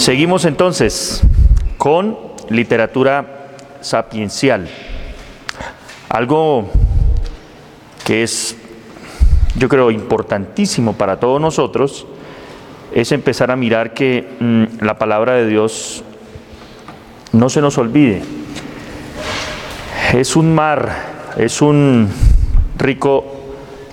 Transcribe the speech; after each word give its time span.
Seguimos 0.00 0.46
entonces 0.46 1.20
con 1.76 2.16
literatura 2.48 3.50
sapiencial. 3.82 4.66
Algo 6.08 6.70
que 8.06 8.22
es, 8.22 8.56
yo 9.56 9.68
creo, 9.68 9.90
importantísimo 9.90 10.94
para 10.94 11.20
todos 11.20 11.38
nosotros 11.38 12.06
es 12.94 13.12
empezar 13.12 13.50
a 13.50 13.56
mirar 13.56 13.92
que 13.92 14.26
mm, 14.40 14.82
la 14.82 14.96
palabra 14.96 15.34
de 15.34 15.46
Dios 15.46 16.02
no 17.32 17.50
se 17.50 17.60
nos 17.60 17.76
olvide. 17.76 18.22
Es 20.14 20.34
un 20.34 20.54
mar, 20.54 21.34
es 21.36 21.60
un 21.60 22.08
rico 22.78 23.26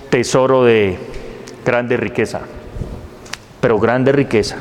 tesoro 0.08 0.64
de 0.64 0.96
grande 1.66 1.98
riqueza, 1.98 2.40
pero 3.60 3.78
grande 3.78 4.10
riqueza. 4.12 4.56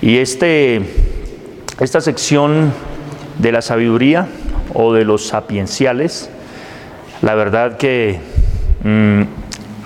Y 0.00 0.18
este, 0.18 0.80
esta 1.80 2.00
sección 2.00 2.72
de 3.38 3.50
la 3.50 3.62
sabiduría 3.62 4.28
o 4.72 4.92
de 4.92 5.04
los 5.04 5.26
sapienciales, 5.26 6.30
la 7.20 7.34
verdad 7.34 7.76
que 7.78 8.20
mm, 8.84 9.22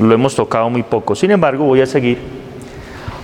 lo 0.04 0.14
hemos 0.14 0.34
tocado 0.34 0.68
muy 0.68 0.82
poco. 0.82 1.14
Sin 1.14 1.30
embargo, 1.30 1.64
voy 1.64 1.80
a 1.80 1.86
seguir 1.86 2.18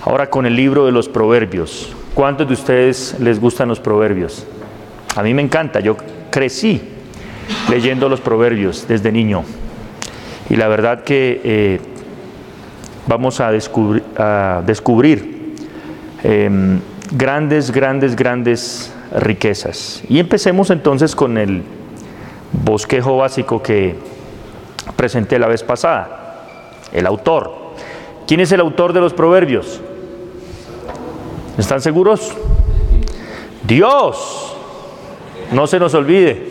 ahora 0.03 0.31
con 0.31 0.47
el 0.47 0.55
libro 0.55 0.87
de 0.87 0.91
los 0.91 1.07
proverbios. 1.07 1.95
¿Cuántos 2.15 2.47
de 2.47 2.53
ustedes 2.55 3.15
les 3.19 3.39
gustan 3.39 3.69
los 3.69 3.79
proverbios? 3.79 4.47
A 5.15 5.21
mí 5.21 5.33
me 5.35 5.43
encanta, 5.43 5.79
yo 5.81 5.95
crecí 6.31 6.81
leyendo 7.69 8.09
los 8.09 8.19
proverbios 8.19 8.87
desde 8.87 9.11
niño. 9.11 9.43
Y 10.49 10.55
la 10.55 10.67
verdad 10.67 11.03
que 11.03 11.39
eh, 11.43 11.79
vamos 13.07 13.39
a 13.39 13.49
a 13.49 14.63
descubrir 14.65 15.38
em, 16.23 16.79
grandes, 17.11 17.71
grandes, 17.71 18.15
grandes 18.15 18.93
riquezas. 19.11 20.03
Y 20.09 20.19
empecemos 20.19 20.69
entonces 20.69 21.15
con 21.15 21.37
el 21.37 21.63
bosquejo 22.51 23.17
básico 23.17 23.61
que 23.61 23.95
presenté 24.95 25.39
la 25.39 25.47
vez 25.47 25.63
pasada, 25.63 26.45
el 26.91 27.05
autor. 27.05 27.53
¿Quién 28.27 28.41
es 28.41 28.51
el 28.51 28.59
autor 28.59 28.93
de 28.93 29.01
los 29.01 29.13
proverbios? 29.13 29.81
¿Están 31.57 31.81
seguros? 31.81 32.33
Dios. 33.67 34.55
No 35.51 35.67
se 35.67 35.79
nos 35.79 35.93
olvide. 35.93 36.47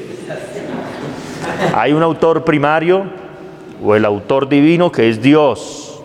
Hay 1.75 1.93
un 1.93 2.03
autor 2.03 2.45
primario 2.45 3.05
o 3.83 3.95
el 3.95 4.05
autor 4.05 4.49
divino 4.49 4.91
que 4.91 5.09
es 5.09 5.23
Dios. 5.23 6.01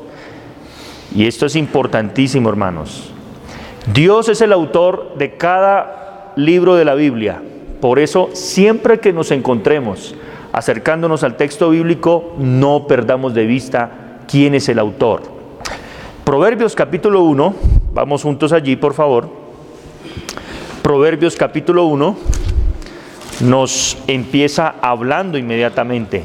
Y 1.15 1.27
esto 1.27 1.45
es 1.45 1.55
importantísimo, 1.55 2.49
hermanos. 2.49 3.12
Dios 3.91 4.29
es 4.29 4.41
el 4.41 4.53
autor 4.53 5.15
de 5.17 5.35
cada 5.35 6.33
libro 6.35 6.75
de 6.75 6.85
la 6.85 6.95
Biblia. 6.95 7.41
Por 7.81 7.99
eso, 7.99 8.29
siempre 8.33 8.99
que 8.99 9.11
nos 9.11 9.31
encontremos 9.31 10.15
acercándonos 10.53 11.23
al 11.23 11.35
texto 11.35 11.69
bíblico, 11.71 12.33
no 12.37 12.87
perdamos 12.87 13.33
de 13.33 13.45
vista 13.45 14.19
quién 14.27 14.55
es 14.55 14.69
el 14.69 14.79
autor. 14.79 15.23
Proverbios 16.23 16.75
capítulo 16.75 17.23
1, 17.23 17.55
vamos 17.93 18.23
juntos 18.23 18.53
allí, 18.53 18.75
por 18.77 18.93
favor. 18.93 19.27
Proverbios 20.81 21.35
capítulo 21.35 21.85
1 21.85 22.15
nos 23.41 23.97
empieza 24.07 24.75
hablando 24.81 25.37
inmediatamente. 25.37 26.23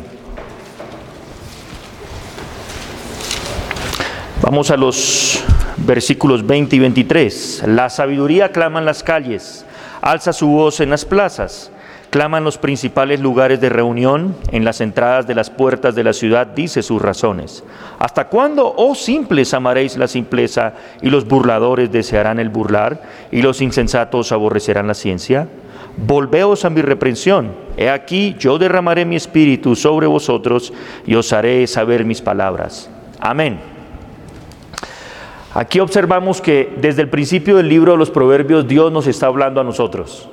Vamos 4.42 4.70
a 4.70 4.77
los 4.77 5.42
versículos 5.86 6.46
20 6.46 6.77
y 6.77 6.78
23. 6.78 7.64
La 7.66 7.89
sabiduría 7.90 8.52
clama 8.52 8.78
en 8.78 8.84
las 8.84 9.02
calles, 9.02 9.64
alza 10.00 10.33
su 10.33 10.48
voz 10.48 10.80
en 10.80 10.90
las 10.90 11.05
plazas, 11.05 11.70
clama 12.11 12.39
en 12.39 12.44
los 12.44 12.58
principales 12.58 13.20
lugares 13.20 13.61
de 13.61 13.68
reunión, 13.68 14.36
en 14.50 14.64
las 14.64 14.80
entradas 14.80 15.27
de 15.27 15.34
las 15.34 15.50
puertas 15.50 15.94
de 15.94 16.05
la 16.05 16.12
ciudad, 16.12 16.46
dice 16.46 16.83
sus 16.83 17.00
razones. 17.00 17.64
¿Hasta 17.98 18.28
cuándo, 18.28 18.74
oh 18.77 18.94
simples, 18.94 19.55
amaréis 19.55 19.96
la 19.96 20.08
simpleza 20.08 20.74
y 21.02 21.11
los 21.11 21.27
burladores 21.27 21.92
desearán 21.92 22.39
el 22.39 22.48
burlar 22.48 23.02
y 23.30 23.42
los 23.42 23.60
insensatos 23.60 24.33
aborrecerán 24.33 24.86
la 24.86 24.95
ciencia? 24.95 25.48
Volveos 25.96 26.64
a 26.64 26.70
mi 26.70 26.80
reprensión. 26.80 27.52
He 27.77 27.90
aquí, 27.90 28.36
yo 28.39 28.58
derramaré 28.58 29.05
mi 29.05 29.16
espíritu 29.16 29.74
sobre 29.74 30.06
vosotros 30.06 30.72
y 31.06 31.14
os 31.14 31.33
haré 31.33 31.66
saber 31.66 32.05
mis 32.05 32.22
palabras. 32.22 32.89
Amén. 33.20 33.77
Aquí 35.58 35.80
observamos 35.80 36.41
que 36.41 36.73
desde 36.80 37.02
el 37.02 37.08
principio 37.08 37.57
del 37.57 37.69
libro 37.69 37.91
de 37.91 37.98
los 37.98 38.13
Proverbios 38.13 38.69
Dios 38.69 38.92
nos 38.92 39.08
está 39.08 39.27
hablando 39.27 39.61
a 39.61 39.64
nosotros, 39.64 40.29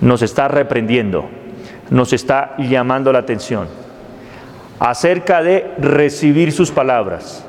nos 0.00 0.22
está 0.22 0.46
reprendiendo, 0.46 1.24
nos 1.90 2.12
está 2.12 2.54
llamando 2.56 3.12
la 3.12 3.18
atención 3.18 3.66
acerca 4.78 5.42
de 5.42 5.72
recibir 5.76 6.52
sus 6.52 6.70
palabras. 6.70 7.44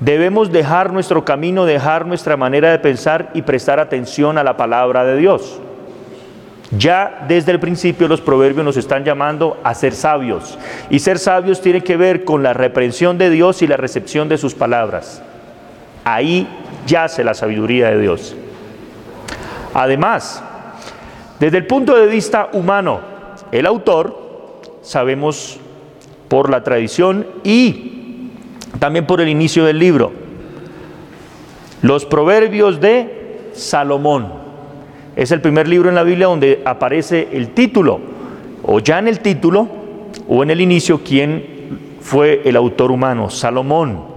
Debemos 0.00 0.50
dejar 0.50 0.92
nuestro 0.92 1.24
camino, 1.24 1.64
dejar 1.64 2.04
nuestra 2.06 2.36
manera 2.36 2.72
de 2.72 2.80
pensar 2.80 3.30
y 3.32 3.42
prestar 3.42 3.78
atención 3.78 4.36
a 4.36 4.42
la 4.42 4.56
palabra 4.56 5.04
de 5.04 5.16
Dios. 5.16 5.60
Ya 6.76 7.24
desde 7.28 7.52
el 7.52 7.60
principio 7.60 8.08
los 8.08 8.20
proverbios 8.20 8.64
nos 8.64 8.76
están 8.76 9.04
llamando 9.04 9.60
a 9.62 9.74
ser 9.74 9.92
sabios. 9.94 10.58
Y 10.90 10.98
ser 10.98 11.20
sabios 11.20 11.60
tiene 11.60 11.84
que 11.84 11.96
ver 11.96 12.24
con 12.24 12.42
la 12.42 12.52
reprensión 12.52 13.16
de 13.16 13.30
Dios 13.30 13.62
y 13.62 13.68
la 13.68 13.76
recepción 13.76 14.28
de 14.28 14.38
sus 14.38 14.54
palabras. 14.54 15.22
Ahí 16.04 16.48
yace 16.86 17.24
la 17.24 17.34
sabiduría 17.34 17.90
de 17.90 18.00
Dios. 18.00 18.34
Además, 19.74 20.42
desde 21.38 21.58
el 21.58 21.66
punto 21.66 21.96
de 21.96 22.06
vista 22.06 22.50
humano, 22.52 23.00
el 23.52 23.66
autor, 23.66 24.60
sabemos 24.82 25.58
por 26.28 26.50
la 26.50 26.62
tradición 26.62 27.26
y 27.44 28.30
también 28.78 29.06
por 29.06 29.20
el 29.20 29.28
inicio 29.28 29.64
del 29.64 29.78
libro, 29.78 30.12
los 31.82 32.04
proverbios 32.06 32.80
de 32.80 33.50
Salomón. 33.52 34.32
Es 35.16 35.32
el 35.32 35.40
primer 35.40 35.66
libro 35.66 35.88
en 35.88 35.94
la 35.94 36.02
Biblia 36.02 36.26
donde 36.26 36.62
aparece 36.64 37.28
el 37.32 37.50
título, 37.50 38.00
o 38.62 38.78
ya 38.80 38.98
en 38.98 39.08
el 39.08 39.20
título, 39.20 39.68
o 40.28 40.42
en 40.42 40.50
el 40.50 40.60
inicio, 40.60 41.00
quién 41.04 41.98
fue 42.00 42.42
el 42.44 42.56
autor 42.56 42.90
humano, 42.90 43.30
Salomón. 43.30 44.09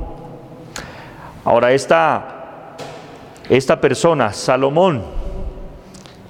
Ahora, 1.46 1.74
esta, 1.74 2.78
esta 3.50 3.82
persona, 3.82 4.32
Salomón, 4.32 5.04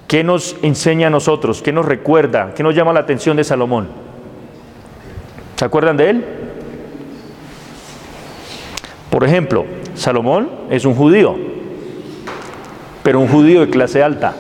¿qué 0.08 0.24
nos 0.24 0.56
enseña 0.64 1.08
a 1.08 1.10
nosotros? 1.12 1.62
¿Qué 1.62 1.72
nos 1.72 1.86
recuerda? 1.86 2.54
¿Qué 2.56 2.64
nos 2.64 2.74
llama 2.74 2.94
la 2.94 3.02
atención 3.02 3.38
de 3.38 3.44
Salomón? 3.44 3.88
¿Se 5.56 5.66
acuerdan 5.66 5.98
de 5.98 6.10
él? 6.10 6.26
Por 9.12 9.24
ejemplo, 9.24 9.66
Salomón 9.94 10.50
es 10.72 10.84
un 10.84 10.96
judío, 10.96 11.36
pero 13.04 13.20
un 13.20 13.28
judío 13.28 13.62
de 13.62 13.70
clase 13.70 14.02
alta, 14.02 14.34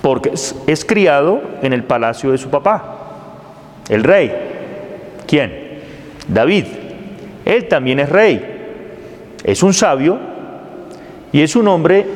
porque 0.00 0.30
es, 0.30 0.56
es 0.66 0.86
criado 0.86 1.42
en 1.60 1.74
el 1.74 1.84
palacio 1.84 2.32
de 2.32 2.38
su 2.38 2.48
papá, 2.48 2.96
el 3.90 4.04
rey. 4.04 4.32
¿Quién? 5.26 5.82
David. 6.28 6.64
Él 7.44 7.68
también 7.68 8.00
es 8.00 8.08
rey 8.08 8.53
es 9.44 9.62
un 9.62 9.74
sabio 9.74 10.18
y 11.32 11.42
es 11.42 11.54
un 11.54 11.68
hombre 11.68 12.06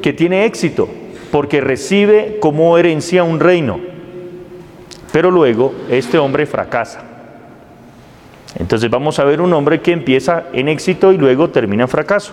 que 0.00 0.12
tiene 0.12 0.44
éxito 0.44 0.88
porque 1.30 1.60
recibe 1.60 2.38
como 2.40 2.78
herencia 2.78 3.24
un 3.24 3.40
reino. 3.40 3.80
Pero 5.12 5.30
luego 5.30 5.74
este 5.90 6.18
hombre 6.18 6.46
fracasa. 6.46 7.02
Entonces 8.58 8.88
vamos 8.88 9.18
a 9.18 9.24
ver 9.24 9.40
un 9.40 9.52
hombre 9.52 9.80
que 9.80 9.92
empieza 9.92 10.44
en 10.52 10.68
éxito 10.68 11.12
y 11.12 11.18
luego 11.18 11.50
termina 11.50 11.82
en 11.82 11.88
fracaso. 11.88 12.32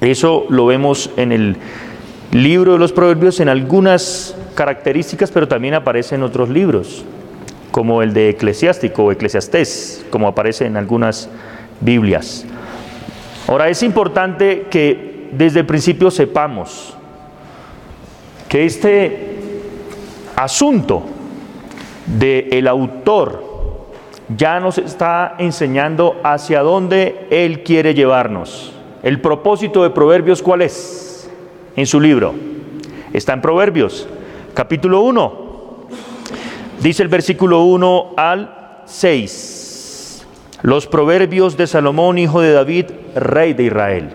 Eso 0.00 0.44
lo 0.50 0.66
vemos 0.66 1.10
en 1.16 1.32
el 1.32 1.56
libro 2.32 2.72
de 2.72 2.78
los 2.78 2.92
proverbios 2.92 3.40
en 3.40 3.48
algunas 3.48 4.36
características, 4.54 5.30
pero 5.30 5.48
también 5.48 5.74
aparece 5.74 6.16
en 6.16 6.22
otros 6.22 6.48
libros, 6.48 7.04
como 7.70 8.02
el 8.02 8.12
de 8.12 8.30
eclesiástico 8.30 9.04
o 9.04 9.12
eclesiastés, 9.12 10.04
como 10.10 10.28
aparece 10.28 10.66
en 10.66 10.76
algunas 10.76 11.30
Biblias. 11.80 12.44
Ahora 13.48 13.68
es 13.68 13.82
importante 13.82 14.66
que 14.70 15.28
desde 15.32 15.60
el 15.60 15.66
principio 15.66 16.10
sepamos 16.10 16.96
que 18.48 18.64
este 18.64 19.36
asunto 20.34 21.02
del 22.06 22.52
el 22.52 22.68
autor 22.68 23.44
ya 24.36 24.58
nos 24.58 24.78
está 24.78 25.36
enseñando 25.38 26.16
hacia 26.24 26.62
dónde 26.62 27.28
él 27.30 27.62
quiere 27.62 27.94
llevarnos. 27.94 28.72
El 29.02 29.20
propósito 29.20 29.84
de 29.84 29.90
Proverbios, 29.90 30.42
¿cuál 30.42 30.62
es? 30.62 31.30
En 31.76 31.86
su 31.86 32.00
libro. 32.00 32.34
Está 33.12 33.32
en 33.32 33.40
Proverbios, 33.40 34.08
capítulo 34.54 35.02
1. 35.02 35.46
Dice 36.80 37.02
el 37.04 37.08
versículo 37.08 37.62
1 37.62 38.14
al 38.16 38.82
6. 38.84 39.65
Los 40.62 40.86
proverbios 40.86 41.56
de 41.56 41.66
Salomón, 41.66 42.18
hijo 42.18 42.40
de 42.40 42.52
David, 42.52 42.86
rey 43.14 43.52
de 43.52 43.64
Israel. 43.64 44.10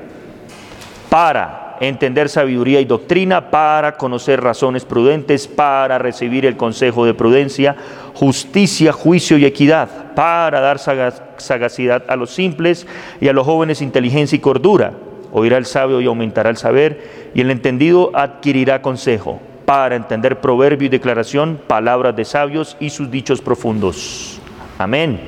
Para 1.10 1.78
entender 1.80 2.30
sabiduría 2.30 2.80
y 2.80 2.86
doctrina, 2.86 3.52
para 3.52 3.98
conocer 3.98 4.42
razones 4.42 4.86
prudentes, 4.86 5.48
para 5.48 5.98
recibir 5.98 6.46
el 6.46 6.58
consejo 6.58 7.06
de 7.06 7.14
prudencia, 7.14 7.76
justicia, 8.14 8.92
juicio 8.92 9.38
y 9.38 9.46
equidad, 9.46 10.14
para 10.16 10.62
dar 10.62 10.80
sagacidad 10.80 12.04
a 12.08 12.16
los 12.16 12.32
simples 12.32 12.88
y 13.20 13.28
a 13.28 13.34
los 13.34 13.46
jóvenes 13.46 13.82
inteligencia 13.82 14.36
y 14.36 14.40
cordura. 14.40 14.94
Oirá 15.32 15.58
el 15.58 15.66
sabio 15.66 16.02
y 16.02 16.06
aumentará 16.06 16.50
el 16.50 16.58
saber, 16.58 17.32
y 17.34 17.42
el 17.42 17.52
entendido 17.52 18.12
adquirirá 18.14 18.82
consejo, 18.82 19.40
para 19.66 19.96
entender 19.96 20.42
proverbio 20.42 20.88
y 20.88 20.90
declaración, 20.90 21.60
palabras 21.68 22.16
de 22.16 22.26
sabios 22.26 22.78
y 22.80 22.90
sus 22.90 23.10
dichos 23.10 23.42
profundos. 23.42 24.40
Amén. 24.78 25.20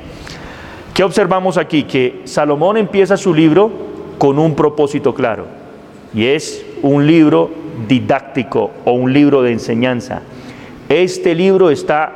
¿Qué 0.93 1.03
observamos 1.03 1.57
aquí? 1.57 1.83
Que 1.83 2.21
Salomón 2.25 2.77
empieza 2.77 3.17
su 3.17 3.33
libro 3.33 3.71
con 4.19 4.37
un 4.37 4.55
propósito 4.55 5.13
claro, 5.15 5.47
y 6.13 6.27
es 6.27 6.63
un 6.83 7.07
libro 7.07 7.49
didáctico 7.87 8.71
o 8.85 8.91
un 8.91 9.11
libro 9.11 9.41
de 9.41 9.51
enseñanza. 9.51 10.21
Este 10.87 11.33
libro 11.33 11.71
está 11.71 12.11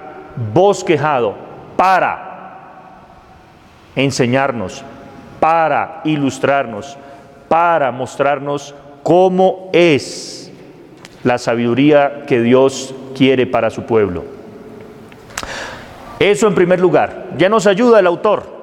bosquejado 0.54 1.34
para 1.76 3.00
enseñarnos, 3.96 4.84
para 5.40 6.02
ilustrarnos, 6.06 6.98
para 7.48 7.92
mostrarnos 7.92 8.76
cómo 9.02 9.70
es 9.74 10.52
la 11.24 11.40
sabiduría 11.40 12.26
que 12.28 12.42
Dios 12.42 12.94
quiere 13.16 13.48
para 13.48 13.72
su 13.72 13.84
pueblo. 13.84 14.24
Eso 16.20 16.48
en 16.48 16.56
primer 16.56 16.80
lugar. 16.80 17.28
Ya 17.38 17.50
nos 17.50 17.68
ayuda 17.68 18.00
el 18.00 18.08
autor, 18.08 18.57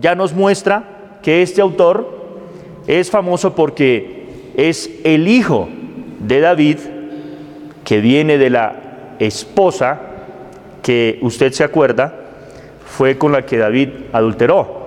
ya 0.00 0.14
nos 0.14 0.32
muestra 0.32 1.18
que 1.22 1.42
este 1.42 1.60
autor 1.60 2.18
es 2.86 3.10
famoso 3.10 3.54
porque 3.54 4.52
es 4.56 4.90
el 5.04 5.28
hijo 5.28 5.68
de 6.20 6.40
David 6.40 6.78
que 7.84 8.00
viene 8.00 8.38
de 8.38 8.50
la 8.50 9.16
esposa 9.18 10.00
que 10.82 11.18
usted 11.22 11.52
se 11.52 11.64
acuerda 11.64 12.14
fue 12.86 13.18
con 13.18 13.32
la 13.32 13.44
que 13.44 13.58
David 13.58 13.90
adulteró. 14.12 14.78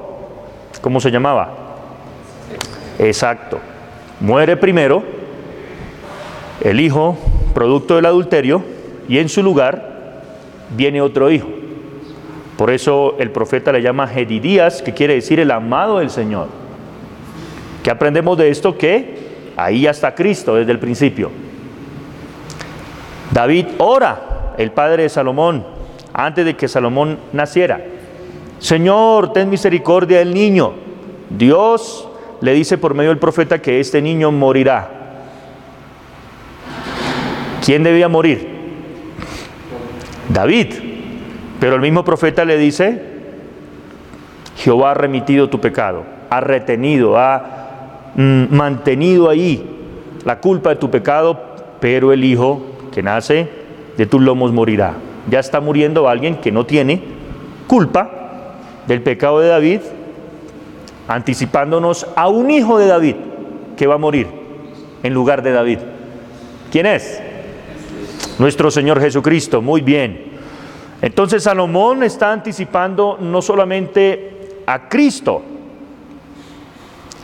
¿Cómo 0.81 0.99
se 0.99 1.11
llamaba? 1.11 1.53
Exacto. 2.99 3.59
Muere 4.19 4.57
primero 4.57 5.03
el 6.61 6.79
hijo, 6.79 7.17
producto 7.53 7.95
del 7.95 8.05
adulterio, 8.05 8.63
y 9.07 9.17
en 9.19 9.29
su 9.29 9.43
lugar 9.43 10.21
viene 10.75 11.01
otro 11.01 11.31
hijo. 11.31 11.47
Por 12.61 12.69
eso 12.69 13.15
el 13.17 13.31
profeta 13.31 13.71
le 13.71 13.81
llama 13.81 14.05
Gedidías, 14.05 14.83
que 14.83 14.93
quiere 14.93 15.15
decir 15.15 15.39
el 15.39 15.49
amado 15.49 15.97
del 15.97 16.11
Señor. 16.11 16.47
¿Qué 17.81 17.89
aprendemos 17.89 18.37
de 18.37 18.51
esto? 18.51 18.77
Que 18.77 19.17
ahí 19.57 19.81
ya 19.81 19.89
está 19.89 20.13
Cristo 20.13 20.53
desde 20.53 20.71
el 20.71 20.77
principio. 20.77 21.31
David 23.31 23.65
ora, 23.79 24.53
el 24.59 24.69
padre 24.73 25.01
de 25.01 25.09
Salomón, 25.09 25.65
antes 26.13 26.45
de 26.45 26.55
que 26.55 26.67
Salomón 26.67 27.17
naciera. 27.33 27.83
Señor, 28.59 29.33
ten 29.33 29.49
misericordia 29.49 30.19
del 30.19 30.31
niño. 30.31 30.73
Dios 31.31 32.07
le 32.41 32.53
dice 32.53 32.77
por 32.77 32.93
medio 32.93 33.09
del 33.09 33.17
profeta 33.17 33.59
que 33.59 33.79
este 33.79 34.03
niño 34.03 34.31
morirá. 34.31 34.87
¿Quién 37.65 37.81
debía 37.81 38.07
morir? 38.07 38.47
David. 40.29 40.90
Pero 41.61 41.75
el 41.75 41.81
mismo 41.81 42.03
profeta 42.03 42.43
le 42.43 42.57
dice, 42.57 42.99
Jehová 44.57 44.91
ha 44.91 44.93
remitido 44.95 45.47
tu 45.47 45.61
pecado, 45.61 46.03
ha 46.31 46.39
retenido, 46.39 47.19
ha 47.19 48.13
mm, 48.15 48.45
mantenido 48.49 49.29
ahí 49.29 49.63
la 50.25 50.39
culpa 50.39 50.71
de 50.71 50.77
tu 50.77 50.89
pecado, 50.89 51.39
pero 51.79 52.13
el 52.13 52.23
hijo 52.23 52.63
que 52.91 53.03
nace 53.03 53.47
de 53.95 54.07
tus 54.07 54.19
lomos 54.19 54.51
morirá. 54.51 54.95
Ya 55.29 55.39
está 55.39 55.61
muriendo 55.61 56.09
alguien 56.09 56.37
que 56.37 56.51
no 56.51 56.65
tiene 56.65 56.99
culpa 57.67 58.09
del 58.87 59.03
pecado 59.03 59.39
de 59.39 59.49
David, 59.49 59.81
anticipándonos 61.07 62.07
a 62.15 62.27
un 62.27 62.49
hijo 62.49 62.79
de 62.79 62.87
David 62.87 63.15
que 63.77 63.85
va 63.85 63.93
a 63.93 63.99
morir 63.99 64.25
en 65.03 65.13
lugar 65.13 65.43
de 65.43 65.51
David. 65.51 65.77
¿Quién 66.71 66.87
es? 66.87 67.21
Nuestro 68.39 68.71
Señor 68.71 68.99
Jesucristo. 68.99 69.61
Muy 69.61 69.81
bien. 69.81 70.30
Entonces 71.01 71.43
Salomón 71.43 72.03
está 72.03 72.31
anticipando 72.31 73.17
no 73.19 73.41
solamente 73.41 74.61
a 74.67 74.87
Cristo, 74.87 75.41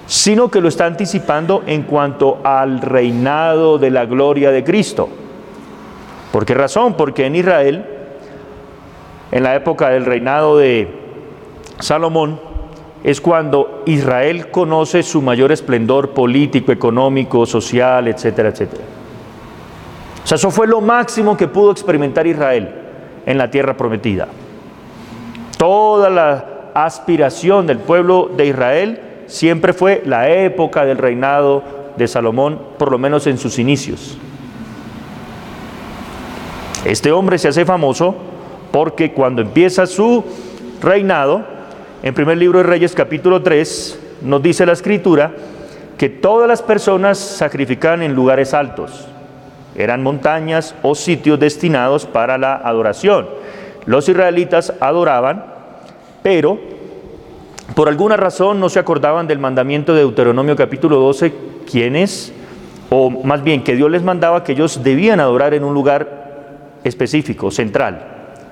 sino 0.07 0.49
que 0.49 0.61
lo 0.61 0.67
está 0.67 0.85
anticipando 0.85 1.63
en 1.67 1.83
cuanto 1.83 2.39
al 2.43 2.81
reinado 2.81 3.77
de 3.77 3.91
la 3.91 4.05
gloria 4.05 4.51
de 4.51 4.63
Cristo. 4.63 5.09
¿Por 6.31 6.45
qué 6.45 6.55
razón? 6.55 6.95
Porque 6.95 7.25
en 7.25 7.35
Israel, 7.35 7.85
en 9.31 9.43
la 9.43 9.55
época 9.55 9.89
del 9.89 10.05
reinado 10.05 10.57
de 10.57 10.87
Salomón, 11.79 12.39
es 13.03 13.21
cuando 13.21 13.83
Israel 13.85 14.49
conoce 14.49 15.03
su 15.03 15.21
mayor 15.21 15.51
esplendor 15.51 16.11
político, 16.11 16.71
económico, 16.71 17.45
social, 17.45 18.07
etcétera, 18.07 18.49
etcétera. 18.49 18.83
O 20.23 20.27
sea, 20.27 20.35
eso 20.35 20.49
fue 20.49 20.67
lo 20.67 20.81
máximo 20.81 21.37
que 21.37 21.47
pudo 21.47 21.71
experimentar 21.71 22.25
Israel 22.25 22.86
en 23.27 23.37
la 23.37 23.51
tierra 23.51 23.77
prometida. 23.77 24.27
Toda 25.57 26.09
la 26.09 26.45
aspiración 26.73 27.67
del 27.67 27.77
pueblo 27.77 28.31
de 28.35 28.47
Israel 28.47 29.01
siempre 29.27 29.73
fue 29.73 30.01
la 30.05 30.29
época 30.29 30.85
del 30.85 30.97
reinado 30.97 31.61
de 31.97 32.07
Salomón, 32.07 32.59
por 32.79 32.91
lo 32.91 32.97
menos 32.97 33.27
en 33.27 33.37
sus 33.37 33.59
inicios. 33.59 34.17
Este 36.85 37.11
hombre 37.11 37.37
se 37.37 37.49
hace 37.49 37.65
famoso 37.65 38.15
porque 38.71 39.11
cuando 39.11 39.41
empieza 39.41 39.85
su 39.85 40.23
reinado, 40.81 41.43
en 42.03 42.13
primer 42.13 42.37
libro 42.37 42.59
de 42.59 42.63
Reyes 42.63 42.93
capítulo 42.93 43.43
3, 43.43 43.99
nos 44.21 44.41
dice 44.41 44.65
la 44.65 44.73
escritura 44.73 45.33
que 45.97 46.07
todas 46.07 46.47
las 46.47 46.61
personas 46.61 47.17
sacrificaban 47.17 48.03
en 48.03 48.13
lugares 48.13 48.53
altos. 48.53 49.07
Eran 49.77 50.01
montañas 50.03 50.75
o 50.81 50.95
sitios 50.95 51.39
destinados 51.39 52.05
para 52.05 52.37
la 52.37 52.55
adoración. 52.55 53.27
Los 53.85 54.09
israelitas 54.09 54.73
adoraban, 54.79 55.45
pero 56.23 56.59
por 57.75 57.87
alguna 57.87 58.17
razón 58.17 58.59
no 58.59 58.69
se 58.69 58.79
acordaban 58.79 59.27
del 59.27 59.39
mandamiento 59.39 59.93
de 59.93 59.99
Deuteronomio 59.99 60.55
capítulo 60.55 60.97
12, 60.99 61.33
quienes, 61.69 62.33
o 62.89 63.09
más 63.09 63.43
bien 63.43 63.63
que 63.63 63.75
Dios 63.75 63.91
les 63.91 64.03
mandaba 64.03 64.43
que 64.43 64.53
ellos 64.53 64.83
debían 64.83 65.19
adorar 65.19 65.53
en 65.53 65.63
un 65.63 65.73
lugar 65.73 66.07
específico, 66.83 67.51
central. 67.51 67.99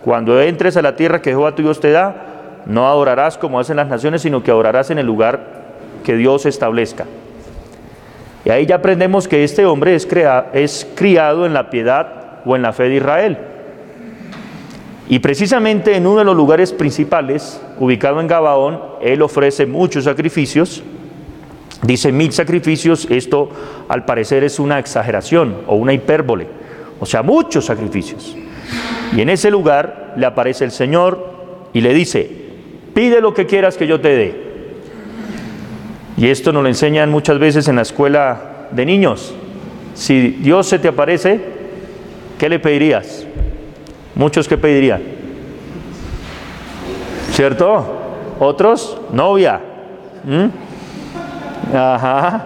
Cuando 0.04 0.40
entres 0.40 0.78
a 0.78 0.84
la 0.84 0.96
tierra 0.96 1.22
que 1.22 1.32
Jehová 1.32 1.56
tu 1.56 1.64
Dios 1.64 1.80
te 1.80 1.92
da, 1.92 2.62
no 2.68 2.88
adorarás 2.88 3.38
como 3.38 3.60
hacen 3.60 3.78
las 3.78 3.88
naciones, 3.88 4.22
sino 4.22 4.44
que 4.44 4.52
adorarás 4.52 4.92
en 4.92 5.00
el 5.00 5.06
lugar 5.08 5.40
que 6.04 6.16
Dios 6.16 6.46
establezca. 6.46 7.06
Y 8.46 8.52
ahí 8.52 8.68
ya 8.68 8.76
aprendemos 8.76 9.28
que 9.28 9.44
este 9.44 9.66
hombre 9.66 9.96
es, 9.96 10.08
es 10.54 10.88
criado 10.96 11.48
en 11.48 11.54
la 11.54 11.72
piedad 11.72 12.42
o 12.46 12.56
en 12.56 12.62
la 12.62 12.74
fe 12.74 12.84
de 12.84 12.96
Israel. 12.96 13.38
Y 15.10 15.20
precisamente 15.20 15.96
en 15.96 16.06
uno 16.08 16.20
de 16.20 16.26
los 16.26 16.36
lugares 16.36 16.72
principales, 16.72 17.60
ubicado 17.80 18.22
en 18.22 18.28
Gabaón, 18.28 18.80
él 19.02 19.24
ofrece 19.24 19.66
muchos 19.66 20.04
sacrificios. 20.04 20.84
Dice 21.82 22.12
mil 22.12 22.32
sacrificios, 22.32 23.08
esto 23.10 23.50
al 23.90 24.06
parecer 24.06 24.44
es 24.44 24.60
una 24.60 24.80
exageración 24.80 25.58
o 25.68 25.76
una 25.76 25.94
hipérbole, 25.94 26.48
o 27.00 27.06
sea, 27.06 27.22
muchos 27.22 27.66
sacrificios. 27.66 28.36
Y 29.16 29.22
en 29.22 29.30
ese 29.30 29.52
lugar 29.52 30.14
le 30.18 30.26
aparece 30.26 30.66
el 30.66 30.72
Señor 30.72 31.70
y 31.74 31.82
le 31.82 31.94
dice, 31.94 32.30
pide 32.94 33.22
lo 33.22 33.34
que 33.34 33.46
quieras 33.46 33.78
que 33.78 33.86
yo 33.86 34.02
te 34.02 34.16
dé. 34.16 34.45
Y 36.18 36.30
esto 36.30 36.52
nos 36.54 36.64
lo 36.64 36.70
enseñan 36.70 37.12
muchas 37.12 37.40
veces 37.40 37.68
en 37.68 37.76
la 37.76 37.82
escuela 37.82 38.68
de 38.72 38.86
niños. 38.86 39.34
Si 39.96 40.30
Dios 40.30 40.68
se 40.68 40.80
te 40.80 40.88
aparece, 40.88 41.40
¿qué 42.40 42.50
le 42.50 42.60
pedirías? 42.60 43.26
Muchos 44.16 44.48
que 44.48 44.58
pedirían. 44.58 45.02
¿Cierto? 47.32 47.86
Otros, 48.40 48.98
novia. 49.12 49.60
¿Mm? 50.24 51.76
Ajá. 51.76 52.46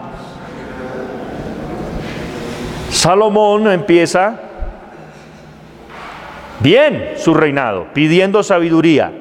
Salomón 2.89 3.71
empieza 3.71 4.39
bien 6.59 7.13
su 7.17 7.33
reinado, 7.33 7.87
pidiendo 7.93 8.41
sabiduría. 8.41 9.11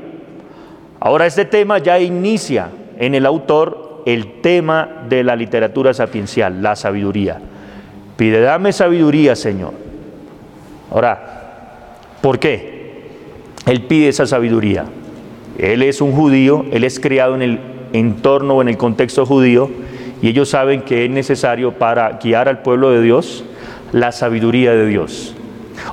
Ahora 1.00 1.26
este 1.26 1.44
tema 1.44 1.78
ya 1.78 1.98
inicia 1.98 2.70
en 2.98 3.14
el 3.14 3.26
autor 3.26 3.87
el 4.08 4.40
tema 4.40 5.04
de 5.06 5.22
la 5.22 5.36
literatura 5.36 5.92
sapiencial, 5.92 6.62
la 6.62 6.76
sabiduría. 6.76 7.38
Pide, 8.16 8.40
dame 8.40 8.72
sabiduría, 8.72 9.36
Señor. 9.36 9.74
Ahora, 10.90 11.98
¿por 12.22 12.38
qué? 12.38 13.02
Él 13.66 13.82
pide 13.82 14.08
esa 14.08 14.26
sabiduría. 14.26 14.86
Él 15.58 15.82
es 15.82 16.00
un 16.00 16.12
judío, 16.12 16.64
él 16.72 16.84
es 16.84 16.98
criado 16.98 17.34
en 17.34 17.42
el 17.42 17.60
entorno 17.92 18.54
o 18.54 18.62
en 18.62 18.68
el 18.68 18.76
contexto 18.76 19.24
judío 19.24 19.70
Y 20.22 20.28
ellos 20.28 20.48
saben 20.48 20.82
que 20.82 21.04
es 21.04 21.10
necesario 21.10 21.72
para 21.72 22.12
guiar 22.22 22.48
al 22.48 22.62
pueblo 22.62 22.90
de 22.90 23.02
Dios 23.02 23.44
la 23.92 24.12
sabiduría 24.12 24.72
de 24.72 24.86
Dios. 24.86 25.34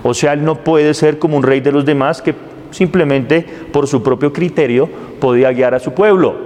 O 0.04 0.14
sea, 0.14 0.34
él 0.34 0.46
no 0.46 0.64
puede 0.64 0.94
ser 0.94 1.20
como 1.20 1.36
un 1.36 1.44
rey 1.44 1.60
de 1.60 1.74
los 1.74 1.84
demás 1.84 2.22
que 2.22 2.34
simplemente 2.72 3.46
por 3.74 3.88
su 3.88 4.02
propio 4.02 4.32
criterio 4.32 4.90
podía 5.20 5.52
guiar 5.52 5.76
a 5.76 5.80
su 5.80 5.94
pueblo. 5.94 6.45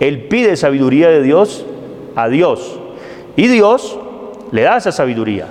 Él 0.00 0.22
pide 0.28 0.56
sabiduría 0.56 1.08
de 1.08 1.22
Dios 1.22 1.66
a 2.14 2.28
Dios. 2.28 2.78
Y 3.36 3.48
Dios 3.48 3.98
le 4.52 4.62
da 4.62 4.76
esa 4.76 4.92
sabiduría. 4.92 5.46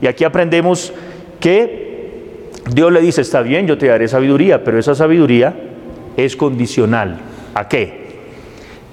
Y 0.00 0.06
aquí 0.06 0.24
aprendemos 0.24 0.92
que 1.40 2.50
Dios 2.72 2.92
le 2.92 3.00
dice, 3.00 3.20
está 3.20 3.42
bien, 3.42 3.66
yo 3.66 3.78
te 3.78 3.88
daré 3.88 4.08
sabiduría, 4.08 4.64
pero 4.64 4.78
esa 4.78 4.94
sabiduría 4.94 5.54
es 6.16 6.36
condicional. 6.36 7.18
¿A 7.54 7.68
qué? 7.68 8.00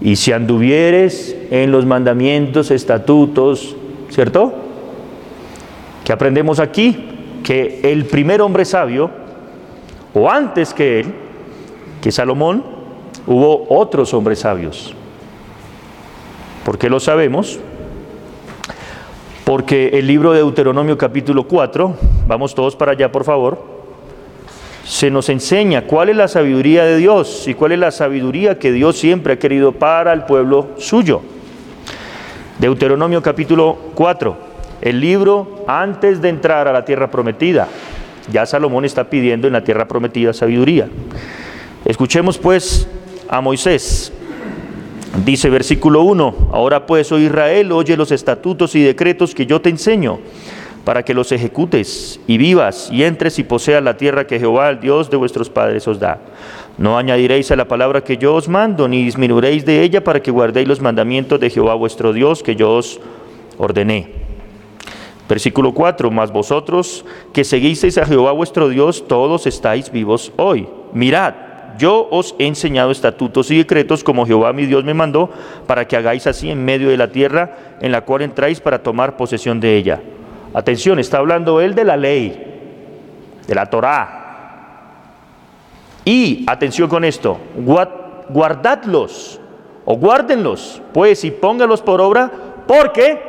Y 0.01 0.15
si 0.15 0.31
anduvieres 0.31 1.35
en 1.51 1.71
los 1.71 1.85
mandamientos, 1.85 2.71
estatutos, 2.71 3.75
¿cierto? 4.09 4.53
¿Qué 6.03 6.13
aprendemos 6.13 6.59
aquí? 6.59 7.05
Que 7.43 7.81
el 7.83 8.05
primer 8.05 8.41
hombre 8.41 8.65
sabio, 8.65 9.09
o 10.13 10.29
antes 10.29 10.73
que 10.73 10.99
él, 10.99 11.07
que 12.01 12.11
Salomón, 12.11 12.76
hubo 13.27 13.67
otros 13.69 14.13
hombres 14.13 14.39
sabios. 14.39 14.95
¿Por 16.65 16.77
qué 16.77 16.89
lo 16.89 16.99
sabemos? 16.99 17.59
Porque 19.43 19.89
el 19.93 20.07
libro 20.07 20.31
de 20.31 20.39
Deuteronomio 20.39 20.97
capítulo 20.97 21.47
4, 21.47 21.95
vamos 22.25 22.55
todos 22.55 22.75
para 22.75 22.93
allá 22.93 23.11
por 23.11 23.23
favor, 23.23 23.77
se 24.83 25.11
nos 25.11 25.29
enseña 25.29 25.83
cuál 25.83 26.09
es 26.09 26.15
la 26.15 26.29
sabiduría 26.29 26.85
de 26.85 26.97
Dios 26.97 27.47
y 27.47 27.53
cuál 27.53 27.73
es 27.73 27.79
la 27.79 27.91
sabiduría 27.91 28.57
que 28.57 28.71
Dios 28.71 28.97
siempre 28.97 29.33
ha 29.33 29.39
querido 29.39 29.73
para 29.73 30.13
el 30.13 30.23
pueblo 30.23 30.69
suyo. 30.77 31.21
Deuteronomio 32.59 33.21
capítulo 33.21 33.77
4, 33.95 34.37
el 34.81 34.99
libro 34.99 35.65
antes 35.67 36.21
de 36.21 36.29
entrar 36.29 36.67
a 36.67 36.73
la 36.73 36.85
tierra 36.85 37.11
prometida. 37.11 37.67
Ya 38.31 38.45
Salomón 38.45 38.85
está 38.85 39.09
pidiendo 39.09 39.47
en 39.47 39.53
la 39.53 39.63
tierra 39.63 39.87
prometida 39.87 40.33
sabiduría. 40.33 40.89
Escuchemos 41.85 42.37
pues 42.37 42.87
a 43.29 43.41
Moisés, 43.41 44.11
Dice 45.25 45.49
versículo 45.49 46.03
1, 46.03 46.49
ahora 46.51 46.85
pues, 46.85 47.11
oh 47.11 47.17
Israel, 47.17 47.71
oye 47.71 47.97
los 47.97 48.11
estatutos 48.11 48.75
y 48.75 48.83
decretos 48.83 49.33
que 49.33 49.47
yo 49.47 49.61
te 49.61 49.69
enseño, 49.69 50.19
para 50.83 51.03
que 51.03 51.13
los 51.13 51.31
ejecutes 51.31 52.19
y 52.27 52.37
vivas 52.37 52.89
y 52.91 53.03
entres 53.03 53.39
y 53.39 53.43
poseas 53.43 53.83
la 53.83 53.97
tierra 53.97 54.27
que 54.27 54.39
Jehová, 54.39 54.69
el 54.69 54.79
Dios 54.79 55.09
de 55.09 55.17
vuestros 55.17 55.49
padres, 55.49 55.87
os 55.87 55.99
da. 55.99 56.19
No 56.77 56.97
añadiréis 56.97 57.49
a 57.51 57.55
la 57.55 57.67
palabra 57.67 58.03
que 58.03 58.17
yo 58.17 58.35
os 58.35 58.47
mando, 58.47 58.87
ni 58.87 59.03
disminuiréis 59.03 59.65
de 59.65 59.81
ella 59.81 60.03
para 60.03 60.21
que 60.21 60.29
guardéis 60.29 60.67
los 60.67 60.81
mandamientos 60.81 61.39
de 61.39 61.49
Jehová 61.49 61.73
vuestro 61.73 62.13
Dios 62.13 62.43
que 62.43 62.55
yo 62.55 62.75
os 62.75 62.99
ordené. 63.57 64.11
Versículo 65.27 65.73
4, 65.73 66.11
mas 66.11 66.31
vosotros 66.31 67.03
que 67.33 67.43
seguisteis 67.43 67.97
a 67.97 68.05
Jehová 68.05 68.33
vuestro 68.33 68.69
Dios, 68.69 69.05
todos 69.07 69.47
estáis 69.47 69.91
vivos 69.91 70.31
hoy. 70.37 70.67
Mirad, 70.93 71.46
yo 71.77 72.07
os 72.11 72.35
he 72.39 72.47
enseñado 72.47 72.91
estatutos 72.91 73.51
y 73.51 73.57
decretos 73.57 74.03
como 74.03 74.25
Jehová 74.25 74.53
mi 74.53 74.65
Dios 74.65 74.83
me 74.83 74.93
mandó, 74.93 75.29
para 75.65 75.87
que 75.87 75.95
hagáis 75.95 76.27
así 76.27 76.49
en 76.49 76.63
medio 76.63 76.89
de 76.89 76.97
la 76.97 77.09
tierra 77.09 77.77
en 77.81 77.91
la 77.91 78.01
cual 78.01 78.21
entráis 78.21 78.59
para 78.59 78.83
tomar 78.83 79.17
posesión 79.17 79.59
de 79.59 79.77
ella. 79.77 80.01
Atención, 80.53 80.99
está 80.99 81.17
hablando 81.17 81.61
él 81.61 81.75
de 81.75 81.83
la 81.83 81.97
ley, 81.97 83.41
de 83.47 83.55
la 83.55 83.65
Torá. 83.67 84.23
Y 86.05 86.45
atención 86.47 86.87
con 86.89 87.03
esto, 87.03 87.37
guardadlos 88.29 89.39
o 89.85 89.95
guárdenlos, 89.95 90.81
pues 90.93 91.23
y 91.23 91.31
póngalos 91.31 91.81
por 91.81 92.01
obra, 92.01 92.31
porque, 92.67 93.21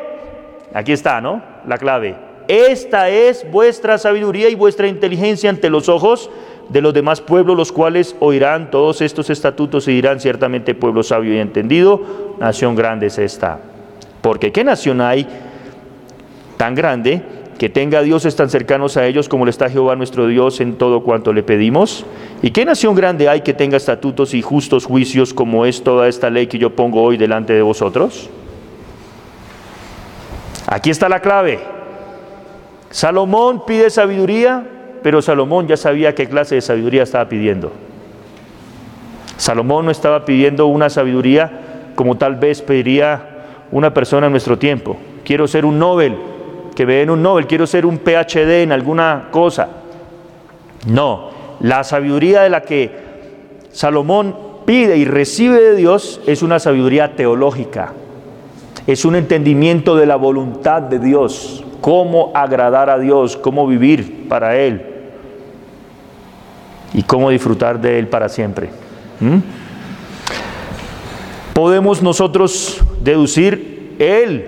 aquí 0.73 0.93
está, 0.93 1.21
¿no? 1.21 1.43
La 1.67 1.79
clave. 1.79 2.17
Esta 2.49 3.11
es 3.11 3.49
vuestra 3.51 3.99
sabiduría 3.99 4.49
y 4.49 4.55
vuestra 4.55 4.89
inteligencia 4.89 5.51
ante 5.51 5.69
los 5.69 5.89
ojos 5.89 6.31
de 6.69 6.81
los 6.81 6.93
demás 6.93 7.21
pueblos, 7.21 7.57
los 7.57 7.73
cuales 7.73 8.15
oirán 8.21 8.71
todos 8.71 9.01
estos 9.01 9.31
estatutos 9.31 9.89
y 9.89 9.93
dirán 9.93 10.21
ciertamente 10.21 10.75
pueblo 10.75 11.03
sabio 11.03 11.35
y 11.35 11.39
entendido, 11.39 12.03
nación 12.39 12.75
grande 12.75 13.07
es 13.07 13.19
esta. 13.19 13.61
Porque 14.21 14.53
¿qué 14.53 14.65
nación 14.65 15.01
hay 15.01 15.27
tan 16.57 16.75
grande 16.75 17.23
que 17.59 17.69
tenga 17.69 18.03
dioses 18.03 18.37
tan 18.37 18.51
cercanos 18.51 18.97
a 18.97 19.07
ellos 19.07 19.29
como 19.29 19.45
le 19.45 19.51
está 19.51 19.69
Jehová 19.69 19.97
nuestro 19.97 20.27
Dios 20.27 20.61
en 20.61 20.77
todo 20.77 21.03
cuanto 21.03 21.33
le 21.33 21.43
pedimos? 21.43 22.05
¿Y 22.43 22.51
qué 22.51 22.65
nación 22.65 22.95
grande 22.95 23.29
hay 23.29 23.41
que 23.41 23.55
tenga 23.55 23.77
estatutos 23.77 24.35
y 24.35 24.43
justos 24.43 24.85
juicios 24.85 25.33
como 25.33 25.65
es 25.67 25.83
toda 25.83 26.09
esta 26.09 26.31
ley 26.31 26.47
que 26.47 26.59
yo 26.59 26.75
pongo 26.77 27.03
hoy 27.03 27.17
delante 27.17 27.53
de 27.53 27.63
vosotros? 27.63 28.29
Aquí 30.67 30.91
está 30.91 31.09
la 31.09 31.21
clave. 31.21 31.61
Salomón 32.91 33.65
pide 33.67 33.91
sabiduría, 33.91 34.78
pero 35.03 35.23
Salomón 35.23 35.67
ya 35.67 35.77
sabía 35.77 36.15
qué 36.15 36.29
clase 36.29 36.57
de 36.57 36.61
sabiduría 36.61 37.03
estaba 37.03 37.29
pidiendo. 37.29 37.73
Salomón 39.37 39.85
no 39.85 39.91
estaba 39.91 40.25
pidiendo 40.25 40.67
una 40.67 40.91
sabiduría 40.91 41.51
como 41.95 42.17
tal 42.17 42.37
vez 42.37 42.61
pediría 42.61 43.39
una 43.71 43.95
persona 43.95 44.27
en 44.27 44.33
nuestro 44.33 44.59
tiempo. 44.59 44.97
Quiero 45.25 45.47
ser 45.47 45.65
un 45.65 45.79
Nobel, 45.79 46.17
que 46.75 46.85
me 46.85 46.95
den 46.95 47.11
un 47.11 47.23
Nobel, 47.23 47.47
quiero 47.47 47.67
ser 47.67 47.87
un 47.87 47.99
PhD 47.99 48.63
en 48.63 48.73
alguna 48.73 49.29
cosa. 49.31 49.69
No, 50.87 51.31
la 51.61 51.85
sabiduría 51.85 52.43
de 52.43 52.51
la 52.51 52.63
que 52.63 52.91
Salomón 53.71 54.35
pide 54.65 54.97
y 54.97 55.05
recibe 55.05 55.61
de 55.61 55.77
Dios 55.77 56.21
es 56.27 56.43
una 56.43 56.59
sabiduría 56.59 57.15
teológica, 57.15 57.93
es 58.87 59.05
un 59.05 59.17
entendimiento 59.17 59.97
de 59.97 60.07
la 60.07 60.17
voluntad 60.17 60.83
de 60.83 60.99
Dios, 60.99 61.65
cómo 61.81 62.33
agradar 62.35 62.91
a 62.91 62.99
Dios, 62.99 63.37
cómo 63.37 63.67
vivir 63.67 64.29
para 64.29 64.57
Él 64.57 64.88
y 66.95 67.03
cómo 67.03 67.31
disfrutar 67.31 67.81
de 67.81 67.99
Él 67.99 68.09
para 68.09 68.29
siempre. 68.29 68.71
¿Mm? 69.21 69.39
Podemos 71.55 72.03
nosotros 72.03 72.81
deducir 73.03 73.97
Él, 73.99 74.45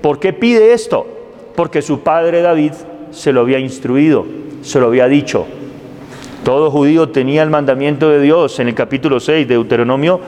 ¿por 0.00 0.18
qué 0.18 0.32
pide 0.32 0.72
esto? 0.72 1.06
Porque 1.54 1.82
su 1.82 2.00
padre 2.00 2.42
David 2.42 2.72
se 3.10 3.32
lo 3.32 3.42
había 3.42 3.58
instruido, 3.58 4.26
se 4.62 4.80
lo 4.80 4.86
había 4.86 5.06
dicho. 5.06 5.46
Todo 6.44 6.70
judío 6.70 7.08
tenía 7.08 7.42
el 7.42 7.50
mandamiento 7.50 8.08
de 8.08 8.20
Dios 8.20 8.58
en 8.60 8.68
el 8.68 8.74
capítulo 8.74 9.20
6 9.20 9.48
de 9.48 9.54
Deuteronomio 9.54 10.20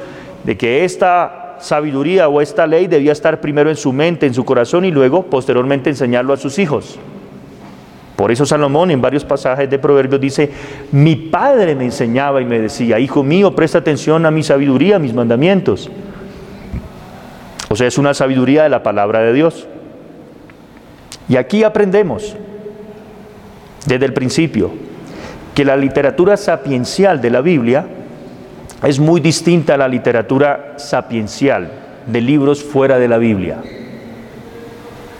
de 0.45 0.57
que 0.57 0.85
esta 0.85 1.57
sabiduría 1.61 2.29
o 2.29 2.41
esta 2.41 2.67
ley 2.67 2.87
debía 2.87 3.12
estar 3.12 3.41
primero 3.41 3.71
en 3.71 3.77
su 3.77 3.93
mente, 3.93 4.27
en 4.27 4.35
su 4.35 4.45
corazón 4.45 4.85
y 4.85 4.91
luego 4.91 5.25
posteriormente 5.25 5.91
enseñarlo 5.91 6.33
a 6.33 6.37
sus 6.37 6.59
hijos. 6.59 6.99
Por 8.18 8.32
eso 8.32 8.44
Salomón 8.44 8.90
en 8.90 9.00
varios 9.00 9.25
pasajes 9.25 9.70
de 9.70 9.78
Proverbios 9.78 10.20
dice, 10.20 10.50
mi 10.90 11.14
padre 11.14 11.76
me 11.76 11.84
enseñaba 11.84 12.42
y 12.42 12.44
me 12.44 12.58
decía, 12.58 12.98
hijo 12.98 13.22
mío, 13.22 13.54
presta 13.54 13.78
atención 13.78 14.26
a 14.26 14.32
mi 14.32 14.42
sabiduría, 14.42 14.96
a 14.96 14.98
mis 14.98 15.14
mandamientos. 15.14 15.88
O 17.68 17.76
sea, 17.76 17.87
es 17.87 17.96
una 17.96 18.14
sabiduría 18.14 18.64
de 18.64 18.70
la 18.70 18.82
palabra 18.82 19.20
de 19.20 19.32
Dios. 19.32 19.68
Y 21.28 21.37
aquí 21.37 21.62
aprendemos, 21.62 22.34
desde 23.87 24.06
el 24.06 24.14
principio, 24.14 24.72
que 25.54 25.64
la 25.64 25.76
literatura 25.76 26.37
sapiencial 26.37 27.20
de 27.20 27.30
la 27.30 27.40
Biblia 27.40 27.87
es 28.82 28.98
muy 28.98 29.20
distinta 29.20 29.75
a 29.75 29.76
la 29.76 29.87
literatura 29.87 30.75
sapiencial 30.76 31.70
de 32.04 32.20
libros 32.20 32.64
fuera 32.64 32.98
de 32.98 33.06
la 33.06 33.18
Biblia. 33.18 33.58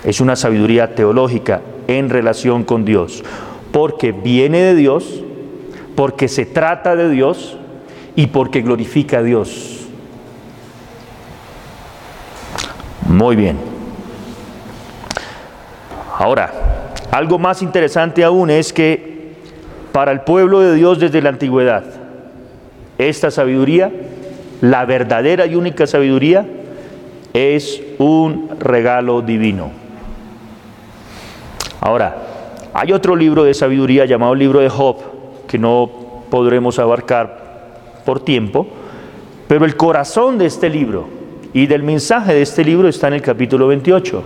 Es 0.02 0.20
una 0.20 0.34
sabiduría 0.34 0.96
teológica 0.96 1.60
en 1.88 2.11
relación 2.11 2.62
con 2.62 2.85
Dios, 2.85 3.25
porque 3.73 4.12
viene 4.12 4.62
de 4.62 4.75
Dios, 4.76 5.25
porque 5.97 6.28
se 6.28 6.47
trata 6.47 6.95
de 6.95 7.09
Dios 7.09 7.57
y 8.14 8.28
porque 8.28 8.62
glorifica 8.62 9.18
a 9.18 9.23
Dios. 9.23 9.88
Muy 13.09 13.35
bien. 13.35 13.57
Ahora, 16.18 16.52
algo 17.11 17.38
más 17.38 17.62
interesante 17.62 18.23
aún 18.23 18.50
es 18.50 18.73
que 18.73 19.35
para 19.92 20.12
el 20.12 20.21
pueblo 20.21 20.61
de 20.61 20.75
Dios 20.75 21.00
desde 21.00 21.23
la 21.23 21.30
antigüedad, 21.30 21.85
esta 22.99 23.30
sabiduría, 23.30 23.90
la 24.61 24.85
verdadera 24.85 25.47
y 25.47 25.54
única 25.54 25.87
sabiduría, 25.87 26.47
es 27.33 27.80
un 27.99 28.50
regalo 28.59 29.23
divino. 29.23 29.88
Ahora, 31.80 32.16
hay 32.75 32.92
otro 32.92 33.16
libro 33.16 33.44
de 33.44 33.54
sabiduría 33.54 34.04
llamado 34.04 34.35
libro 34.35 34.61
de 34.61 34.68
Job, 34.68 34.97
que 35.47 35.58
no 35.58 35.88
podremos 36.30 36.78
abarcar 36.78 38.02
por 38.04 38.20
tiempo, 38.20 38.66
pero 39.47 39.64
el 39.64 39.76
corazón 39.76 40.38
de 40.38 40.47
este 40.47 40.68
libro 40.68 41.08
y 41.52 41.66
del 41.66 41.82
mensaje 41.82 42.35
de 42.35 42.42
este 42.42 42.64
libro 42.64 42.88
está 42.88 43.08
en 43.08 43.14
el 43.14 43.23
capítulo 43.23 43.66
28. 43.68 44.23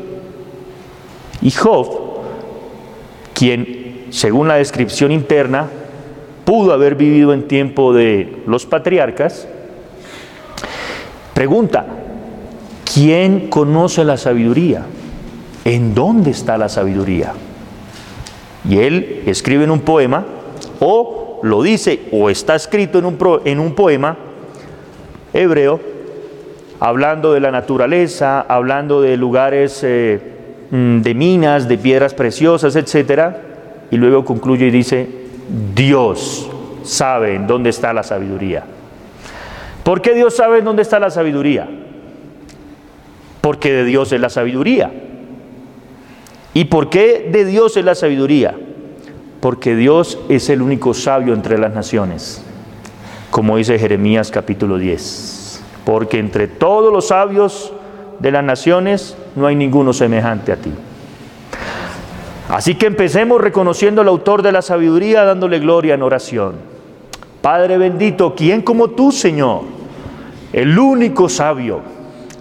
Y 1.42 1.50
Job, 1.50 1.88
quien, 3.35 4.06
según 4.11 4.49
la 4.49 4.54
descripción 4.54 5.12
interna, 5.12 5.68
pudo 6.44 6.73
haber 6.73 6.94
vivido 6.94 7.32
en 7.32 7.47
tiempo 7.47 7.92
de 7.92 8.42
los 8.47 8.66
patriarcas, 8.66 9.47
pregunta, 11.35 11.87
¿quién 12.92 13.49
conoce 13.49 14.04
la 14.04 14.16
sabiduría? 14.16 14.85
¿En 15.64 15.95
dónde 15.95 16.31
está 16.31 16.59
la 16.59 16.69
sabiduría? 16.69 17.33
Y 18.69 18.78
él 18.78 19.23
escribe 19.26 19.64
en 19.64 19.71
un 19.71 19.81
poema, 19.81 20.25
o 20.81 21.40
lo 21.42 21.62
dice, 21.62 22.09
o 22.12 22.31
está 22.31 22.54
escrito 22.54 22.99
en 22.99 23.07
un, 23.07 23.19
en 23.45 23.61
un 23.61 23.75
poema 23.75 24.16
hebreo, 25.33 25.81
hablando 26.81 27.33
de 27.33 27.40
la 27.40 27.50
naturaleza, 27.50 28.40
hablando 28.40 29.00
de 29.00 29.16
lugares 29.16 29.81
eh, 29.85 30.21
mm, 30.71 31.00
de 31.00 31.14
minas, 31.14 31.69
de 31.69 31.78
piedras 31.78 32.14
preciosas, 32.14 32.75
etc. 32.76 33.35
Y 33.90 33.97
luego 33.97 34.25
concluye 34.25 34.66
y 34.66 34.71
dice, 34.71 35.09
Dios 35.75 36.50
sabe 36.83 37.35
en 37.35 37.47
dónde 37.47 37.71
está 37.71 37.92
la 37.92 38.02
sabiduría. 38.02 38.64
¿Por 39.85 40.00
qué 40.00 40.14
Dios 40.14 40.37
sabe 40.37 40.59
en 40.59 40.64
dónde 40.64 40.83
está 40.83 41.00
la 41.00 41.11
sabiduría? 41.11 41.69
Porque 43.40 43.73
de 43.73 43.85
Dios 43.85 44.12
es 44.12 44.21
la 44.21 44.28
sabiduría. 44.28 44.90
¿Y 46.54 46.64
por 46.64 46.90
qué 46.90 47.28
de 47.32 47.44
Dios 47.44 47.76
es 47.76 47.85
la 47.85 47.94
sabiduría? 47.94 48.54
Porque 49.40 49.75
Dios 49.75 50.18
es 50.28 50.50
el 50.50 50.62
único 50.62 50.94
sabio 50.94 51.32
entre 51.32 51.59
las 51.59 51.75
naciones, 51.75 52.42
como 53.30 53.56
dice 53.56 53.78
Jeremías 53.78 54.30
capítulo 54.30 54.76
10. 54.76 55.62
Porque 55.85 56.18
entre 56.18 56.47
todos 56.47 56.92
los 56.92 57.09
sabios 57.09 57.73
de 58.18 58.30
las 58.30 58.44
naciones 58.44 59.16
no 59.35 59.47
hay 59.47 59.56
ninguno 59.56 59.92
semejante 59.92 60.52
a 60.52 60.56
ti. 60.56 60.73
Así 62.50 62.75
que 62.75 62.87
empecemos 62.87 63.40
reconociendo 63.40 64.02
al 64.02 64.09
autor 64.09 64.42
de 64.42 64.52
la 64.52 64.61
sabiduría, 64.61 65.25
dándole 65.25 65.59
gloria 65.59 65.94
en 65.94 66.02
oración. 66.02 66.56
Padre 67.40 67.78
bendito, 67.78 68.35
¿quién 68.37 68.61
como 68.61 68.88
tú, 68.90 69.11
Señor? 69.11 69.62
El 70.52 70.78
único 70.78 71.30
sabio 71.30 71.80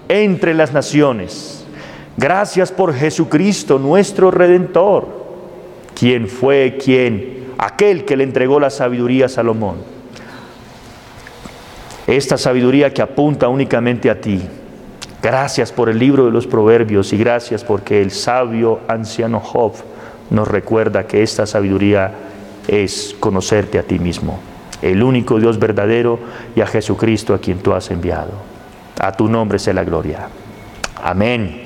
entre 0.10 0.54
las 0.54 0.74
naciones 0.74 1.61
Gracias 2.18 2.72
por 2.72 2.94
Jesucristo, 2.94 3.80
nuestro 3.80 4.32
Redentor, 4.32 5.08
quien 5.98 6.28
fue 6.28 6.78
quien, 6.84 7.46
aquel 7.58 8.06
que 8.06 8.18
le 8.18 8.24
entregó 8.24 8.60
la 8.60 8.70
sabiduría 8.70 9.26
a 9.26 9.30
Salomón. 9.30 9.78
Esta 12.08 12.38
sabiduría 12.38 12.94
que 12.94 13.02
apunta 13.02 13.48
únicamente 13.48 14.10
a 14.10 14.20
ti. 14.20 14.42
Gracias 15.22 15.72
por 15.72 15.88
el 15.88 16.00
libro 16.00 16.26
de 16.26 16.32
los 16.32 16.48
proverbios 16.48 17.14
y 17.14 17.18
gracias 17.18 17.64
porque 17.64 18.02
el 18.02 18.12
sabio 18.12 18.80
anciano 18.88 19.40
Job 19.40 19.74
nos 20.32 20.48
recuerda 20.48 21.06
que 21.06 21.22
esta 21.22 21.46
sabiduría 21.46 22.12
es 22.68 23.16
conocerte 23.20 23.78
a 23.78 23.84
ti 23.84 24.00
mismo, 24.00 24.40
el 24.82 25.04
único 25.04 25.40
Dios 25.40 25.60
verdadero 25.60 26.20
y 26.56 26.62
a 26.62 26.68
Jesucristo 26.68 27.34
a 27.34 27.40
quien 27.40 27.60
tú 27.60 27.74
has 27.74 27.92
enviado. 27.92 28.32
A 29.00 29.12
tu 29.12 29.28
nombre 29.28 29.60
sea 29.60 29.74
la 29.74 29.84
gloria. 29.84 30.28
Amén. 31.04 31.61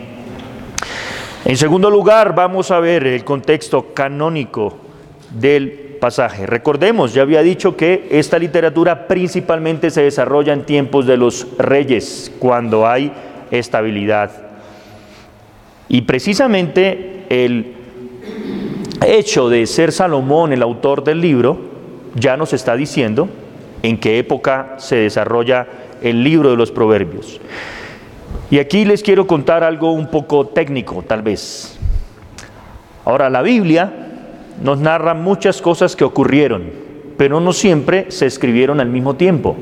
En 1.46 1.58
segundo 1.58 1.92
lugar, 1.92 2.34
vamos 2.34 2.72
a 2.72 2.80
ver 2.80 3.06
el 3.06 3.24
contexto 3.24 3.94
canónico 3.94 4.78
del 5.30 5.98
pasaje. 6.02 6.48
Recordemos, 6.48 7.14
ya 7.14 7.22
había 7.22 7.44
dicho 7.44 7.78
que 7.78 8.08
esta 8.10 8.40
literatura 8.40 9.08
principalmente 9.08 9.92
se 9.92 10.02
desarrolla 10.02 10.54
en 10.54 10.66
tiempos 10.66 11.06
de 11.06 11.18
los 11.18 11.48
reyes, 11.60 12.32
cuando 12.40 12.88
hay 12.88 13.12
estabilidad. 13.52 14.32
Y 15.88 16.02
precisamente 16.02 17.26
el 17.30 17.76
hecho 19.06 19.48
de 19.48 19.68
ser 19.68 19.92
Salomón 19.92 20.52
el 20.52 20.64
autor 20.64 21.04
del 21.04 21.22
libro 21.22 21.60
ya 22.16 22.38
nos 22.38 22.54
está 22.54 22.76
diciendo 22.76 23.30
en 23.84 24.00
qué 24.00 24.18
época 24.18 24.78
se 24.78 24.96
desarrolla 24.96 25.68
el 26.02 26.24
libro 26.24 26.50
de 26.50 26.58
los 26.58 26.72
proverbios. 26.72 27.40
Y 28.52 28.60
aquí 28.60 28.86
les 28.86 29.02
quiero 29.02 29.26
contar 29.26 29.64
algo 29.64 29.92
un 29.92 30.08
poco 30.08 30.48
técnico, 30.48 31.04
tal 31.08 31.22
vez. 31.24 31.78
Ahora, 33.04 33.30
la 33.30 33.42
Biblia 33.42 33.92
nos 34.62 34.80
narra 34.80 35.14
muchas 35.14 35.62
cosas 35.62 35.96
que 35.96 36.04
ocurrieron, 36.04 36.72
pero 37.18 37.40
no 37.40 37.54
siempre 37.54 38.12
se 38.12 38.26
escribieron 38.26 38.80
al 38.80 38.90
mismo 38.90 39.16
tiempo. 39.16 39.56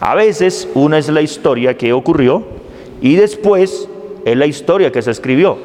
A 0.00 0.14
veces 0.14 0.68
una 0.74 0.98
es 0.98 1.08
la 1.08 1.22
historia 1.22 1.76
que 1.76 1.92
ocurrió 1.92 2.44
y 3.00 3.16
después 3.16 3.88
es 4.24 4.36
la 4.36 4.46
historia 4.46 4.92
que 4.92 5.02
se 5.02 5.10
escribió. 5.10 5.58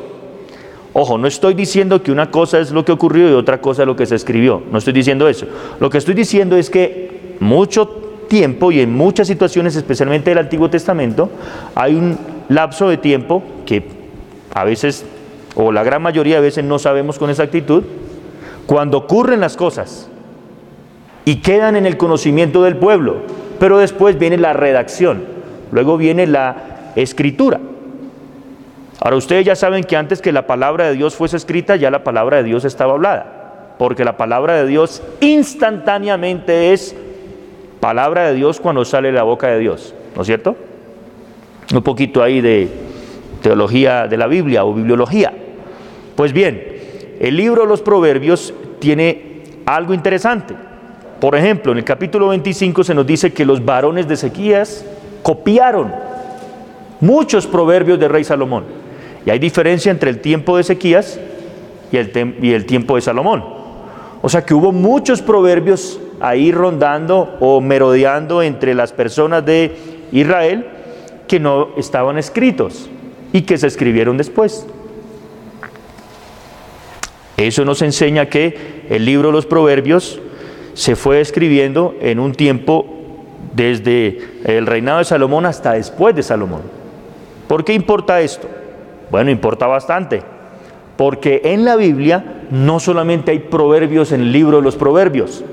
Ojo, 0.93 1.17
no 1.17 1.27
estoy 1.27 1.53
diciendo 1.53 2.01
que 2.01 2.11
una 2.11 2.31
cosa 2.31 2.59
es 2.59 2.71
lo 2.71 2.83
que 2.83 2.91
ocurrió 2.91 3.29
y 3.29 3.33
otra 3.33 3.61
cosa 3.61 3.83
es 3.83 3.87
lo 3.87 3.95
que 3.95 4.07
se 4.07 4.15
escribió. 4.15 4.63
No 4.71 4.79
estoy 4.79 4.93
diciendo 4.93 5.27
eso. 5.29 5.45
Lo 5.79 5.89
que 5.89 5.99
estoy 5.99 6.15
diciendo 6.15 6.57
es 6.57 6.69
que 6.69 7.35
mucho 7.39 8.08
tiempo 8.29 8.71
y 8.71 8.79
en 8.79 8.93
muchas 8.93 9.27
situaciones, 9.27 9.75
especialmente 9.75 10.29
del 10.29 10.37
Antiguo 10.37 10.69
Testamento, 10.69 11.29
hay 11.75 11.95
un 11.95 12.17
lapso 12.47 12.87
de 12.87 12.95
tiempo 12.95 13.43
que 13.65 13.83
a 14.53 14.63
veces, 14.63 15.05
o 15.55 15.71
la 15.71 15.83
gran 15.83 16.01
mayoría 16.01 16.35
de 16.35 16.41
veces 16.41 16.63
no 16.63 16.79
sabemos 16.79 17.19
con 17.19 17.29
exactitud, 17.29 17.83
cuando 18.65 18.99
ocurren 18.99 19.41
las 19.41 19.57
cosas 19.57 20.09
y 21.25 21.37
quedan 21.37 21.75
en 21.75 21.85
el 21.85 21.97
conocimiento 21.97 22.63
del 22.63 22.77
pueblo, 22.77 23.17
pero 23.59 23.77
después 23.77 24.17
viene 24.17 24.37
la 24.37 24.53
redacción, 24.53 25.25
luego 25.71 25.97
viene 25.97 26.25
la 26.27 26.91
escritura. 26.95 27.59
Ahora 29.01 29.17
ustedes 29.17 29.45
ya 29.45 29.55
saben 29.55 29.83
que 29.83 29.95
antes 29.95 30.21
que 30.21 30.31
la 30.31 30.45
palabra 30.45 30.87
de 30.87 30.93
Dios 30.93 31.15
fuese 31.15 31.37
escrita, 31.37 31.75
ya 31.75 31.89
la 31.89 32.03
palabra 32.03 32.37
de 32.37 32.43
Dios 32.43 32.65
estaba 32.65 32.93
hablada, 32.93 33.75
porque 33.77 34.05
la 34.05 34.17
palabra 34.17 34.55
de 34.55 34.67
Dios 34.67 35.01
instantáneamente 35.21 36.73
es 36.73 36.95
palabra 37.79 38.27
de 38.27 38.35
Dios 38.35 38.59
cuando 38.59 38.85
sale 38.85 39.11
la 39.11 39.23
boca 39.23 39.47
de 39.47 39.59
Dios, 39.59 39.93
¿no 40.15 40.21
es 40.21 40.27
cierto? 40.27 40.55
Un 41.73 41.81
poquito 41.81 42.21
ahí 42.21 42.41
de 42.41 42.67
teología 43.41 44.07
de 44.07 44.17
la 44.17 44.27
Biblia 44.27 44.65
o 44.65 44.73
bibliología. 44.73 45.33
Pues 46.15 46.33
bien, 46.33 46.61
el 47.19 47.37
libro 47.37 47.63
de 47.63 47.67
los 47.67 47.81
proverbios 47.81 48.53
tiene 48.79 49.43
algo 49.65 49.93
interesante. 49.93 50.55
Por 51.19 51.35
ejemplo, 51.35 51.71
en 51.71 51.79
el 51.79 51.83
capítulo 51.83 52.29
25 52.29 52.83
se 52.83 52.93
nos 52.93 53.05
dice 53.05 53.33
que 53.33 53.45
los 53.45 53.63
varones 53.63 54.07
de 54.07 54.13
Ezequías 54.13 54.85
copiaron 55.21 55.93
muchos 57.01 57.45
proverbios 57.45 57.99
del 57.99 58.09
rey 58.09 58.23
Salomón. 58.23 58.63
Y 59.25 59.29
hay 59.29 59.39
diferencia 59.39 59.91
entre 59.91 60.09
el 60.09 60.19
tiempo 60.19 60.55
de 60.55 60.61
Ezequías 60.61 61.19
y 61.91 61.97
el, 61.97 62.35
y 62.41 62.53
el 62.53 62.65
tiempo 62.65 62.95
de 62.95 63.01
Salomón. 63.01 63.43
O 64.21 64.29
sea 64.29 64.45
que 64.45 64.53
hubo 64.53 64.71
muchos 64.71 65.21
proverbios 65.21 65.99
ahí 66.19 66.51
rondando 66.51 67.37
o 67.39 67.61
merodeando 67.61 68.41
entre 68.41 68.73
las 68.73 68.93
personas 68.93 69.45
de 69.45 69.75
Israel 70.11 70.65
que 71.27 71.39
no 71.39 71.69
estaban 71.77 72.17
escritos 72.17 72.89
y 73.31 73.41
que 73.41 73.57
se 73.57 73.67
escribieron 73.67 74.17
después. 74.17 74.65
Eso 77.37 77.63
nos 77.63 77.81
enseña 77.81 78.25
que 78.25 78.85
el 78.89 79.05
libro 79.05 79.29
de 79.29 79.33
los 79.33 79.45
proverbios 79.45 80.19
se 80.73 80.95
fue 80.95 81.21
escribiendo 81.21 81.95
en 82.01 82.19
un 82.19 82.33
tiempo 82.33 82.85
desde 83.53 84.19
el 84.43 84.65
reinado 84.65 84.99
de 84.99 85.05
Salomón 85.05 85.45
hasta 85.45 85.73
después 85.73 86.15
de 86.15 86.23
Salomón. 86.23 86.61
¿Por 87.47 87.63
qué 87.63 87.73
importa 87.73 88.21
esto? 88.21 88.47
Bueno, 89.09 89.31
importa 89.31 89.67
bastante, 89.67 90.21
porque 90.97 91.41
en 91.45 91.65
la 91.65 91.75
Biblia 91.75 92.43
no 92.51 92.79
solamente 92.79 93.31
hay 93.31 93.39
proverbios 93.39 94.11
en 94.11 94.21
el 94.21 94.31
libro 94.31 94.57
de 94.57 94.63
los 94.63 94.75
proverbios, 94.75 95.43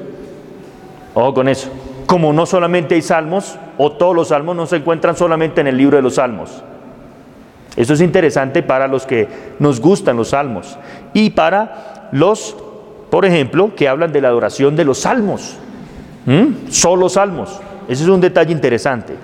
Ojo 1.16 1.32
con 1.32 1.48
eso. 1.48 1.70
Como 2.04 2.34
no 2.34 2.44
solamente 2.44 2.94
hay 2.94 3.00
salmos, 3.00 3.56
o 3.78 3.90
todos 3.92 4.14
los 4.14 4.28
salmos 4.28 4.54
no 4.54 4.66
se 4.66 4.76
encuentran 4.76 5.16
solamente 5.16 5.62
en 5.62 5.66
el 5.66 5.76
libro 5.76 5.96
de 5.96 6.02
los 6.02 6.16
salmos. 6.16 6.62
Eso 7.74 7.94
es 7.94 8.02
interesante 8.02 8.62
para 8.62 8.86
los 8.86 9.06
que 9.06 9.26
nos 9.58 9.80
gustan 9.80 10.18
los 10.18 10.28
salmos. 10.28 10.78
Y 11.14 11.30
para 11.30 12.08
los, 12.12 12.54
por 13.10 13.24
ejemplo, 13.24 13.74
que 13.74 13.88
hablan 13.88 14.12
de 14.12 14.20
la 14.20 14.28
adoración 14.28 14.76
de 14.76 14.84
los 14.84 14.98
salmos. 14.98 15.56
¿Mm? 16.26 16.68
Solo 16.68 17.08
salmos. 17.08 17.60
Ese 17.88 18.02
es 18.02 18.08
un 18.10 18.20
detalle 18.20 18.52
interesante. 18.52 19.14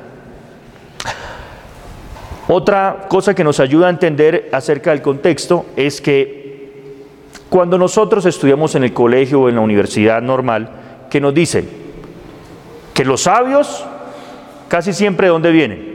Otra 2.49 3.07
cosa 3.09 3.35
que 3.35 3.45
nos 3.45 3.61
ayuda 3.61 3.89
a 3.89 3.91
entender 3.91 4.49
acerca 4.53 4.93
del 4.93 5.03
contexto 5.03 5.67
es 5.77 6.01
que 6.01 7.05
cuando 7.51 7.77
nosotros 7.77 8.25
estudiamos 8.25 8.75
en 8.77 8.85
el 8.85 8.95
colegio 8.95 9.43
o 9.43 9.49
en 9.51 9.57
la 9.57 9.61
universidad 9.61 10.23
normal, 10.23 10.71
que 11.11 11.21
nos 11.21 11.35
dicen, 11.35 11.82
que 12.95 13.05
los 13.05 13.23
sabios 13.23 13.85
casi 14.69 14.93
siempre 14.93 15.27
de 15.27 15.33
dónde 15.33 15.51
vienen. 15.51 15.93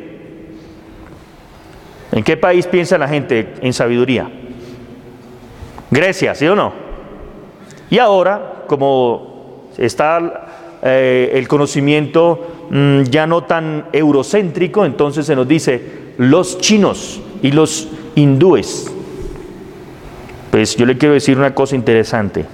¿En 2.12 2.24
qué 2.24 2.38
país 2.38 2.68
piensa 2.68 2.98
la 2.98 3.08
gente 3.08 3.56
en 3.62 3.74
sabiduría? 3.74 4.30
Grecia, 5.92 6.36
¿sí 6.36 6.48
o 6.48 6.56
no? 6.56 6.74
Y 7.90 8.00
ahora, 8.00 8.64
como 8.68 9.68
está 9.78 10.80
eh, 10.82 11.32
el 11.34 11.48
conocimiento 11.48 12.68
mm, 12.70 13.04
ya 13.04 13.28
no 13.28 13.44
tan 13.44 13.86
eurocéntrico, 13.94 14.86
entonces 14.86 15.26
se 15.26 15.36
nos 15.36 15.48
dice 15.48 16.14
los 16.18 16.58
chinos 16.60 17.22
y 17.42 17.52
los 17.52 17.88
hindúes. 18.16 18.92
Pues 20.52 20.76
yo 20.76 20.86
le 20.86 20.98
quiero 20.98 21.14
decir 21.14 21.38
una 21.38 21.54
cosa 21.54 21.76
interesante. 21.76 22.46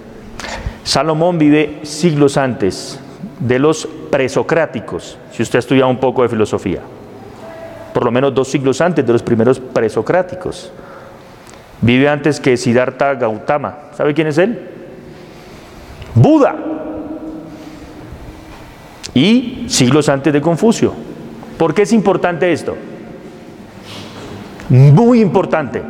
Salomón 0.84 1.38
vive 1.38 1.80
siglos 1.84 2.38
antes 2.38 3.00
de 3.40 3.60
los 3.60 3.88
presocráticos, 4.14 5.18
si 5.32 5.42
usted 5.42 5.56
ha 5.56 5.60
estudiado 5.60 5.90
un 5.90 5.98
poco 5.98 6.22
de 6.22 6.30
filosofía. 6.30 6.82
por 7.96 8.06
lo 8.06 8.12
menos 8.12 8.32
dos 8.32 8.48
siglos 8.48 8.80
antes 8.80 9.04
de 9.04 9.12
los 9.12 9.24
primeros 9.24 9.60
presocráticos. 9.60 10.72
Vive 11.82 12.08
antes 12.08 12.40
que 12.40 12.56
Siddhartha 12.56 13.16
Gautama. 13.16 13.90
¿Sabe 13.98 14.14
quién 14.14 14.28
es 14.28 14.38
él? 14.38 14.70
Buda. 16.14 16.56
Y 19.16 19.66
siglos 19.68 20.10
antes 20.10 20.32
de 20.32 20.42
Confucio. 20.42 20.94
¿Por 21.58 21.74
qué 21.74 21.82
es 21.82 21.94
importante 21.94 22.52
esto? 22.52 22.76
Muy 24.70 25.22
importante. 25.22 25.82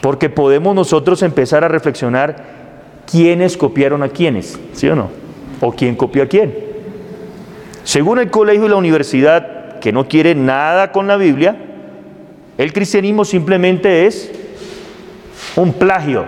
Porque 0.00 0.28
podemos 0.28 0.74
nosotros 0.74 1.22
empezar 1.22 1.62
a 1.62 1.68
reflexionar 1.68 2.44
quiénes 3.08 3.56
copiaron 3.56 4.02
a 4.02 4.08
quiénes, 4.08 4.58
¿sí 4.72 4.88
o 4.88 4.96
no? 4.96 5.19
O 5.60 5.72
quién 5.72 5.96
copió 5.96 6.22
a 6.22 6.26
quién. 6.26 6.54
Según 7.84 8.18
el 8.18 8.30
colegio 8.30 8.66
y 8.66 8.68
la 8.68 8.76
universidad, 8.76 9.78
que 9.80 9.92
no 9.92 10.06
quiere 10.08 10.34
nada 10.34 10.92
con 10.92 11.06
la 11.06 11.16
Biblia, 11.16 11.56
el 12.58 12.72
cristianismo 12.72 13.24
simplemente 13.24 14.06
es 14.06 14.30
un 15.56 15.72
plagio 15.72 16.24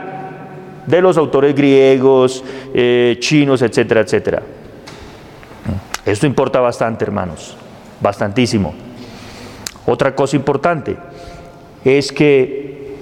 de 0.86 1.00
los 1.00 1.16
autores 1.16 1.54
griegos, 1.54 2.42
eh, 2.74 3.16
chinos, 3.20 3.62
etcétera, 3.62 4.00
etcétera. 4.00 4.42
Esto 6.04 6.26
importa 6.26 6.60
bastante, 6.60 7.04
hermanos, 7.04 7.56
bastantísimo. 8.00 8.74
Otra 9.86 10.14
cosa 10.14 10.36
importante 10.36 10.96
es 11.84 12.10
que 12.10 12.96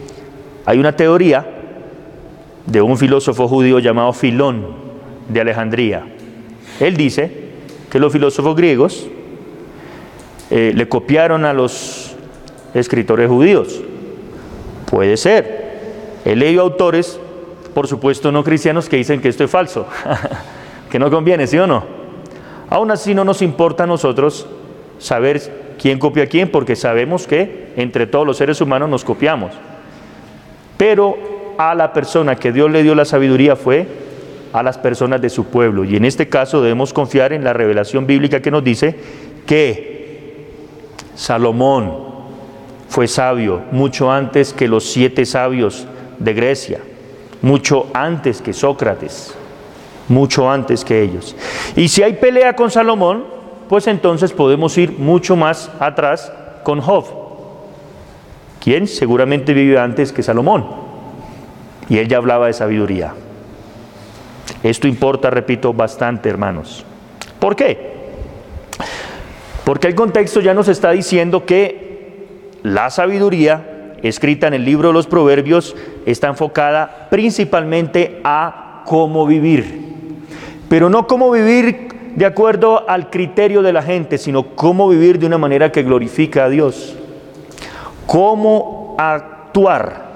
hay 0.66 0.78
una 0.78 0.94
teoría 0.94 1.46
de 2.66 2.82
un 2.82 2.98
filósofo 2.98 3.48
judío 3.48 3.78
llamado 3.78 4.12
Filón 4.12 4.66
de 5.28 5.40
Alejandría. 5.40 6.04
Él 6.80 6.96
dice 6.96 7.30
que 7.90 7.98
los 7.98 8.12
filósofos 8.12 8.56
griegos 8.56 9.06
eh, 10.50 10.72
le 10.74 10.88
copiaron 10.88 11.44
a 11.44 11.52
los 11.52 12.16
escritores 12.74 13.28
judíos. 13.28 13.80
Puede 14.86 15.16
ser. 15.16 15.70
He 16.24 16.34
leído 16.34 16.62
autores, 16.62 17.20
por 17.74 17.86
supuesto 17.86 18.32
no 18.32 18.42
cristianos, 18.42 18.88
que 18.88 18.96
dicen 18.96 19.20
que 19.20 19.28
esto 19.28 19.44
es 19.44 19.50
falso, 19.50 19.86
que 20.90 20.98
no 20.98 21.10
conviene, 21.10 21.46
¿sí 21.46 21.58
o 21.58 21.66
no? 21.66 21.84
Aún 22.68 22.90
así 22.90 23.14
no 23.14 23.24
nos 23.24 23.42
importa 23.42 23.84
a 23.84 23.86
nosotros 23.86 24.46
saber 24.98 25.76
quién 25.80 25.98
copia 25.98 26.24
a 26.24 26.26
quién, 26.26 26.50
porque 26.50 26.76
sabemos 26.76 27.26
que 27.26 27.72
entre 27.76 28.06
todos 28.06 28.26
los 28.26 28.36
seres 28.36 28.60
humanos 28.60 28.88
nos 28.88 29.04
copiamos. 29.04 29.52
Pero 30.76 31.54
a 31.58 31.74
la 31.74 31.92
persona 31.92 32.36
que 32.36 32.52
Dios 32.52 32.70
le 32.70 32.82
dio 32.82 32.94
la 32.94 33.04
sabiduría 33.04 33.56
fue 33.56 33.86
a 34.52 34.62
las 34.62 34.78
personas 34.78 35.20
de 35.20 35.30
su 35.30 35.46
pueblo. 35.46 35.84
Y 35.84 35.96
en 35.96 36.04
este 36.04 36.28
caso 36.28 36.60
debemos 36.60 36.92
confiar 36.92 37.32
en 37.32 37.44
la 37.44 37.52
revelación 37.52 38.06
bíblica 38.06 38.40
que 38.40 38.50
nos 38.50 38.64
dice 38.64 38.96
que 39.46 40.46
Salomón 41.14 42.10
fue 42.88 43.06
sabio 43.06 43.62
mucho 43.70 44.10
antes 44.10 44.52
que 44.52 44.66
los 44.66 44.90
siete 44.90 45.24
sabios 45.24 45.86
de 46.18 46.34
Grecia, 46.34 46.80
mucho 47.42 47.86
antes 47.94 48.42
que 48.42 48.52
Sócrates, 48.52 49.34
mucho 50.08 50.50
antes 50.50 50.84
que 50.84 51.02
ellos. 51.02 51.36
Y 51.76 51.88
si 51.88 52.02
hay 52.02 52.14
pelea 52.14 52.56
con 52.56 52.70
Salomón, 52.70 53.24
pues 53.68 53.86
entonces 53.86 54.32
podemos 54.32 54.76
ir 54.76 54.92
mucho 54.98 55.36
más 55.36 55.70
atrás 55.78 56.32
con 56.64 56.80
Job, 56.80 57.04
quien 58.60 58.88
seguramente 58.88 59.54
vivió 59.54 59.80
antes 59.80 60.12
que 60.12 60.22
Salomón. 60.24 60.66
Y 61.88 61.98
él 61.98 62.08
ya 62.08 62.16
hablaba 62.16 62.48
de 62.48 62.52
sabiduría. 62.52 63.14
Esto 64.62 64.88
importa, 64.88 65.30
repito, 65.30 65.72
bastante, 65.72 66.28
hermanos. 66.28 66.84
¿Por 67.38 67.56
qué? 67.56 67.90
Porque 69.64 69.88
el 69.88 69.94
contexto 69.94 70.40
ya 70.40 70.54
nos 70.54 70.68
está 70.68 70.90
diciendo 70.90 71.46
que 71.46 72.26
la 72.62 72.90
sabiduría 72.90 73.94
escrita 74.02 74.46
en 74.46 74.54
el 74.54 74.64
libro 74.64 74.88
de 74.88 74.94
los 74.94 75.06
Proverbios 75.06 75.76
está 76.06 76.28
enfocada 76.28 77.08
principalmente 77.10 78.20
a 78.24 78.82
cómo 78.86 79.26
vivir. 79.26 79.80
Pero 80.68 80.88
no 80.88 81.06
cómo 81.06 81.30
vivir 81.30 81.90
de 82.16 82.26
acuerdo 82.26 82.88
al 82.88 83.10
criterio 83.10 83.62
de 83.62 83.72
la 83.72 83.82
gente, 83.82 84.18
sino 84.18 84.54
cómo 84.54 84.88
vivir 84.88 85.18
de 85.18 85.26
una 85.26 85.38
manera 85.38 85.72
que 85.72 85.82
glorifica 85.82 86.44
a 86.44 86.48
Dios. 86.48 86.96
Cómo 88.06 88.96
actuar, 88.98 90.10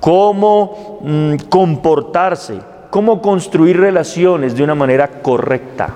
cómo 0.00 0.98
mm, 1.02 1.34
comportarse, 1.48 2.58
cómo 2.90 3.22
construir 3.22 3.78
relaciones 3.78 4.56
de 4.56 4.62
una 4.62 4.74
manera 4.74 5.08
correcta. 5.22 5.94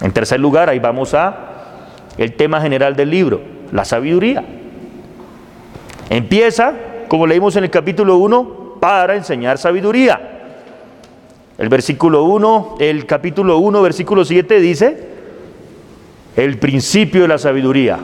En 0.00 0.12
tercer 0.12 0.38
lugar, 0.38 0.68
ahí 0.68 0.78
vamos 0.78 1.14
a 1.14 1.48
el 2.16 2.34
tema 2.34 2.60
general 2.60 2.94
del 2.94 3.10
libro, 3.10 3.40
la 3.72 3.84
sabiduría. 3.84 4.44
Empieza, 6.10 6.72
como 7.08 7.26
leímos 7.26 7.56
en 7.56 7.64
el 7.64 7.70
capítulo 7.70 8.16
1, 8.16 8.76
para 8.80 9.16
enseñar 9.16 9.58
sabiduría. 9.58 10.20
El 11.56 11.68
versículo 11.68 12.24
1, 12.24 12.76
el 12.78 13.06
capítulo 13.06 13.58
1, 13.58 13.82
versículo 13.82 14.24
7 14.24 14.60
dice, 14.60 15.08
el 16.36 16.58
principio 16.58 17.22
de 17.22 17.28
la 17.28 17.38
sabiduría. 17.38 17.98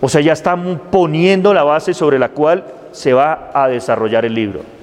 O 0.00 0.08
sea, 0.08 0.20
ya 0.20 0.32
están 0.32 0.80
poniendo 0.90 1.52
la 1.52 1.62
base 1.62 1.92
sobre 1.92 2.18
la 2.18 2.30
cual 2.30 2.64
se 2.92 3.12
va 3.12 3.50
a 3.52 3.68
desarrollar 3.68 4.24
el 4.24 4.34
libro. 4.34 4.75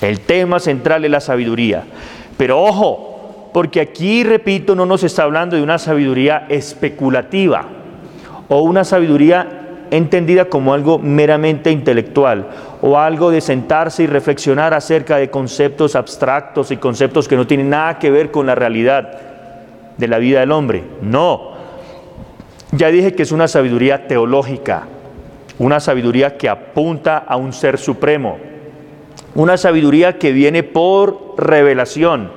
El 0.00 0.20
tema 0.20 0.60
central 0.60 1.04
es 1.04 1.10
la 1.10 1.20
sabiduría. 1.20 1.84
Pero 2.36 2.62
ojo, 2.62 3.50
porque 3.52 3.80
aquí, 3.80 4.24
repito, 4.24 4.74
no 4.74 4.86
nos 4.86 5.02
está 5.02 5.24
hablando 5.24 5.56
de 5.56 5.62
una 5.62 5.78
sabiduría 5.78 6.46
especulativa 6.48 7.66
o 8.48 8.60
una 8.62 8.84
sabiduría 8.84 9.86
entendida 9.90 10.46
como 10.46 10.74
algo 10.74 10.98
meramente 10.98 11.70
intelectual 11.70 12.46
o 12.82 12.98
algo 12.98 13.30
de 13.30 13.40
sentarse 13.40 14.02
y 14.02 14.06
reflexionar 14.06 14.74
acerca 14.74 15.16
de 15.16 15.30
conceptos 15.30 15.96
abstractos 15.96 16.70
y 16.70 16.76
conceptos 16.76 17.26
que 17.26 17.36
no 17.36 17.46
tienen 17.46 17.70
nada 17.70 17.98
que 17.98 18.10
ver 18.10 18.30
con 18.30 18.46
la 18.46 18.54
realidad 18.54 19.18
de 19.96 20.08
la 20.08 20.18
vida 20.18 20.40
del 20.40 20.52
hombre. 20.52 20.84
No. 21.02 21.52
Ya 22.72 22.88
dije 22.88 23.14
que 23.14 23.22
es 23.22 23.32
una 23.32 23.48
sabiduría 23.48 24.06
teológica, 24.06 24.84
una 25.58 25.80
sabiduría 25.80 26.36
que 26.36 26.48
apunta 26.48 27.18
a 27.18 27.36
un 27.36 27.52
ser 27.52 27.78
supremo, 27.78 28.38
una 29.34 29.56
sabiduría 29.56 30.18
que 30.18 30.32
viene 30.32 30.62
por 30.62 31.34
revelación, 31.36 32.30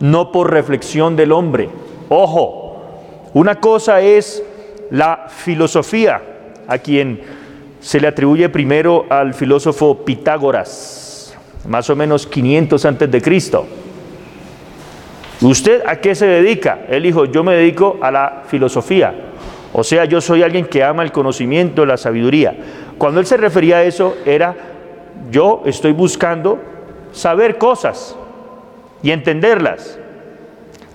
no 0.00 0.32
por 0.32 0.50
reflexión 0.50 1.16
del 1.16 1.32
hombre. 1.32 1.68
Ojo, 2.08 2.72
una 3.34 3.56
cosa 3.56 4.00
es 4.00 4.42
la 4.90 5.26
filosofía, 5.28 6.20
a 6.68 6.78
quien 6.78 7.20
se 7.80 8.00
le 8.00 8.08
atribuye 8.08 8.48
primero 8.48 9.06
al 9.08 9.34
filósofo 9.34 10.04
Pitágoras, 10.04 11.36
más 11.66 11.88
o 11.90 11.96
menos 11.96 12.26
500 12.26 12.84
antes 12.84 13.10
de 13.10 13.22
Cristo. 13.22 13.66
¿Usted 15.40 15.82
a 15.86 15.96
qué 15.96 16.14
se 16.14 16.26
dedica? 16.26 16.82
Él 16.88 17.02
dijo, 17.02 17.24
yo 17.24 17.42
me 17.42 17.54
dedico 17.54 17.98
a 18.00 18.10
la 18.10 18.42
filosofía. 18.46 19.12
O 19.72 19.82
sea, 19.82 20.04
yo 20.04 20.20
soy 20.20 20.42
alguien 20.42 20.66
que 20.66 20.84
ama 20.84 21.02
el 21.02 21.10
conocimiento, 21.10 21.84
la 21.86 21.96
sabiduría. 21.96 22.54
Cuando 22.98 23.18
él 23.18 23.26
se 23.26 23.38
refería 23.38 23.78
a 23.78 23.82
eso, 23.82 24.16
era 24.24 24.71
yo 25.30 25.62
estoy 25.64 25.92
buscando 25.92 26.58
saber 27.12 27.58
cosas 27.58 28.16
y 29.02 29.10
entenderlas. 29.10 29.98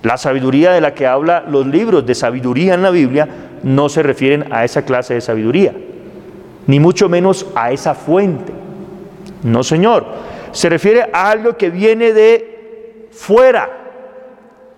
La 0.02 0.16
sabiduría 0.16 0.72
de 0.72 0.80
la 0.80 0.94
que 0.94 1.06
habla 1.06 1.44
los 1.48 1.66
libros 1.66 2.06
de 2.06 2.14
sabiduría 2.14 2.74
en 2.74 2.82
la 2.82 2.90
Biblia 2.90 3.28
no 3.62 3.88
se 3.88 4.02
refieren 4.02 4.52
a 4.52 4.64
esa 4.64 4.84
clase 4.84 5.14
de 5.14 5.20
sabiduría, 5.20 5.74
ni 6.66 6.78
mucho 6.78 7.08
menos 7.08 7.46
a 7.54 7.72
esa 7.72 7.94
fuente. 7.94 8.52
No, 9.42 9.62
Señor. 9.62 10.06
Se 10.52 10.68
refiere 10.68 11.10
a 11.12 11.30
algo 11.30 11.56
que 11.56 11.70
viene 11.70 12.12
de 12.12 13.08
fuera, 13.10 13.68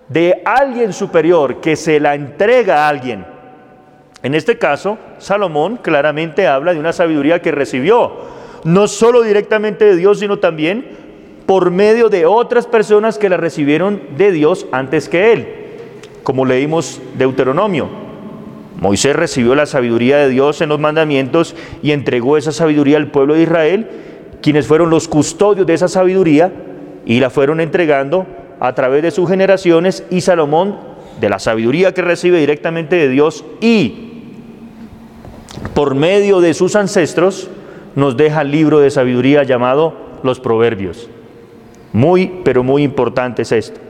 de 0.09 0.43
alguien 0.45 0.93
superior, 0.93 1.61
que 1.61 1.77
se 1.77 2.01
la 2.01 2.15
entrega 2.15 2.85
a 2.85 2.89
alguien. 2.89 3.25
En 4.23 4.35
este 4.35 4.59
caso, 4.59 4.99
Salomón 5.19 5.79
claramente 5.79 6.47
habla 6.47 6.75
de 6.75 6.81
una 6.81 6.93
sabiduría 6.93 7.41
que 7.41 7.53
recibió 7.53 8.40
no 8.65 8.89
solo 8.89 9.23
directamente 9.23 9.85
de 9.85 9.97
Dios, 9.97 10.19
sino 10.19 10.39
también 10.39 10.85
por 11.47 11.71
medio 11.71 12.09
de 12.09 12.27
otras 12.27 12.67
personas 12.67 13.19
que 13.19 13.29
la 13.29 13.37
recibieron 13.37 14.01
de 14.17 14.33
Dios 14.33 14.67
antes 14.73 15.09
que 15.09 15.33
él, 15.33 15.49
como 16.23 16.45
leímos 16.45 17.01
Deuteronomio. 17.19 17.89
Moisés 18.77 19.17
recibió 19.17 19.55
la 19.55 19.67
sabiduría 19.67 20.19
de 20.19 20.29
Dios 20.29 20.61
en 20.61 20.69
los 20.69 20.81
mandamientos 20.81 21.55
y 21.83 21.91
entregó 21.93 22.37
esa 22.37 22.53
sabiduría 22.53 22.97
al 22.97 23.11
pueblo 23.11 23.35
de 23.35 23.43
Israel, 23.43 23.89
quienes 24.41 24.67
fueron 24.67 24.91
los 24.91 25.09
custodios 25.09 25.67
de 25.67 25.75
esa 25.75 25.89
sabiduría 25.89 26.53
y 27.05 27.21
la 27.21 27.31
fueron 27.31 27.61
entregando 27.61 28.27
a 28.59 28.75
través 28.75 29.03
de 29.03 29.11
sus 29.11 29.29
generaciones 29.29 30.05
y 30.11 30.21
Salomón 30.21 30.77
de 31.21 31.29
la 31.29 31.39
sabiduría 31.39 31.93
que 31.93 32.03
recibe 32.03 32.39
directamente 32.39 32.97
de 32.97 33.09
Dios 33.09 33.45
y 33.61 34.11
por 35.75 35.95
medio 35.95 36.41
de 36.41 36.55
sus 36.55 36.77
ancestros 36.77 37.51
nos 37.95 38.17
deja 38.17 38.43
el 38.43 38.51
libro 38.51 38.81
de 38.81 38.91
sabiduría 38.91 39.43
llamado 39.43 39.95
los 40.23 40.41
Proverbios. 40.41 41.09
Muy, 41.93 42.41
pero 42.45 42.63
muy 42.63 42.83
importante 42.83 43.43
es 43.43 43.53
esto. 43.53 43.81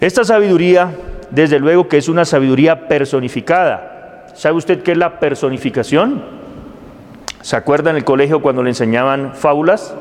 Esta 0.00 0.24
sabiduría, 0.24 0.94
desde 1.30 1.58
luego 1.58 1.88
que 1.88 1.98
es 1.98 2.08
una 2.08 2.24
sabiduría 2.24 2.88
personificada. 2.88 4.26
¿Sabe 4.34 4.56
usted 4.56 4.82
qué 4.82 4.92
es 4.92 4.98
la 4.98 5.18
personificación? 5.18 6.22
¿Se 7.40 7.56
acuerda 7.56 7.90
en 7.90 7.96
el 7.96 8.04
colegio 8.04 8.42
cuando 8.42 8.62
le 8.62 8.70
enseñaban 8.70 9.34
fábulas? 9.34 9.94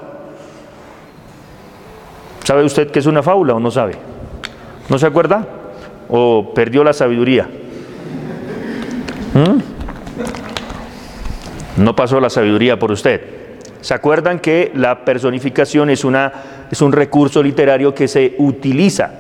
¿Sabe 2.44 2.64
usted 2.64 2.92
qué 2.92 3.00
es 3.00 3.06
una 3.06 3.24
fábula 3.24 3.56
o 3.56 3.60
no 3.60 3.72
sabe? 3.72 3.96
¿No 4.90 5.00
se 5.00 5.06
acuerda? 5.06 5.48
¿O 6.10 6.54
perdió 6.54 6.84
la 6.84 6.94
sabiduría? 6.94 7.48
¿Mm? 9.34 9.75
No 11.78 11.96
pasó 11.96 12.20
la 12.20 12.30
sabiduría 12.30 12.80
por 12.80 12.92
usted. 12.92 13.22
¿Se 13.82 13.94
acuerdan 13.94 14.40
que 14.40 14.72
la 14.74 15.06
personificación 15.06 15.90
es, 15.90 16.04
una, 16.04 16.32
es 16.72 16.82
un 16.82 16.92
recurso 16.92 17.44
literario 17.44 17.94
que 17.94 18.08
se 18.08 18.36
utiliza 18.40 19.12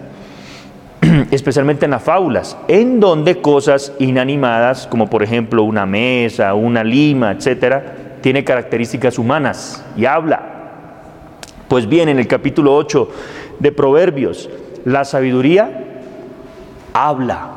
especialmente 1.32 1.86
en 1.86 1.92
las 1.92 2.04
fábulas, 2.04 2.58
en 2.68 3.00
donde 3.00 3.42
cosas 3.42 3.94
inanimadas, 4.00 4.88
como 4.88 5.10
por 5.10 5.24
ejemplo 5.24 5.64
una 5.64 5.86
mesa, 5.86 6.54
una 6.54 6.84
lima, 6.84 7.32
etcétera, 7.32 7.96
tiene 8.22 8.44
características 8.44 9.20
humanas 9.20 9.86
y 9.96 10.06
habla. 10.06 10.42
Pues 11.68 11.88
bien, 11.88 12.10
en 12.10 12.20
el 12.20 12.28
capítulo 12.28 12.76
8 12.76 13.10
de 13.60 13.72
Proverbios, 13.72 14.50
la 14.84 15.06
sabiduría 15.06 15.84
habla. 16.94 17.52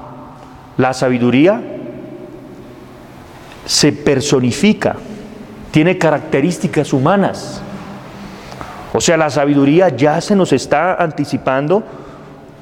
La 0.77 0.93
sabiduría 0.93 1.61
se 3.69 3.93
personifica, 3.93 4.97
tiene 5.71 5.99
características 5.99 6.95
humanas. 6.95 7.61
O 8.95 9.01
sea, 9.01 9.19
la 9.19 9.29
sabiduría 9.29 9.91
ya 9.91 10.23
se 10.23 10.35
nos 10.35 10.55
está 10.55 10.95
anticipando 10.95 11.83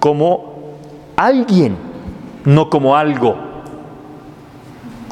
como 0.00 0.74
alguien, 1.14 1.76
no 2.44 2.68
como 2.68 2.96
algo. 2.96 3.36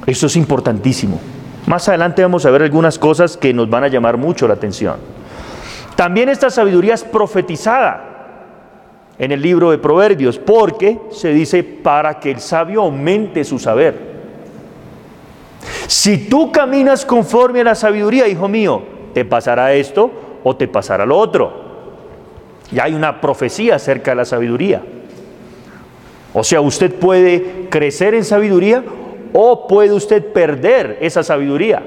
Eso 0.05 0.27
es 0.27 0.35
importantísimo. 0.35 1.21
Más 1.67 1.89
adelante 1.89 2.23
vamos 2.23 2.45
a 2.45 2.51
ver 2.51 2.63
algunas 2.63 2.99
cosas 2.99 3.37
que 3.37 3.55
nos 3.55 3.71
van 3.71 3.85
a 3.85 3.89
llamar 3.89 4.17
mucho 4.17 4.49
la 4.49 4.55
atención. 4.55 4.97
También 5.95 6.29
esta 6.29 6.51
sabiduría 6.51 6.95
es 6.95 7.05
profetizada 7.05 8.11
en 9.17 9.31
el 9.31 9.41
libro 9.41 9.71
de 9.71 9.79
Proverbios, 9.79 10.41
porque 10.41 11.01
se 11.13 11.33
dice 11.33 11.63
para 11.63 12.19
que 12.19 12.33
el 12.33 12.41
sabio 12.41 12.83
aumente 12.83 13.45
su 13.45 13.61
saber. 13.61 14.14
Si 15.87 16.29
tú 16.29 16.53
caminas 16.53 17.05
conforme 17.05 17.61
a 17.61 17.65
la 17.65 17.75
sabiduría, 17.75 18.29
hijo 18.29 18.49
mío, 18.49 18.83
te 19.13 19.25
pasará 19.25 19.73
esto 19.75 20.11
o 20.43 20.57
te 20.57 20.69
pasará 20.69 21.07
lo 21.07 21.17
otro. 21.17 21.65
Y 22.73 22.79
hay 22.79 22.95
una 22.95 23.21
profecía 23.21 23.77
acerca 23.77 24.13
de 24.13 24.17
la 24.17 24.25
sabiduría. 24.25 24.83
O 26.33 26.43
sea, 26.43 26.61
usted 26.61 26.93
puede 26.93 27.69
crecer 27.71 28.15
en 28.15 28.25
sabiduría 28.25 28.83
o 29.33 29.67
puede 29.69 29.93
usted 29.93 30.33
perder 30.33 30.99
esa 31.01 31.23
sabiduría. 31.23 31.83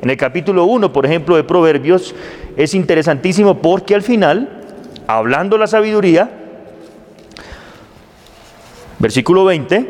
En 0.00 0.10
el 0.10 0.16
capítulo 0.16 0.64
1, 0.64 0.92
por 0.92 1.06
ejemplo, 1.06 1.36
de 1.36 1.44
Proverbios, 1.44 2.14
es 2.56 2.74
interesantísimo 2.74 3.58
porque 3.58 3.94
al 3.94 4.02
final, 4.02 4.62
hablando 5.06 5.58
la 5.58 5.66
sabiduría, 5.66 6.30
versículo 8.98 9.44
20, 9.44 9.86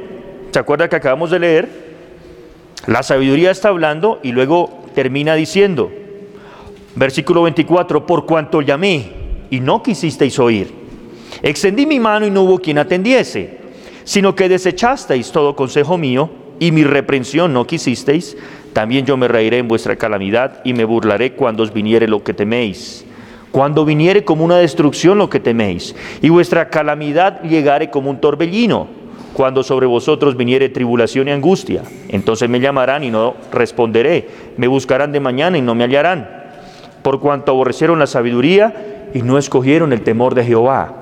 ¿se 0.51 0.59
acuerda 0.59 0.89
que 0.89 0.97
acabamos 0.97 1.31
de 1.31 1.39
leer? 1.39 1.92
La 2.87 3.03
sabiduría 3.05 3.53
está 3.53 3.69
hablando 3.69 4.19
y 4.25 4.33
luego 4.33 4.83
termina 4.95 5.35
diciendo, 5.35 5.93
versículo 6.97 7.43
24, 7.43 8.07
por 8.07 8.27
cuanto 8.27 8.61
llamé 8.61 9.11
y 9.51 9.61
no 9.61 9.83
quisisteis 9.83 10.39
oír, 10.41 10.73
extendí 11.43 11.87
mi 11.87 12.01
mano 12.01 12.27
y 12.27 12.31
no 12.31 12.43
hubo 12.43 12.59
quien 12.59 12.79
atendiese, 12.79 13.59
sino 14.03 14.35
que 14.35 14.49
desechasteis 14.49 15.31
todo 15.31 15.55
consejo 15.55 15.97
mío 15.97 16.29
y 16.59 16.73
mi 16.73 16.83
reprensión 16.83 17.53
no 17.53 17.69
quisisteis, 17.69 18.37
también 18.73 19.07
yo 19.07 19.17
me 19.17 19.29
reiré 19.29 19.59
en 19.59 19.69
vuestra 19.69 19.95
calamidad 19.97 20.61
y 20.65 20.73
me 20.73 20.85
burlaré 20.85 21.35
cuando 21.35 21.63
os 21.63 21.73
viniere 21.73 22.09
lo 22.09 22.25
que 22.25 22.35
teméis. 22.35 23.05
Cuando 23.53 23.85
viniere 23.85 24.25
como 24.25 24.45
una 24.45 24.57
destrucción 24.57 25.19
lo 25.19 25.29
que 25.29 25.39
teméis, 25.39 25.95
y 26.23 26.31
vuestra 26.31 26.71
calamidad 26.71 27.43
llegare 27.43 27.91
como 27.91 28.11
un 28.11 28.19
torbellino, 28.19 29.02
cuando 29.33 29.63
sobre 29.63 29.87
vosotros 29.87 30.37
viniere 30.37 30.69
tribulación 30.69 31.29
y 31.29 31.31
angustia, 31.31 31.83
entonces 32.09 32.49
me 32.49 32.61
llamarán 32.61 33.05
y 33.05 33.11
no 33.11 33.35
responderé, 33.53 34.29
me 34.57 34.67
buscarán 34.67 35.13
de 35.13 35.21
mañana 35.21 35.59
y 35.59 35.63
no 35.63 35.75
me 35.75 35.85
hallarán, 35.85 36.29
por 37.03 37.21
cuanto 37.21 37.53
aborrecieron 37.53 37.99
la 37.99 38.07
sabiduría 38.07 39.09
y 39.15 39.23
no 39.23 39.39
escogieron 39.39 39.93
el 39.93 40.03
temor 40.03 40.35
de 40.35 40.45
Jehová. 40.45 40.95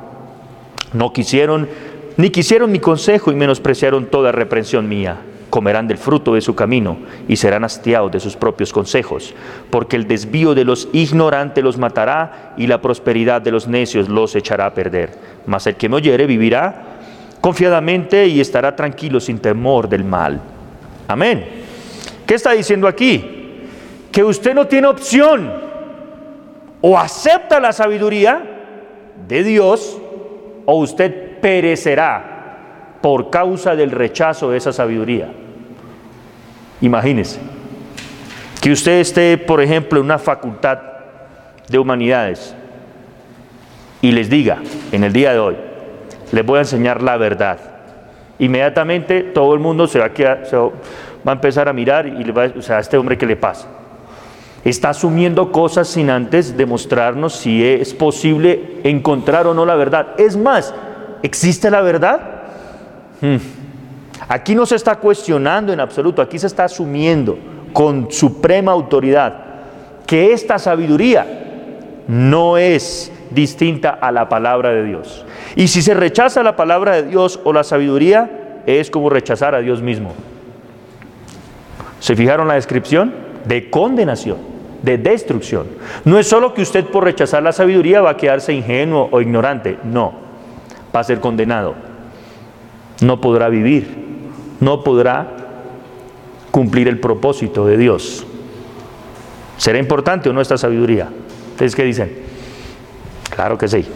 No 0.93 1.13
quisieron, 1.13 1.69
ni 2.17 2.31
quisieron 2.31 2.73
mi 2.73 2.79
consejo 2.79 3.31
y 3.31 3.37
menospreciaron 3.37 4.07
toda 4.07 4.33
reprensión 4.33 4.89
mía 4.89 5.19
comerán 5.51 5.89
del 5.89 5.99
fruto 5.99 6.35
de 6.35 6.41
su 6.41 6.55
camino 6.55 6.97
y 7.29 7.37
serán 7.37 7.65
hastiados 7.65 8.11
de 8.11 8.21
sus 8.21 8.37
propios 8.37 8.73
consejos, 8.73 9.35
porque 9.69 9.97
el 9.97 10.07
desvío 10.07 10.55
de 10.55 10.65
los 10.65 10.89
ignorantes 10.93 11.63
los 11.63 11.77
matará 11.77 12.55
y 12.57 12.67
la 12.67 12.81
prosperidad 12.81 13.43
de 13.43 13.51
los 13.51 13.69
necios 13.69 14.09
los 14.09 14.35
echará 14.37 14.67
a 14.67 14.75
perder. 14.75 15.11
Mas 15.47 15.67
el 15.67 15.75
que 15.75 15.89
me 15.89 15.97
oyere 15.97 16.27
vivirá 16.27 17.00
confiadamente 17.41 18.27
y 18.27 18.41
estará 18.41 18.75
tranquilo 18.77 19.21
sin 19.21 19.39
temor 19.39 19.89
del 19.89 20.05
mal. 20.05 20.41
Amén. 21.09 21.47
¿Qué 22.27 22.35
está 22.35 22.53
diciendo 22.53 22.87
aquí? 22.87 23.67
Que 24.13 24.23
usted 24.23 24.55
no 24.55 24.67
tiene 24.67 24.87
opción. 24.87 25.51
O 26.83 26.99
acepta 26.99 27.61
la 27.61 27.73
sabiduría 27.73 28.43
de 29.29 29.43
Dios 29.43 29.99
o 30.65 30.75
usted 30.77 31.41
perecerá 31.41 32.99
por 33.01 33.31
causa 33.31 33.75
del 33.75 33.91
rechazo 33.91 34.51
de 34.51 34.59
esa 34.59 34.73
sabiduría. 34.73 35.33
Imagínese 36.81 37.41
que 38.61 38.73
usted 38.73 39.01
esté, 39.01 39.39
por 39.39 39.61
ejemplo, 39.61 39.99
en 39.99 40.05
una 40.05 40.19
facultad 40.19 40.79
de 41.69 41.79
humanidades 41.79 42.55
y 44.03 44.13
les 44.13 44.29
diga 44.29 44.59
en 44.93 45.05
el 45.05 45.13
día 45.13 45.33
de 45.33 45.39
hoy, 45.39 45.57
les 46.33 46.45
voy 46.45 46.59
a 46.59 46.61
enseñar 46.61 47.03
la 47.03 47.17
verdad. 47.17 47.59
Inmediatamente 48.39 49.23
todo 49.23 49.55
el 49.55 49.61
mundo 49.61 49.87
se 49.87 49.99
va 49.99 50.07
a, 50.07 50.13
quedar, 50.13 50.45
va 51.27 51.33
a 51.33 51.35
empezar 51.35 51.69
a 51.69 51.73
mirar 51.73 52.07
y 52.07 52.25
le 52.25 52.33
va 52.33 52.45
a, 52.45 52.53
o 52.57 52.63
sea, 52.63 52.79
a 52.79 52.81
este 52.81 52.97
hombre 52.97 53.19
qué 53.19 53.27
le 53.27 53.37
pasa. 53.37 53.69
Está 54.65 54.91
asumiendo 54.91 55.53
cosas 55.53 55.89
sin 55.89 56.11
antes 56.11 56.57
demostrarnos 56.57 57.35
si 57.35 57.67
es 57.67 57.95
posible 57.95 58.81
encontrar 58.85 59.47
o 59.47 59.55
no 59.55 59.65
la 59.65 59.75
verdad. 59.75 60.09
Es 60.19 60.37
más, 60.37 60.75
¿existe 61.23 61.71
la 61.71 61.81
verdad? 61.81 62.21
Hmm. 63.21 63.37
Aquí 64.29 64.55
no 64.55 64.67
se 64.67 64.77
está 64.77 64.97
cuestionando 64.97 65.73
en 65.73 65.81
absoluto, 65.81 66.23
aquí 66.23 66.39
se 66.39 66.47
está 66.47 66.65
asumiendo 66.65 67.39
con 67.73 68.11
suprema 68.11 68.73
autoridad 68.73 69.51
que 70.07 70.33
esta 70.33 70.59
sabiduría 70.59 71.25
no 72.09 72.59
es 72.59 73.13
distinta 73.31 73.91
a 73.91 74.13
la 74.13 74.29
palabra 74.29 74.71
de 74.71 74.85
Dios. 74.85 75.25
Y 75.57 75.69
si 75.69 75.83
se 75.83 75.95
rechaza 75.95 76.43
la 76.43 76.57
palabra 76.57 76.97
de 76.97 77.05
Dios 77.05 77.41
o 77.45 77.53
la 77.53 77.65
sabiduría, 77.65 78.63
es 78.67 78.91
como 78.91 79.11
rechazar 79.11 79.55
a 79.55 79.61
Dios 79.61 79.83
mismo. 79.83 80.15
¿Se 82.01 82.17
fijaron 82.17 82.49
la 82.49 82.55
descripción? 82.55 83.13
De 83.45 83.71
condenación, 83.71 84.39
de 84.83 84.99
destrucción. 84.99 85.67
No 86.05 86.19
es 86.19 86.27
solo 86.29 86.55
que 86.55 86.63
usted 86.63 86.85
por 86.87 87.05
rechazar 87.05 87.43
la 87.43 87.53
sabiduría 87.53 88.01
va 88.01 88.11
a 88.11 88.17
quedarse 88.17 88.53
ingenuo 88.53 89.09
o 89.11 89.21
ignorante, 89.21 89.79
no, 89.85 90.13
va 90.95 91.01
a 91.01 91.05
ser 91.05 91.21
condenado 91.21 91.91
no 93.01 93.21
podrá 93.21 93.49
vivir, 93.49 93.89
no 94.61 94.85
podrá 94.85 95.27
cumplir 96.51 96.89
el 96.89 97.01
propósito 97.01 97.67
de 97.67 97.77
Dios. 97.77 98.27
¿Será 99.57 99.79
importante 99.79 100.29
o 100.29 100.33
no 100.33 100.41
esta 100.41 100.59
sabiduría? 100.59 101.09
¿Ustedes 101.53 101.75
qué 101.75 101.85
dicen? 101.85 102.30
Claro 103.41 103.57
que 103.57 103.69
sí. 103.69 103.87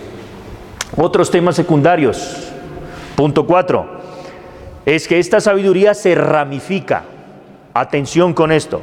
Otros 0.97 1.31
temas 1.31 1.55
secundarios. 1.55 2.51
Punto 3.15 3.47
4. 3.47 3.87
Es 4.87 5.07
que 5.07 5.19
esta 5.19 5.39
sabiduría 5.39 5.93
se 5.93 6.15
ramifica. 6.15 7.03
Atención 7.75 8.33
con 8.33 8.51
esto. 8.51 8.81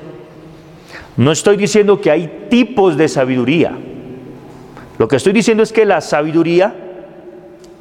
No 1.18 1.32
estoy 1.32 1.58
diciendo 1.58 2.00
que 2.00 2.12
hay 2.12 2.46
tipos 2.52 2.96
de 2.96 3.08
sabiduría. 3.08 3.76
Lo 5.00 5.08
que 5.08 5.16
estoy 5.16 5.34
diciendo 5.34 5.64
es 5.64 5.74
que 5.74 5.84
la 5.84 6.00
sabiduría 6.00 6.76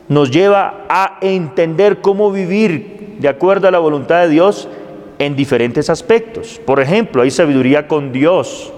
nos 0.09 0.31
lleva 0.31 0.87
a 0.88 1.19
entender 1.21 2.01
cómo 2.01 2.33
vivir 2.33 3.19
de 3.19 3.29
acuerdo 3.29 3.69
a 3.69 3.73
la 3.73 3.79
voluntad 3.79 4.23
de 4.23 4.31
Dios 4.31 4.71
en 5.19 5.37
diferentes 5.37 5.90
aspectos. 5.90 6.59
Por 6.64 6.81
ejemplo, 6.81 7.21
hay 7.21 7.31
sabiduría 7.31 7.87
con 7.87 8.11
Dios. 8.11 8.73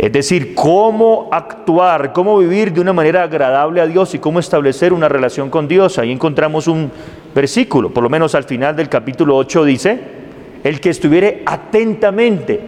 Es 0.00 0.10
decir, 0.10 0.54
cómo 0.54 1.28
actuar, 1.30 2.14
cómo 2.14 2.38
vivir 2.38 2.72
de 2.72 2.80
una 2.80 2.94
manera 2.94 3.22
agradable 3.22 3.82
a 3.82 3.86
Dios 3.86 4.14
y 4.14 4.18
cómo 4.18 4.38
establecer 4.38 4.94
una 4.94 5.10
relación 5.10 5.50
con 5.50 5.68
Dios. 5.68 5.98
Ahí 5.98 6.10
encontramos 6.10 6.68
un 6.68 6.90
versículo, 7.34 7.90
por 7.90 8.02
lo 8.02 8.08
menos 8.08 8.34
al 8.34 8.44
final 8.44 8.74
del 8.74 8.88
capítulo 8.88 9.36
8 9.36 9.62
dice, 9.66 10.00
el 10.64 10.80
que 10.80 10.88
estuviere 10.88 11.42
atentamente, 11.44 12.60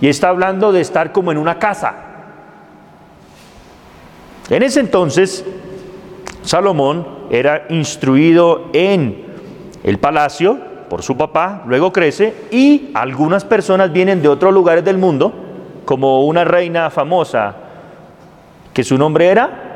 y 0.00 0.08
está 0.08 0.30
hablando 0.30 0.72
de 0.72 0.80
estar 0.80 1.12
como 1.12 1.30
en 1.30 1.38
una 1.38 1.60
casa, 1.60 1.94
en 4.50 4.64
ese 4.64 4.80
entonces, 4.80 5.44
Salomón 6.42 7.06
era 7.30 7.66
instruido 7.68 8.68
en 8.72 9.26
el 9.84 9.98
palacio 9.98 10.58
por 10.90 11.04
su 11.04 11.16
papá, 11.16 11.62
luego 11.68 11.92
crece 11.92 12.34
y 12.50 12.90
algunas 12.94 13.44
personas 13.44 13.92
vienen 13.92 14.22
de 14.22 14.28
otros 14.28 14.52
lugares 14.52 14.84
del 14.84 14.98
mundo, 14.98 15.51
como 15.84 16.24
una 16.24 16.44
reina 16.44 16.90
famosa, 16.90 17.54
que 18.72 18.84
su 18.84 18.96
nombre 18.96 19.28
era 19.28 19.72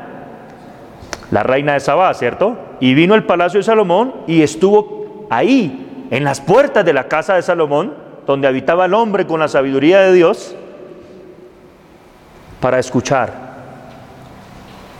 la 1.31 1.43
reina 1.43 1.73
de 1.73 1.79
Sabá, 1.79 2.13
¿cierto? 2.13 2.57
Y 2.79 2.93
vino 2.93 3.13
al 3.13 3.25
palacio 3.25 3.59
de 3.59 3.63
Salomón 3.63 4.13
y 4.27 4.41
estuvo 4.41 5.27
ahí, 5.29 6.07
en 6.09 6.23
las 6.23 6.39
puertas 6.39 6.85
de 6.85 6.93
la 6.93 7.07
casa 7.07 7.35
de 7.35 7.41
Salomón, 7.41 7.93
donde 8.25 8.47
habitaba 8.47 8.85
el 8.85 8.93
hombre 8.93 9.27
con 9.27 9.39
la 9.39 9.47
sabiduría 9.47 9.99
de 10.01 10.13
Dios, 10.13 10.55
para 12.61 12.79
escuchar 12.79 13.31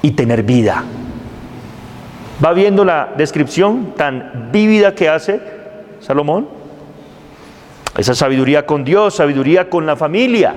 y 0.02 0.12
tener 0.12 0.44
vida. 0.44 0.84
¿Va 2.44 2.54
viendo 2.54 2.86
la 2.86 3.10
descripción 3.18 3.94
tan 3.96 4.50
vívida 4.52 4.94
que 4.94 5.10
hace 5.10 5.42
Salomón? 6.00 6.48
Esa 7.98 8.14
sabiduría 8.14 8.66
con 8.66 8.84
Dios, 8.84 9.16
sabiduría 9.16 9.70
con 9.70 9.86
la 9.86 9.96
familia. 9.96 10.56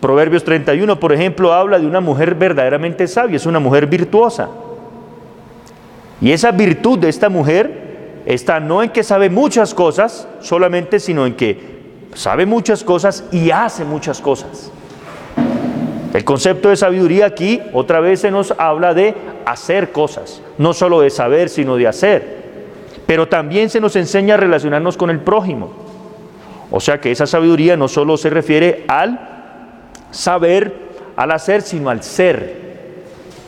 Proverbios 0.00 0.44
31, 0.44 1.00
por 1.00 1.12
ejemplo, 1.12 1.52
habla 1.52 1.78
de 1.78 1.86
una 1.86 2.00
mujer 2.00 2.34
verdaderamente 2.34 3.08
sabia, 3.08 3.36
es 3.36 3.46
una 3.46 3.60
mujer 3.60 3.86
virtuosa. 3.86 4.48
Y 6.20 6.32
esa 6.32 6.50
virtud 6.50 6.98
de 6.98 7.08
esta 7.08 7.28
mujer 7.28 8.22
está 8.26 8.60
no 8.60 8.82
en 8.82 8.90
que 8.90 9.02
sabe 9.02 9.30
muchas 9.30 9.74
cosas 9.74 10.28
solamente, 10.40 11.00
sino 11.00 11.26
en 11.26 11.34
que 11.34 11.76
sabe 12.14 12.46
muchas 12.46 12.84
cosas 12.84 13.24
y 13.32 13.50
hace 13.50 13.84
muchas 13.84 14.20
cosas. 14.20 14.70
El 16.12 16.24
concepto 16.24 16.70
de 16.70 16.76
sabiduría 16.76 17.26
aquí 17.26 17.60
otra 17.72 18.00
vez 18.00 18.20
se 18.20 18.30
nos 18.30 18.54
habla 18.58 18.94
de 18.94 19.14
hacer 19.44 19.92
cosas, 19.92 20.42
no 20.56 20.72
solo 20.72 21.00
de 21.00 21.10
saber, 21.10 21.48
sino 21.48 21.76
de 21.76 21.86
hacer. 21.86 22.46
Pero 23.06 23.28
también 23.28 23.70
se 23.70 23.80
nos 23.80 23.96
enseña 23.96 24.34
a 24.34 24.38
relacionarnos 24.38 24.96
con 24.96 25.10
el 25.10 25.20
prójimo. 25.20 25.70
O 26.70 26.80
sea 26.80 27.00
que 27.00 27.12
esa 27.12 27.26
sabiduría 27.26 27.76
no 27.76 27.86
solo 27.86 28.16
se 28.16 28.30
refiere 28.30 28.84
al 28.88 29.35
saber, 30.10 30.74
al 31.16 31.30
hacer, 31.30 31.62
sino 31.62 31.90
al 31.90 32.02
ser. 32.02 32.66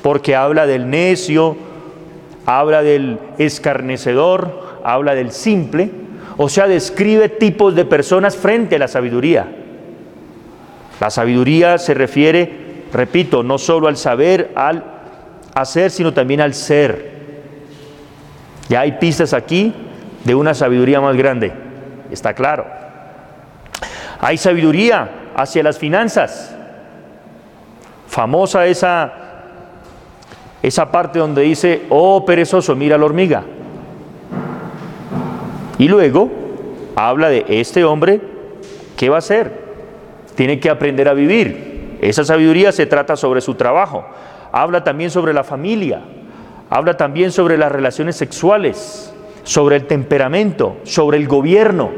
Porque 0.03 0.35
habla 0.35 0.67
del 0.67 0.89
necio, 0.89 1.57
habla 2.47 2.83
del 2.83 3.19
escarnecedor, 3.39 4.81
habla 4.85 5.15
del 5.15 5.33
simple, 5.33 5.91
o 6.37 6.49
sea, 6.49 6.67
describe 6.67 7.29
tipos 7.29 7.75
de 7.75 7.85
personas 7.85 8.37
frente 8.37 8.77
a 8.77 8.79
la 8.79 8.89
sabiduría. 8.89 9.47
La 11.01 11.11
sabiduría 11.11 11.79
se 11.79 11.95
refiere, 11.95 12.85
repito, 12.93 13.43
no 13.43 13.59
solo 13.59 13.89
al 13.89 13.97
saber, 13.97 14.53
al 14.55 14.85
hacer, 15.55 15.91
sino 15.91 16.15
también 16.15 16.41
al 16.41 16.55
ser. 16.55 17.19
Ya 18.69 18.81
hay 18.81 18.93
pistas 18.93 19.35
aquí 19.35 19.75
de 20.25 20.35
una 20.35 20.55
sabiduría 20.55 21.01
más 21.01 21.17
grande, 21.17 21.53
está 22.11 22.35
claro. 22.35 22.67
Hay 24.21 24.37
sabiduría 24.37 25.11
hacia 25.39 25.63
las 25.63 25.79
finanzas. 25.79 26.55
Famosa 28.09 28.67
esa 28.67 29.13
esa 30.63 30.91
parte 30.91 31.21
donde 31.21 31.43
dice, 31.43 31.87
oh 31.89 32.25
perezoso, 32.25 32.75
mira 32.75 32.99
la 32.99 33.05
hormiga. 33.05 33.45
Y 35.79 35.87
luego 35.87 36.29
habla 36.97 37.29
de 37.29 37.45
este 37.49 37.85
hombre, 37.85 38.21
¿qué 38.97 39.09
va 39.09 39.17
a 39.17 39.19
hacer? 39.21 39.69
Tiene 40.35 40.59
que 40.59 40.69
aprender 40.69 41.09
a 41.09 41.15
vivir. 41.15 41.99
Esa 42.01 42.25
sabiduría 42.25 42.73
se 42.73 42.87
trata 42.87 43.15
sobre 43.15 43.41
su 43.41 43.55
trabajo. 43.55 44.05
Habla 44.51 44.83
también 44.83 45.11
sobre 45.11 45.33
la 45.33 45.45
familia. 45.45 46.03
Habla 46.71 46.97
también 46.97 47.31
sobre 47.31 47.57
las 47.57 47.71
relaciones 47.71 48.17
sexuales, 48.17 49.15
sobre 49.45 49.77
el 49.77 49.87
temperamento, 49.87 50.79
sobre 50.83 51.19
el 51.19 51.29
gobierno. 51.29 51.91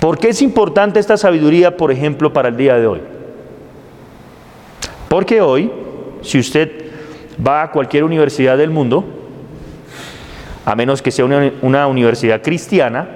¿Por 0.00 0.18
qué 0.18 0.30
es 0.30 0.40
importante 0.40 0.98
esta 0.98 1.18
sabiduría, 1.18 1.76
por 1.76 1.92
ejemplo, 1.92 2.32
para 2.32 2.48
el 2.48 2.56
día 2.56 2.76
de 2.76 2.86
hoy? 2.86 3.00
Porque 5.08 5.42
hoy, 5.42 5.70
si 6.22 6.38
usted 6.38 6.70
va 7.46 7.62
a 7.62 7.70
cualquier 7.70 8.04
universidad 8.04 8.56
del 8.56 8.70
mundo, 8.70 9.04
a 10.64 10.74
menos 10.74 11.02
que 11.02 11.10
sea 11.10 11.26
una, 11.26 11.86
universidad 11.86 12.40
cristiana, 12.42 13.08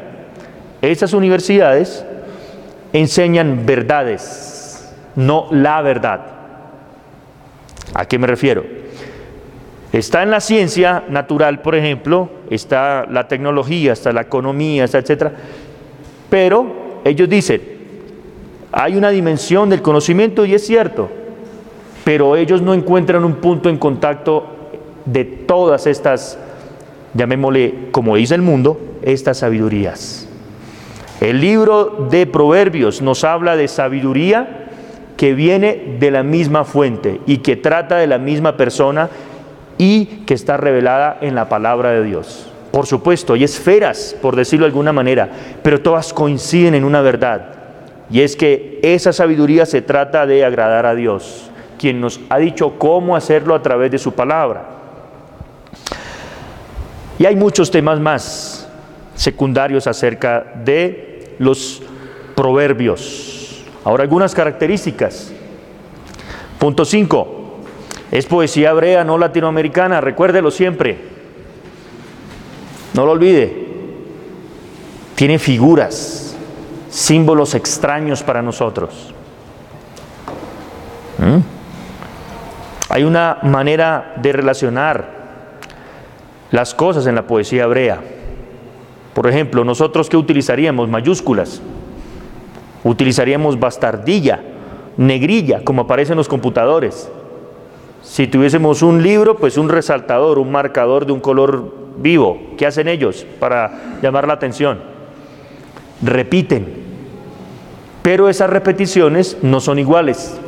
esas 0.82 1.14
universidades 1.14 2.04
enseñan 2.92 3.64
verdades, 3.64 4.92
no 5.16 5.48
la 5.50 5.80
verdad. 5.80 6.20
¿A 7.94 8.04
qué 8.04 8.18
me 8.18 8.26
refiero? 8.26 8.64
Está 9.92 10.22
en 10.22 10.32
la 10.32 10.40
ciencia 10.40 11.04
natural, 11.08 11.62
por 11.62 11.76
ejemplo, 11.76 12.28
está 12.50 13.06
la 13.08 13.28
tecnología, 13.28 13.92
está 13.92 14.12
la 14.12 14.22
economía, 14.22 14.84
está 14.84 14.98
etcétera, 14.98 15.32
pero 16.34 16.66
ellos 17.04 17.28
dicen, 17.28 17.62
hay 18.72 18.96
una 18.96 19.10
dimensión 19.10 19.70
del 19.70 19.82
conocimiento 19.82 20.44
y 20.44 20.52
es 20.52 20.66
cierto, 20.66 21.08
pero 22.02 22.34
ellos 22.34 22.60
no 22.60 22.74
encuentran 22.74 23.24
un 23.24 23.34
punto 23.34 23.68
en 23.68 23.78
contacto 23.78 24.44
de 25.04 25.24
todas 25.24 25.86
estas, 25.86 26.36
llamémosle, 27.14 27.88
como 27.92 28.16
dice 28.16 28.34
el 28.34 28.42
mundo, 28.42 28.80
estas 29.02 29.38
sabidurías. 29.38 30.28
El 31.20 31.40
libro 31.40 32.08
de 32.10 32.26
Proverbios 32.26 33.00
nos 33.00 33.22
habla 33.22 33.54
de 33.54 33.68
sabiduría 33.68 34.70
que 35.16 35.34
viene 35.34 35.98
de 36.00 36.10
la 36.10 36.24
misma 36.24 36.64
fuente 36.64 37.20
y 37.28 37.36
que 37.38 37.54
trata 37.54 37.98
de 37.98 38.08
la 38.08 38.18
misma 38.18 38.56
persona 38.56 39.08
y 39.78 40.06
que 40.26 40.34
está 40.34 40.56
revelada 40.56 41.16
en 41.20 41.36
la 41.36 41.48
palabra 41.48 41.92
de 41.92 42.02
Dios. 42.02 42.50
Por 42.74 42.86
supuesto, 42.86 43.34
hay 43.34 43.44
esferas, 43.44 44.16
por 44.20 44.34
decirlo 44.34 44.64
de 44.66 44.70
alguna 44.70 44.92
manera, 44.92 45.30
pero 45.62 45.80
todas 45.80 46.12
coinciden 46.12 46.74
en 46.74 46.82
una 46.82 47.02
verdad. 47.02 47.54
Y 48.10 48.20
es 48.20 48.34
que 48.34 48.80
esa 48.82 49.12
sabiduría 49.12 49.64
se 49.64 49.80
trata 49.80 50.26
de 50.26 50.44
agradar 50.44 50.84
a 50.84 50.96
Dios 50.96 51.52
quien 51.78 52.00
nos 52.00 52.18
ha 52.30 52.38
dicho 52.38 52.76
cómo 52.76 53.14
hacerlo 53.14 53.54
a 53.54 53.62
través 53.62 53.92
de 53.92 53.98
su 53.98 54.14
palabra. 54.14 54.64
Y 57.16 57.26
hay 57.26 57.36
muchos 57.36 57.70
temas 57.70 58.00
más 58.00 58.68
secundarios 59.14 59.86
acerca 59.86 60.44
de 60.64 61.36
los 61.38 61.80
proverbios. 62.34 63.64
Ahora 63.84 64.02
algunas 64.02 64.34
características. 64.34 65.32
Punto 66.58 66.84
5. 66.84 67.60
Es 68.10 68.26
poesía 68.26 68.70
hebrea, 68.70 69.04
no 69.04 69.16
latinoamericana, 69.16 70.00
recuérdelo 70.00 70.50
siempre. 70.50 71.14
No 72.94 73.04
lo 73.04 73.12
olvide. 73.12 73.64
Tiene 75.16 75.38
figuras, 75.38 76.36
símbolos 76.88 77.54
extraños 77.54 78.22
para 78.22 78.40
nosotros. 78.40 79.12
¿Mm? 81.18 81.38
Hay 82.88 83.04
una 83.04 83.38
manera 83.42 84.14
de 84.22 84.32
relacionar 84.32 85.14
las 86.50 86.74
cosas 86.74 87.06
en 87.06 87.16
la 87.16 87.26
poesía 87.26 87.64
hebrea. 87.64 88.00
Por 89.12 89.28
ejemplo, 89.28 89.64
nosotros 89.64 90.08
que 90.08 90.16
utilizaríamos 90.16 90.88
mayúsculas, 90.88 91.60
utilizaríamos 92.84 93.58
bastardilla, 93.58 94.40
negrilla, 94.96 95.64
como 95.64 95.82
aparece 95.82 96.12
en 96.12 96.18
los 96.18 96.28
computadores. 96.28 97.10
Si 98.02 98.26
tuviésemos 98.26 98.82
un 98.82 99.02
libro, 99.02 99.36
pues 99.36 99.56
un 99.56 99.68
resaltador, 99.68 100.38
un 100.38 100.52
marcador 100.52 101.06
de 101.06 101.12
un 101.12 101.20
color 101.20 101.83
vivo. 101.96 102.40
¿Qué 102.56 102.66
hacen 102.66 102.88
ellos 102.88 103.26
para 103.38 103.98
llamar 104.02 104.26
la 104.26 104.34
atención? 104.34 104.80
Repiten. 106.02 106.82
Pero 108.02 108.28
esas 108.28 108.50
repeticiones 108.50 109.38
no 109.42 109.60
son 109.60 109.78
iguales. 109.78 110.38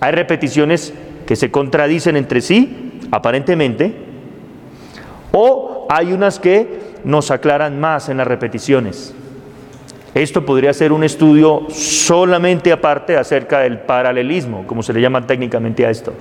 Hay 0.00 0.12
repeticiones 0.12 0.92
que 1.26 1.36
se 1.36 1.50
contradicen 1.50 2.16
entre 2.16 2.40
sí, 2.40 2.98
aparentemente, 3.10 3.94
o 5.32 5.86
hay 5.88 6.12
unas 6.12 6.38
que 6.38 6.80
nos 7.04 7.30
aclaran 7.30 7.80
más 7.80 8.08
en 8.08 8.16
las 8.16 8.26
repeticiones. 8.26 9.14
Esto 10.14 10.44
podría 10.44 10.72
ser 10.72 10.92
un 10.92 11.04
estudio 11.04 11.66
solamente 11.70 12.72
aparte 12.72 13.16
acerca 13.16 13.60
del 13.60 13.78
paralelismo, 13.78 14.66
como 14.66 14.82
se 14.82 14.92
le 14.92 15.00
llama 15.00 15.26
técnicamente 15.26 15.86
a 15.86 15.90
esto. 15.90 16.12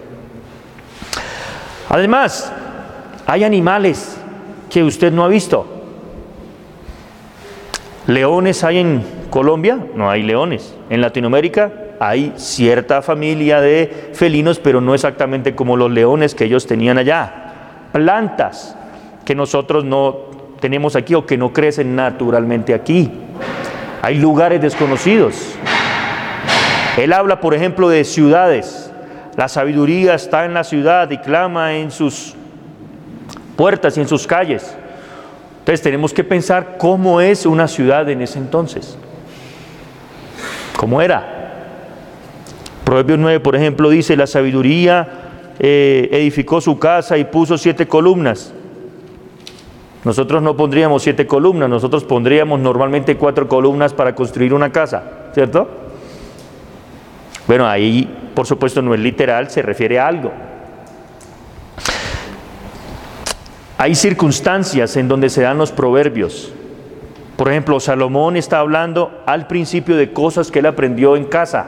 Además, 1.89 2.53
hay 3.25 3.43
animales 3.43 4.18
que 4.69 4.83
usted 4.83 5.11
no 5.11 5.23
ha 5.23 5.27
visto. 5.27 5.65
Leones 8.07 8.63
hay 8.63 8.79
en 8.79 9.03
Colombia, 9.29 9.77
no 9.95 10.09
hay 10.09 10.23
leones. 10.23 10.75
En 10.89 11.01
Latinoamérica 11.01 11.71
hay 11.99 12.33
cierta 12.37 13.01
familia 13.01 13.61
de 13.61 14.11
felinos, 14.13 14.59
pero 14.59 14.81
no 14.81 14.93
exactamente 14.95 15.53
como 15.53 15.77
los 15.77 15.91
leones 15.91 16.33
que 16.33 16.45
ellos 16.45 16.65
tenían 16.65 16.97
allá. 16.97 17.87
Plantas 17.91 18.75
que 19.25 19.35
nosotros 19.35 19.83
no 19.83 20.29
tenemos 20.59 20.95
aquí 20.95 21.13
o 21.13 21.25
que 21.25 21.37
no 21.37 21.53
crecen 21.53 21.95
naturalmente 21.95 22.73
aquí. 22.73 23.11
Hay 24.01 24.17
lugares 24.17 24.61
desconocidos. 24.61 25.55
Él 26.97 27.13
habla, 27.13 27.39
por 27.39 27.53
ejemplo, 27.53 27.89
de 27.89 28.03
ciudades. 28.03 28.91
La 29.37 29.47
sabiduría 29.47 30.15
está 30.15 30.45
en 30.45 30.53
la 30.53 30.63
ciudad 30.63 31.09
y 31.11 31.17
clama 31.17 31.75
en 31.75 31.91
sus 31.91 32.35
puertas 33.59 33.97
y 33.97 33.99
en 33.99 34.07
sus 34.07 34.25
calles. 34.25 34.73
Entonces 35.59 35.81
tenemos 35.81 36.13
que 36.13 36.23
pensar 36.23 36.77
cómo 36.77 37.19
es 37.19 37.45
una 37.45 37.67
ciudad 37.67 38.09
en 38.09 38.21
ese 38.21 38.39
entonces. 38.39 38.97
¿Cómo 40.77 41.01
era? 41.01 41.65
Proverbios 42.85 43.19
9, 43.19 43.41
por 43.41 43.57
ejemplo, 43.57 43.89
dice, 43.89 44.15
la 44.15 44.27
sabiduría 44.27 45.09
eh, 45.59 46.07
edificó 46.13 46.61
su 46.61 46.79
casa 46.79 47.17
y 47.17 47.25
puso 47.25 47.57
siete 47.57 47.85
columnas. 47.85 48.53
Nosotros 50.05 50.41
no 50.41 50.55
pondríamos 50.55 51.03
siete 51.03 51.27
columnas, 51.27 51.69
nosotros 51.69 52.05
pondríamos 52.05 52.61
normalmente 52.61 53.17
cuatro 53.17 53.49
columnas 53.49 53.93
para 53.93 54.15
construir 54.15 54.53
una 54.53 54.71
casa, 54.71 55.03
¿cierto? 55.33 55.67
Bueno, 57.45 57.67
ahí 57.67 58.09
por 58.33 58.47
supuesto 58.47 58.81
no 58.81 58.93
es 58.93 59.01
literal, 59.01 59.49
se 59.49 59.61
refiere 59.61 59.99
a 59.99 60.07
algo. 60.07 60.31
Hay 63.81 63.95
circunstancias 63.95 64.97
en 64.97 65.07
donde 65.07 65.29
se 65.29 65.41
dan 65.41 65.57
los 65.57 65.71
proverbios. 65.71 66.51
Por 67.37 67.47
ejemplo, 67.47 67.79
Salomón 67.79 68.35
está 68.35 68.59
hablando 68.59 69.23
al 69.25 69.47
principio 69.47 69.95
de 69.95 70.11
cosas 70.11 70.51
que 70.51 70.59
él 70.59 70.65
aprendió 70.65 71.15
en 71.15 71.23
casa. 71.23 71.65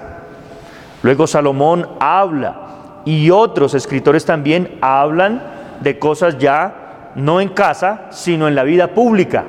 Luego 1.03 1.25
Salomón 1.25 1.87
habla 2.01 3.03
y 3.05 3.29
otros 3.29 3.75
escritores 3.75 4.25
también 4.25 4.77
hablan 4.81 5.41
de 5.79 5.99
cosas 5.99 6.37
ya 6.37 7.13
no 7.15 7.39
en 7.39 7.47
casa, 7.47 8.07
sino 8.09 8.49
en 8.49 8.55
la 8.55 8.63
vida 8.63 8.89
pública. 8.89 9.45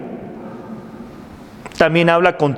También 1.77 2.11
habla 2.11 2.37
con 2.37 2.57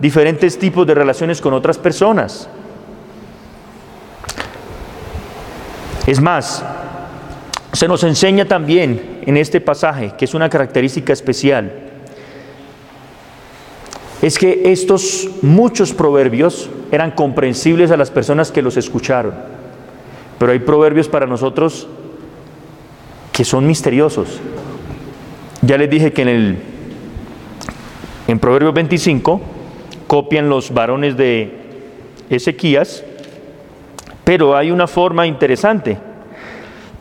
diferentes 0.00 0.58
tipos 0.58 0.84
de 0.84 0.96
relaciones 0.96 1.40
con 1.40 1.54
otras 1.54 1.78
personas. 1.78 2.48
Es 6.08 6.20
más, 6.20 6.64
se 7.72 7.86
nos 7.86 8.02
enseña 8.02 8.46
también 8.46 9.13
en 9.26 9.36
este 9.36 9.60
pasaje, 9.60 10.12
que 10.18 10.24
es 10.24 10.34
una 10.34 10.48
característica 10.48 11.12
especial, 11.12 11.72
es 14.22 14.38
que 14.38 14.72
estos 14.72 15.28
muchos 15.42 15.92
proverbios 15.92 16.70
eran 16.90 17.10
comprensibles 17.10 17.90
a 17.90 17.96
las 17.96 18.10
personas 18.10 18.50
que 18.50 18.62
los 18.62 18.76
escucharon, 18.76 19.34
pero 20.38 20.52
hay 20.52 20.60
proverbios 20.60 21.08
para 21.08 21.26
nosotros 21.26 21.86
que 23.32 23.44
son 23.44 23.66
misteriosos. 23.66 24.40
Ya 25.62 25.76
les 25.76 25.90
dije 25.90 26.12
que 26.12 26.22
en 26.22 26.28
el 26.28 26.58
en 28.26 28.38
Proverbios 28.38 28.72
25 28.72 29.40
copian 30.06 30.48
los 30.48 30.72
varones 30.72 31.16
de 31.16 31.58
Ezequías, 32.30 33.04
pero 34.24 34.56
hay 34.56 34.70
una 34.70 34.86
forma 34.86 35.26
interesante. 35.26 35.98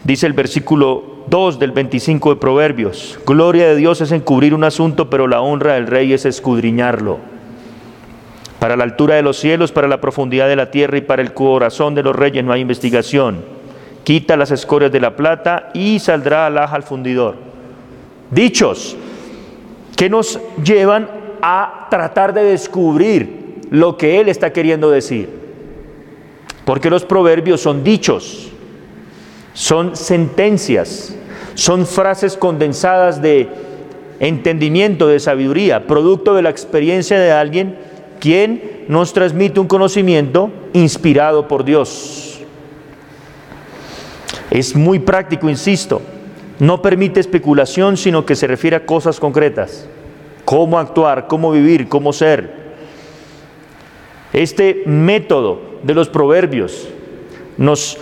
Dice 0.04 0.28
el 0.28 0.34
versículo 0.34 1.13
2 1.28 1.60
del 1.60 1.72
25 1.72 2.32
de 2.32 2.36
Proverbios. 2.36 3.20
Gloria 3.26 3.68
de 3.68 3.76
Dios 3.76 4.02
es 4.02 4.12
encubrir 4.12 4.54
un 4.54 4.64
asunto, 4.64 5.10
pero 5.10 5.28
la 5.28 5.42
honra 5.42 5.74
del 5.74 5.88
rey 5.88 6.14
es 6.14 6.26
escudriñarlo. 6.26 7.20
Para 8.60 8.76
la 8.76 8.84
altura 8.84 9.16
de 9.16 9.24
los 9.24 9.38
cielos, 9.38 9.72
para 9.72 9.88
la 9.88 10.00
profundidad 10.00 10.48
de 10.48 10.56
la 10.56 10.72
tierra 10.72 10.98
y 10.98 11.02
para 11.02 11.22
el 11.22 11.34
corazón 11.34 11.96
de 11.96 12.04
los 12.04 12.16
reyes 12.16 12.44
no 12.44 12.54
hay 12.54 12.62
investigación. 12.62 13.44
Quita 14.04 14.38
las 14.38 14.52
escorias 14.52 14.92
de 14.92 15.00
la 15.00 15.16
plata 15.16 15.70
y 15.74 16.00
saldrá 16.00 16.46
alhaja 16.46 16.76
al 16.76 16.84
fundidor. 16.84 17.36
Dichos 18.32 18.96
que 19.96 20.10
nos 20.10 20.40
llevan 20.64 21.10
a 21.42 21.88
tratar 21.90 22.34
de 22.34 22.44
descubrir 22.44 23.60
lo 23.70 23.98
que 23.98 24.20
él 24.20 24.30
está 24.30 24.54
queriendo 24.54 24.90
decir. 24.90 25.30
Porque 26.64 26.90
los 26.90 27.04
proverbios 27.04 27.60
son 27.60 27.84
dichos 27.84 28.53
son 29.54 29.96
sentencias, 29.96 31.16
son 31.54 31.86
frases 31.86 32.38
condensadas 32.38 33.22
de 33.22 33.50
entendimiento, 34.20 35.08
de 35.08 35.20
sabiduría, 35.20 35.86
producto 35.86 36.34
de 36.34 36.42
la 36.42 36.50
experiencia 36.50 37.20
de 37.20 37.32
alguien 37.32 37.78
quien 38.20 38.86
nos 38.88 39.14
transmite 39.14 39.60
un 39.60 39.68
conocimiento 39.68 40.50
inspirado 40.74 41.48
por 41.48 41.66
Dios. 41.66 42.40
Es 44.50 44.76
muy 44.76 45.00
práctico, 45.00 45.50
insisto, 45.50 46.02
no 46.60 46.82
permite 46.82 47.20
especulación, 47.20 47.98
sino 47.98 48.26
que 48.26 48.36
se 48.36 48.48
refiere 48.48 48.78
a 48.78 48.86
cosas 48.86 49.20
concretas, 49.20 49.88
cómo 50.46 50.80
actuar, 50.80 51.28
cómo 51.28 51.52
vivir, 51.52 51.90
cómo 51.90 52.14
ser. 52.14 52.64
Este 54.32 54.84
método 54.86 55.60
de 55.84 55.94
los 55.94 56.10
proverbios 56.10 56.88
nos 57.58 57.98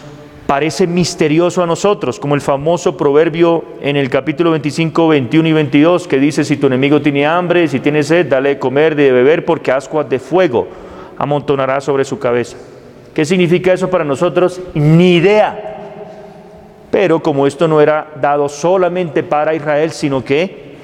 parece 0.52 0.86
misterioso 0.86 1.64
a 1.64 1.66
nosotros, 1.66 2.20
como 2.20 2.36
el 2.36 2.42
famoso 2.42 2.98
proverbio 2.98 3.64
en 3.80 3.96
el 3.96 4.10
capítulo 4.10 4.52
25, 4.52 5.08
21 5.08 5.48
y 5.48 5.54
22, 5.54 6.10
que 6.10 6.20
dice, 6.20 6.44
si 6.44 6.58
tu 6.58 6.68
enemigo 6.68 7.02
tiene 7.02 7.26
hambre, 7.26 7.70
si 7.70 7.80
tiene 7.80 8.04
sed, 8.04 8.26
dale 8.26 8.50
de 8.50 8.60
comer, 8.60 8.94
de 8.98 9.14
beber, 9.14 9.46
porque 9.46 9.72
ascuas 9.72 10.10
de 10.10 10.20
fuego 10.20 10.68
amontonará 11.18 11.80
sobre 11.80 12.04
su 12.04 12.20
cabeza. 12.20 12.58
¿Qué 13.14 13.24
significa 13.24 13.72
eso 13.72 13.90
para 13.90 14.04
nosotros? 14.04 14.60
Ni 14.74 15.14
idea. 15.14 15.78
Pero 16.92 17.24
como 17.24 17.48
esto 17.48 17.70
no 17.70 17.80
era 17.80 18.12
dado 18.20 18.50
solamente 18.50 19.24
para 19.24 19.56
Israel, 19.56 19.92
sino 19.92 20.22
que 20.22 20.76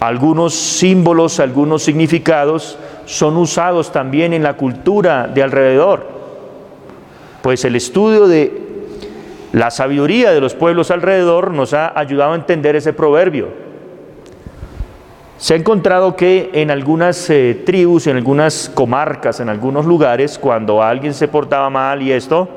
algunos 0.00 0.52
símbolos, 0.52 1.40
algunos 1.40 1.82
significados 1.82 2.78
son 3.06 3.38
usados 3.38 3.90
también 3.90 4.34
en 4.34 4.42
la 4.42 4.52
cultura 4.52 5.26
de 5.28 5.42
alrededor. 5.42 6.17
Pues 7.42 7.64
el 7.64 7.76
estudio 7.76 8.26
de 8.26 8.68
la 9.52 9.70
sabiduría 9.70 10.32
de 10.32 10.40
los 10.40 10.54
pueblos 10.54 10.90
alrededor 10.90 11.52
nos 11.52 11.72
ha 11.72 11.98
ayudado 11.98 12.32
a 12.32 12.36
entender 12.36 12.76
ese 12.76 12.92
proverbio. 12.92 13.48
Se 15.38 15.54
ha 15.54 15.56
encontrado 15.56 16.16
que 16.16 16.50
en 16.52 16.70
algunas 16.70 17.30
eh, 17.30 17.62
tribus, 17.64 18.08
en 18.08 18.16
algunas 18.16 18.68
comarcas, 18.74 19.38
en 19.40 19.48
algunos 19.48 19.86
lugares, 19.86 20.36
cuando 20.36 20.82
alguien 20.82 21.14
se 21.14 21.28
portaba 21.28 21.70
mal 21.70 22.02
y 22.02 22.12
esto, 22.12 22.48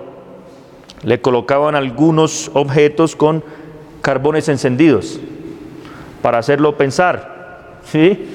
le 1.04 1.22
colocaban 1.22 1.76
algunos 1.76 2.50
objetos 2.54 3.16
con 3.16 3.44
carbones 4.02 4.50
encendidos 4.50 5.20
para 6.24 6.40
hacerlo 6.40 6.76
pensar. 6.76 7.80
¿Sí? 7.86 8.28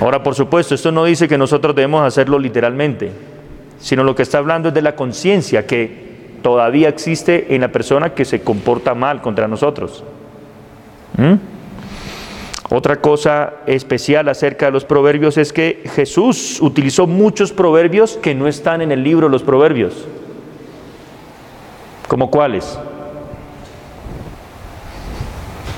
Ahora, 0.00 0.22
por 0.22 0.34
supuesto, 0.34 0.74
esto 0.74 0.90
no 0.90 1.04
dice 1.04 1.28
que 1.28 1.38
nosotros 1.38 1.74
debemos 1.74 2.02
hacerlo 2.02 2.38
literalmente 2.38 3.35
sino 3.78 4.04
lo 4.04 4.14
que 4.14 4.22
está 4.22 4.38
hablando 4.38 4.68
es 4.68 4.74
de 4.74 4.82
la 4.82 4.96
conciencia 4.96 5.66
que 5.66 6.06
todavía 6.42 6.88
existe 6.88 7.54
en 7.54 7.60
la 7.60 7.72
persona 7.72 8.14
que 8.14 8.24
se 8.24 8.40
comporta 8.40 8.94
mal 8.94 9.20
contra 9.20 9.48
nosotros. 9.48 10.04
¿Mm? 11.16 11.34
Otra 12.70 12.96
cosa 13.00 13.54
especial 13.66 14.28
acerca 14.28 14.66
de 14.66 14.72
los 14.72 14.84
proverbios 14.84 15.38
es 15.38 15.52
que 15.52 15.84
Jesús 15.94 16.60
utilizó 16.60 17.06
muchos 17.06 17.52
proverbios 17.52 18.16
que 18.16 18.34
no 18.34 18.48
están 18.48 18.82
en 18.82 18.90
el 18.90 19.04
libro 19.04 19.28
de 19.28 19.32
los 19.32 19.42
proverbios. 19.42 20.06
¿Como 22.08 22.30
cuáles? 22.30 22.78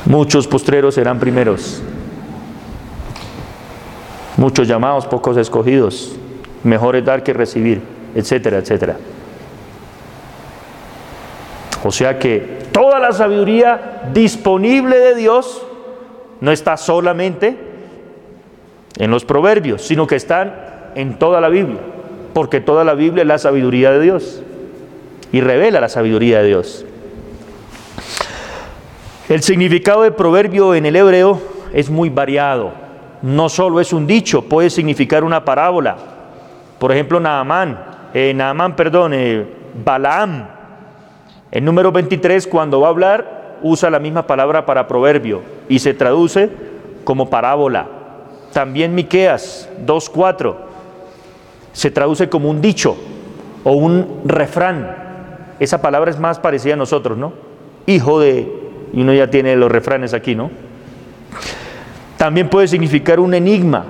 Muchos 0.06 0.46
postreros 0.46 0.94
serán 0.94 1.18
primeros. 1.18 1.82
Muchos 4.38 4.66
llamados, 4.66 5.06
pocos 5.06 5.36
escogidos 5.36 6.18
mejor 6.64 6.96
es 6.96 7.04
dar 7.04 7.22
que 7.22 7.32
recibir, 7.32 7.80
etcétera, 8.14 8.58
etcétera. 8.58 8.96
O 11.84 11.92
sea 11.92 12.18
que 12.18 12.66
toda 12.72 12.98
la 12.98 13.12
sabiduría 13.12 14.10
disponible 14.12 14.98
de 14.98 15.14
Dios 15.14 15.62
no 16.40 16.50
está 16.52 16.76
solamente 16.76 17.56
en 18.96 19.10
los 19.10 19.24
proverbios, 19.24 19.82
sino 19.82 20.06
que 20.06 20.16
están 20.16 20.54
en 20.94 21.18
toda 21.18 21.40
la 21.40 21.48
Biblia, 21.48 21.78
porque 22.32 22.60
toda 22.60 22.84
la 22.84 22.94
Biblia 22.94 23.22
es 23.22 23.28
la 23.28 23.38
sabiduría 23.38 23.92
de 23.92 24.00
Dios 24.00 24.42
y 25.32 25.40
revela 25.40 25.80
la 25.80 25.88
sabiduría 25.88 26.40
de 26.40 26.48
Dios. 26.48 26.84
El 29.28 29.42
significado 29.42 30.02
de 30.02 30.10
proverbio 30.10 30.74
en 30.74 30.86
el 30.86 30.96
hebreo 30.96 31.40
es 31.72 31.90
muy 31.90 32.08
variado. 32.08 32.72
No 33.20 33.48
solo 33.48 33.80
es 33.80 33.92
un 33.92 34.06
dicho, 34.06 34.42
puede 34.42 34.70
significar 34.70 35.22
una 35.22 35.44
parábola, 35.44 35.96
por 36.78 36.92
ejemplo, 36.92 37.20
Naamán, 37.20 37.78
eh, 38.14 38.32
Naamán, 38.34 38.76
perdón, 38.76 39.12
eh, 39.14 39.46
Balaam. 39.84 40.46
El 41.50 41.64
número 41.64 41.92
23, 41.92 42.46
cuando 42.46 42.80
va 42.80 42.88
a 42.88 42.90
hablar, 42.90 43.56
usa 43.62 43.90
la 43.90 43.98
misma 43.98 44.26
palabra 44.26 44.66
para 44.66 44.86
proverbio 44.86 45.42
y 45.68 45.78
se 45.78 45.94
traduce 45.94 46.50
como 47.04 47.30
parábola. 47.30 47.86
También 48.52 48.94
Miqueas 48.94 49.68
2.4 49.86 50.54
se 51.72 51.90
traduce 51.90 52.28
como 52.28 52.50
un 52.50 52.60
dicho 52.60 52.96
o 53.64 53.72
un 53.72 54.22
refrán. 54.24 54.96
Esa 55.58 55.80
palabra 55.80 56.10
es 56.10 56.18
más 56.18 56.38
parecida 56.38 56.74
a 56.74 56.76
nosotros, 56.76 57.18
¿no? 57.18 57.32
Hijo 57.86 58.20
de, 58.20 58.52
y 58.92 59.00
uno 59.00 59.12
ya 59.12 59.28
tiene 59.28 59.56
los 59.56 59.70
refranes 59.70 60.14
aquí, 60.14 60.34
¿no? 60.34 60.50
También 62.16 62.48
puede 62.48 62.68
significar 62.68 63.20
un 63.20 63.34
enigma, 63.34 63.86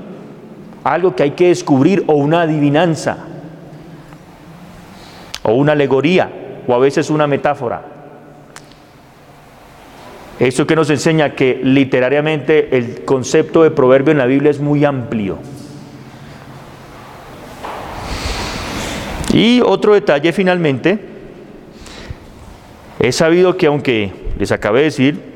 algo 0.85 1.15
que 1.15 1.23
hay 1.23 1.31
que 1.33 1.49
descubrir 1.49 2.05
o 2.07 2.15
una 2.15 2.43
adivinanza 2.43 3.19
o 5.43 5.53
una 5.55 5.73
alegoría 5.73 6.31
o 6.67 6.75
a 6.75 6.79
veces 6.79 7.11
una 7.11 7.27
metáfora. 7.27 7.83
Esto 10.39 10.67
que 10.67 10.77
nos 10.77 10.89
enseña 10.91 11.35
que 11.35 11.61
literariamente 11.63 12.77
el 12.77 13.05
concepto 13.05 13.63
de 13.63 13.71
proverbio 13.73 14.13
en 14.13 14.19
la 14.19 14.27
Biblia 14.27 14.51
es 14.51 14.61
muy 14.61 14.85
amplio. 14.85 15.39
Y 19.33 19.61
otro 19.61 19.95
detalle 19.95 20.33
finalmente, 20.33 20.99
he 23.01 23.13
sabido 23.13 23.57
que 23.57 23.67
aunque 23.67 24.13
les 24.39 24.53
acabé 24.53 24.81
de 24.81 24.85
decir, 24.85 25.29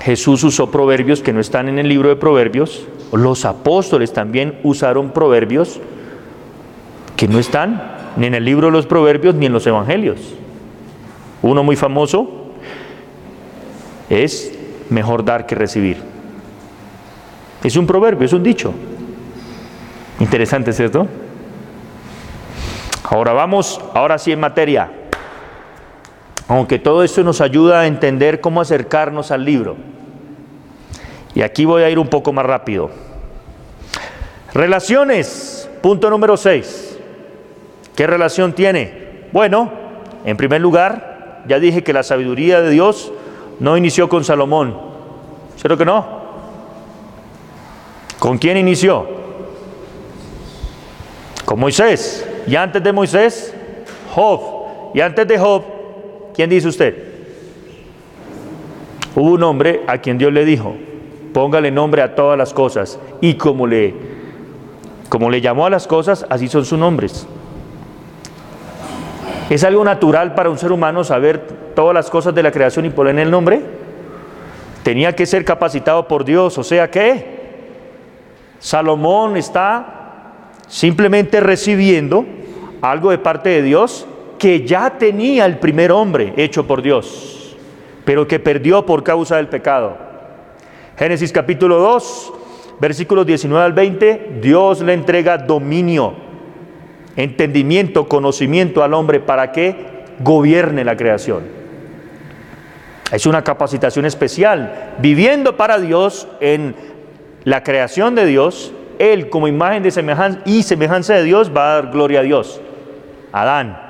Jesús 0.00 0.44
usó 0.44 0.70
proverbios 0.70 1.20
que 1.20 1.32
no 1.32 1.40
están 1.40 1.68
en 1.68 1.78
el 1.78 1.88
libro 1.88 2.08
de 2.08 2.16
proverbios, 2.16 2.86
los 3.12 3.44
apóstoles 3.44 4.12
también 4.12 4.58
usaron 4.62 5.10
proverbios 5.10 5.80
que 7.16 7.28
no 7.28 7.38
están 7.38 7.96
ni 8.16 8.26
en 8.26 8.34
el 8.34 8.44
libro 8.44 8.66
de 8.66 8.72
los 8.72 8.86
proverbios 8.86 9.34
ni 9.34 9.46
en 9.46 9.52
los 9.52 9.66
evangelios. 9.66 10.18
Uno 11.42 11.62
muy 11.62 11.76
famoso 11.76 12.52
es 14.08 14.52
mejor 14.90 15.24
dar 15.24 15.46
que 15.46 15.54
recibir. 15.54 15.98
Es 17.62 17.76
un 17.76 17.86
proverbio, 17.86 18.26
es 18.26 18.32
un 18.32 18.42
dicho. 18.42 18.72
Interesante, 20.20 20.72
¿cierto? 20.72 21.06
Ahora 23.04 23.32
vamos, 23.32 23.80
ahora 23.94 24.18
sí 24.18 24.32
en 24.32 24.40
materia. 24.40 24.90
Aunque 26.48 26.78
todo 26.78 27.02
esto 27.02 27.22
nos 27.22 27.40
ayuda 27.40 27.80
a 27.80 27.86
entender 27.86 28.40
cómo 28.40 28.60
acercarnos 28.60 29.30
al 29.30 29.44
libro. 29.44 29.76
Y 31.36 31.42
aquí 31.42 31.66
voy 31.66 31.82
a 31.82 31.90
ir 31.90 31.98
un 31.98 32.08
poco 32.08 32.32
más 32.32 32.46
rápido. 32.46 32.90
Relaciones, 34.54 35.68
punto 35.82 36.08
número 36.08 36.34
6. 36.38 36.98
¿Qué 37.94 38.06
relación 38.06 38.54
tiene? 38.54 39.26
Bueno, 39.32 39.70
en 40.24 40.38
primer 40.38 40.62
lugar, 40.62 41.42
ya 41.46 41.58
dije 41.58 41.84
que 41.84 41.92
la 41.92 42.02
sabiduría 42.02 42.62
de 42.62 42.70
Dios 42.70 43.12
no 43.60 43.76
inició 43.76 44.08
con 44.08 44.24
Salomón. 44.24 44.80
¿Cierto 45.56 45.76
que 45.76 45.84
no? 45.84 46.06
¿Con 48.18 48.38
quién 48.38 48.56
inició? 48.56 49.06
Con 51.44 51.60
Moisés. 51.60 52.26
Y 52.46 52.56
antes 52.56 52.82
de 52.82 52.92
Moisés, 52.92 53.54
Job. 54.14 54.94
Y 54.94 55.02
antes 55.02 55.28
de 55.28 55.38
Job, 55.38 55.62
¿quién 56.34 56.48
dice 56.48 56.68
usted? 56.68 56.96
Hubo 59.14 59.32
un 59.32 59.42
hombre 59.42 59.82
a 59.86 59.98
quien 59.98 60.16
Dios 60.16 60.32
le 60.32 60.46
dijo, 60.46 60.76
póngale 61.36 61.70
nombre 61.70 62.00
a 62.00 62.14
todas 62.14 62.38
las 62.38 62.54
cosas. 62.54 62.98
Y 63.20 63.34
como 63.34 63.66
le, 63.66 63.94
como 65.10 65.28
le 65.28 65.42
llamó 65.42 65.66
a 65.66 65.70
las 65.70 65.86
cosas, 65.86 66.24
así 66.30 66.48
son 66.48 66.64
sus 66.64 66.78
nombres. 66.78 67.26
¿Es 69.50 69.62
algo 69.62 69.84
natural 69.84 70.32
para 70.34 70.48
un 70.48 70.56
ser 70.56 70.72
humano 70.72 71.04
saber 71.04 71.46
todas 71.74 71.92
las 71.92 72.08
cosas 72.08 72.34
de 72.34 72.42
la 72.42 72.50
creación 72.50 72.86
y 72.86 72.88
poner 72.88 73.18
el 73.18 73.30
nombre? 73.30 73.60
Tenía 74.82 75.14
que 75.14 75.26
ser 75.26 75.44
capacitado 75.44 76.08
por 76.08 76.24
Dios, 76.24 76.56
o 76.56 76.64
sea 76.64 76.90
que 76.90 77.36
Salomón 78.58 79.36
está 79.36 80.52
simplemente 80.68 81.40
recibiendo 81.40 82.24
algo 82.80 83.10
de 83.10 83.18
parte 83.18 83.50
de 83.50 83.60
Dios 83.60 84.06
que 84.38 84.66
ya 84.66 84.88
tenía 84.96 85.44
el 85.44 85.58
primer 85.58 85.92
hombre 85.92 86.32
hecho 86.38 86.66
por 86.66 86.80
Dios, 86.80 87.54
pero 88.06 88.26
que 88.26 88.40
perdió 88.40 88.86
por 88.86 89.04
causa 89.04 89.36
del 89.36 89.48
pecado. 89.48 90.05
Génesis 90.98 91.30
capítulo 91.30 91.78
2, 91.78 92.32
versículos 92.80 93.26
19 93.26 93.64
al 93.64 93.72
20, 93.74 94.38
Dios 94.40 94.80
le 94.80 94.94
entrega 94.94 95.36
dominio 95.36 96.26
entendimiento, 97.16 98.06
conocimiento 98.06 98.82
al 98.82 98.94
hombre 98.94 99.20
para 99.20 99.52
que 99.52 100.04
gobierne 100.20 100.84
la 100.84 100.96
creación. 100.96 101.44
Es 103.10 103.26
una 103.26 103.42
capacitación 103.42 104.04
especial. 104.04 104.94
Viviendo 104.98 105.56
para 105.56 105.78
Dios 105.78 106.28
en 106.40 106.74
la 107.44 107.62
creación 107.62 108.14
de 108.14 108.26
Dios, 108.26 108.72
Él 108.98 109.30
como 109.30 109.48
imagen 109.48 109.82
de 109.82 109.90
semejanza 109.90 110.40
y 110.44 110.62
semejanza 110.62 111.14
de 111.14 111.22
Dios 111.22 111.52
va 111.54 111.70
a 111.70 111.74
dar 111.74 111.90
gloria 111.90 112.20
a 112.20 112.22
Dios. 112.24 112.60
Adán. 113.32 113.82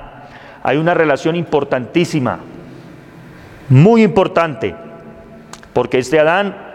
Hay 0.63 0.77
una 0.77 0.93
relación 0.93 1.37
importantísima, 1.37 2.39
muy 3.69 4.03
importante, 4.03 4.75
porque 5.71 5.99
este 5.99 6.19
Adán 6.19 6.66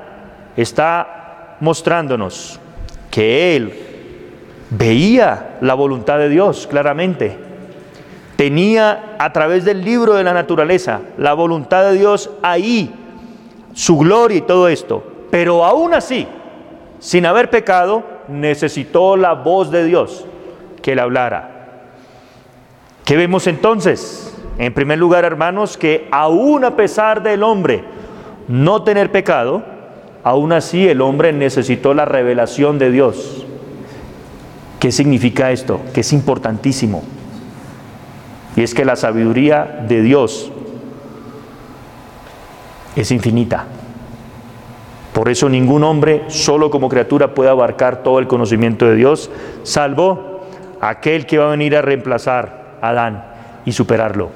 está 0.57 1.57
mostrándonos 1.61 2.61
que 3.11 3.57
Él 3.57 3.73
veía 4.71 5.59
la 5.61 5.75
voluntad 5.75 6.19
de 6.19 6.29
Dios 6.29 6.67
claramente. 6.67 7.37
Tenía 8.37 9.17
a 9.19 9.33
través 9.33 9.65
del 9.65 9.85
libro 9.85 10.15
de 10.15 10.25
la 10.25 10.33
naturaleza 10.33 11.01
la 11.19 11.35
voluntad 11.35 11.85
de 11.85 11.99
Dios 11.99 12.31
ahí, 12.43 12.93
su 13.75 13.99
gloria 13.99 14.39
y 14.39 14.43
todo 14.43 14.69
esto. 14.69 15.05
Pero 15.31 15.65
aún 15.65 15.95
así, 15.95 16.27
sin 16.99 17.27
haber 17.27 17.51
pecado, 17.51 18.03
necesitó 18.29 19.17
la 19.17 19.35
voz 19.35 19.71
de 19.71 19.85
Dios 19.85 20.27
que 20.81 20.95
le 20.95 21.03
hablara. 21.03 21.51
¿Qué 23.05 23.17
vemos 23.17 23.47
entonces? 23.47 24.37
En 24.59 24.75
primer 24.75 24.99
lugar, 24.99 25.25
hermanos, 25.25 25.77
que 25.77 26.09
aún 26.11 26.65
a 26.65 26.77
pesar 26.77 27.23
del 27.23 27.43
hombre 27.43 27.85
no 28.49 28.83
tener 28.83 29.11
pecado, 29.11 29.63
aún 30.25 30.53
así 30.53 30.89
el 30.89 31.01
hombre 31.01 31.33
necesitó 31.33 31.95
la 31.95 32.05
revelación 32.05 32.79
de 32.79 32.91
Dios. 32.91 33.47
¿Qué 34.79 34.93
significa 34.93 35.53
esto? 35.53 35.81
Que 35.95 36.01
es 36.01 36.13
importantísimo. 36.13 37.03
Y 38.57 38.63
es 38.63 38.75
que 38.75 38.85
la 38.85 38.97
sabiduría 38.97 39.85
de 39.89 40.03
Dios 40.03 40.51
es 42.97 43.11
infinita. 43.11 43.67
Por 45.13 45.29
eso 45.29 45.49
ningún 45.49 45.85
hombre, 45.85 46.25
solo 46.29 46.71
como 46.71 46.89
criatura, 46.89 47.35
puede 47.35 47.51
abarcar 47.51 48.03
todo 48.03 48.19
el 48.19 48.27
conocimiento 48.27 48.87
de 48.87 48.97
Dios, 48.97 49.31
salvo 49.63 50.41
aquel 50.81 51.27
que 51.27 51.39
va 51.39 51.47
a 51.47 51.51
venir 51.51 51.77
a 51.77 51.83
reemplazar 51.83 52.79
a 52.81 52.89
Adán 52.89 53.25
y 53.65 53.73
superarlo, 53.73 54.31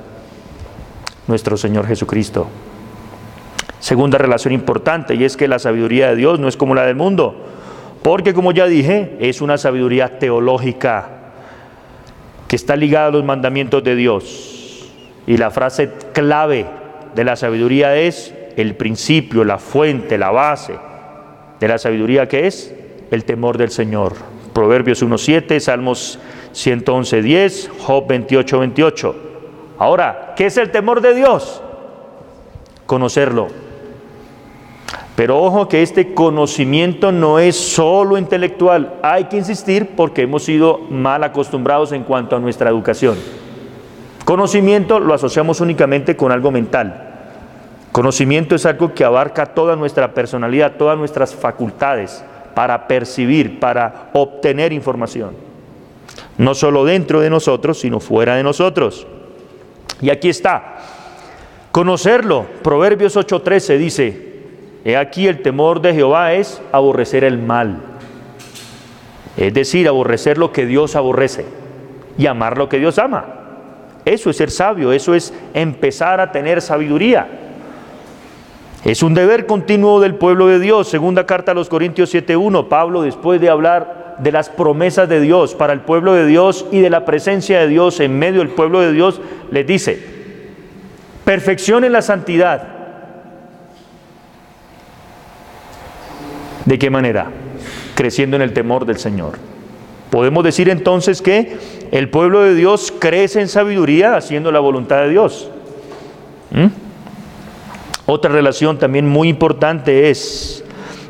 nuestro 1.27 1.57
Señor 1.57 1.87
Jesucristo. 1.87 2.47
Segunda 3.81 4.19
relación 4.19 4.55
importante, 4.55 5.15
y 5.15 5.25
es 5.25 5.37
que 5.37 5.49
la 5.49 5.59
sabiduría 5.59 6.09
de 6.09 6.17
Dios 6.17 6.41
no 6.41 6.49
es 6.49 6.57
como 6.57 6.75
la 6.75 6.87
del 6.87 6.97
mundo. 6.97 7.45
Porque 8.03 8.35
como 8.35 8.53
ya 8.53 8.67
dije, 8.67 9.17
es 9.21 9.41
una 9.41 9.59
sabiduría 9.59 10.19
teológica 10.19 11.09
que 12.49 12.57
está 12.57 12.77
ligada 12.77 13.09
a 13.09 13.11
los 13.11 13.25
mandamientos 13.25 13.83
de 13.83 13.97
Dios. 13.97 14.89
Y 15.27 15.37
la 15.37 15.51
frase 15.51 15.91
clave 16.13 16.67
de 17.15 17.25
la 17.25 17.37
sabiduría 17.37 17.97
es 17.97 18.33
el 18.57 18.77
principio, 18.77 19.45
la 19.45 19.59
fuente, 19.59 20.17
la 20.19 20.31
base 20.31 20.79
de 21.59 21.69
la 21.69 21.79
sabiduría 21.79 22.29
que 22.29 22.47
es 22.47 22.75
el 23.11 23.25
temor 23.25 23.59
del 23.59 23.71
Señor. 23.71 24.15
Proverbios 24.53 25.03
1.7, 25.03 25.59
Salmos 25.59 26.19
111.10, 26.55 27.71
Job 27.79 28.07
28.28. 28.07 29.15
Ahora, 29.79 30.35
¿qué 30.37 30.47
es 30.47 30.57
el 30.57 30.71
temor 30.71 31.01
de 31.01 31.15
Dios? 31.15 31.61
Conocerlo 32.87 33.66
pero 35.17 35.43
ojo 35.43 35.67
que 35.67 35.83
este 35.83 36.13
conocimiento 36.13 37.11
no 37.11 37.39
es 37.39 37.57
solo 37.57 38.19
intelectual, 38.19 38.97
hay 39.03 39.25
que 39.25 39.39
insistir 39.39 39.97
porque 39.97 40.23
hemos 40.23 40.45
sido 40.45 40.79
mal 40.91 41.25
acostumbrados 41.25 41.93
en 41.93 42.05
cuanto 42.05 42.37
a 42.37 42.39
nuestra 42.39 42.69
educación. 42.69 43.17
Conocimiento 44.27 45.01
lo 45.01 45.15
asociamos 45.15 45.63
únicamente 45.63 46.17
con 46.17 46.33
algo 46.33 46.51
mental. 46.51 47.15
Conocimiento 47.93 48.55
es 48.55 48.67
algo 48.67 48.93
que 48.93 49.05
abarca 49.05 49.47
toda 49.47 49.75
nuestra 49.75 50.13
personalidad, 50.13 50.77
todas 50.77 50.99
nuestras 50.99 51.35
facultades 51.35 52.23
para 52.55 52.87
percibir, 52.87 53.59
para 53.59 54.11
obtener 54.13 54.75
información. 54.75 55.31
No 56.37 56.55
solo 56.55 56.85
dentro 56.85 57.23
de 57.23 57.31
nosotros, 57.31 57.81
sino 57.81 58.01
fuera 58.01 58.35
de 58.35 58.43
nosotros. 58.43 59.07
Y 60.03 60.11
aquí 60.11 60.29
está. 60.29 60.77
Conocerlo. 61.73 62.45
Proverbios 62.63 63.17
8:13 63.17 63.79
dice, 63.79 64.36
He 64.87 64.97
aquí 64.97 65.27
el 65.27 65.43
temor 65.43 65.81
de 65.81 65.93
Jehová 65.93 66.35
es 66.35 66.63
aborrecer 66.71 67.25
el 67.25 67.39
mal. 67.39 67.81
Es 69.37 69.53
decir, 69.53 69.89
aborrecer 69.89 70.39
lo 70.39 70.53
que 70.53 70.65
Dios 70.65 70.95
aborrece 70.95 71.45
y 72.17 72.27
amar 72.27 72.57
lo 72.57 72.69
que 72.69 72.79
Dios 72.79 72.97
ama. 73.01 73.25
Eso 74.05 74.31
es 74.31 74.37
ser 74.37 74.49
sabio, 74.49 74.93
eso 74.93 75.17
es 75.17 75.35
empezar 75.55 76.21
a 76.21 76.31
tener 76.31 76.63
sabiduría. 76.63 77.27
Es 78.85 79.03
un 79.03 79.15
deber 79.15 79.47
continuo 79.47 79.99
del 79.99 80.15
pueblo 80.15 80.47
de 80.47 80.61
Dios. 80.61 80.87
Segunda 80.87 81.27
carta 81.27 81.51
a 81.51 81.57
los 81.57 81.69
Corintios 81.69 82.15
7.1, 82.15 82.69
Pablo 82.69 83.03
después 83.03 83.41
de 83.41 83.51
hablar 83.51 84.15
de 84.21 84.31
las 84.31 84.51
promesas 84.51 85.09
de 85.09 85.21
Dios 85.21 85.57
para 85.57 85.73
el 85.73 85.81
pueblo 85.81 86.15
de 86.15 86.27
Dios 86.27 86.65
y 86.71 86.79
de 86.79 86.91
la 86.91 87.05
presencia 87.05 87.59
de 87.59 87.67
Dios 87.67 87.99
en 87.99 88.17
medio 88.17 88.39
del 88.39 88.51
pueblo 88.51 88.79
de 88.79 88.93
Dios, 88.93 89.21
les 89.51 89.67
dice, 89.67 90.01
perfección 91.25 91.83
en 91.83 91.91
la 91.91 92.03
santidad 92.03 92.76
¿De 96.67 96.79
qué 96.79 96.91
manera? 96.91 97.31
Creciendo 97.95 98.37
en 98.37 98.43
el 98.43 98.53
temor 98.53 98.85
del 98.85 98.99
Señor. 98.99 99.39
Podemos 100.11 100.45
decir 100.45 100.69
entonces 100.69 101.23
que 101.23 101.57
el 101.91 102.11
pueblo 102.11 102.43
de 102.43 102.55
Dios 102.55 102.93
crece 102.99 103.41
en 103.41 103.49
sabiduría 103.49 104.17
haciendo 104.17 104.53
la 104.53 104.61
voluntad 104.61 105.03
de 105.03 105.11
Dios. 105.11 105.49
¿Mm? 106.51 106.67
Otra 108.07 108.31
relación 108.31 108.79
también 108.79 109.09
muy 109.09 109.29
importante 109.29 110.11
es 110.11 110.65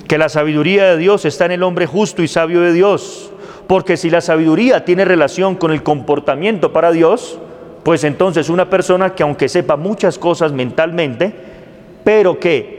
que 0.07 0.19
la 0.19 0.29
sabiduría 0.29 0.85
de 0.87 0.99
Dios 0.99 1.25
está 1.25 1.47
en 1.47 1.53
el 1.53 1.63
hombre 1.63 1.87
justo 1.87 2.23
y 2.23 2.29
sabio 2.29 2.61
de 2.61 2.73
Dios. 2.73 3.33
Porque 3.67 3.97
si 3.97 4.11
la 4.11 4.21
sabiduría 4.21 4.85
tiene 4.85 5.05
relación 5.05 5.57
con 5.57 5.73
el 5.73 5.83
comportamiento 5.83 6.73
para 6.73 6.93
Dios, 6.93 7.39
pues 7.83 8.05
entonces 8.05 8.49
una 8.49 8.71
persona 8.71 9.15
que 9.15 9.23
aunque 9.23 9.49
sepa 9.49 9.77
muchas 9.77 10.19
cosas 10.19 10.53
mentalmente, 10.53 11.33
pero 12.05 12.39
que 12.39 12.76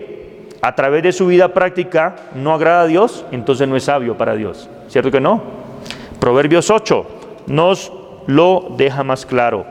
a 0.62 0.76
través 0.76 1.04
de 1.04 1.12
su 1.12 1.28
vida 1.28 1.54
práctica 1.54 2.16
no 2.36 2.54
agrada 2.54 2.82
a 2.82 2.88
Dios, 2.88 3.26
entonces 3.32 3.68
no 3.68 3.76
es 3.76 3.84
sabio 3.84 4.18
para 4.18 4.36
Dios. 4.36 4.70
¿Cierto 4.88 5.12
que 5.12 5.22
no? 5.22 5.42
Proverbios 6.20 6.70
8 6.70 7.06
nos 7.48 7.92
lo 8.28 8.74
deja 8.78 9.04
más 9.04 9.26
claro. 9.26 9.66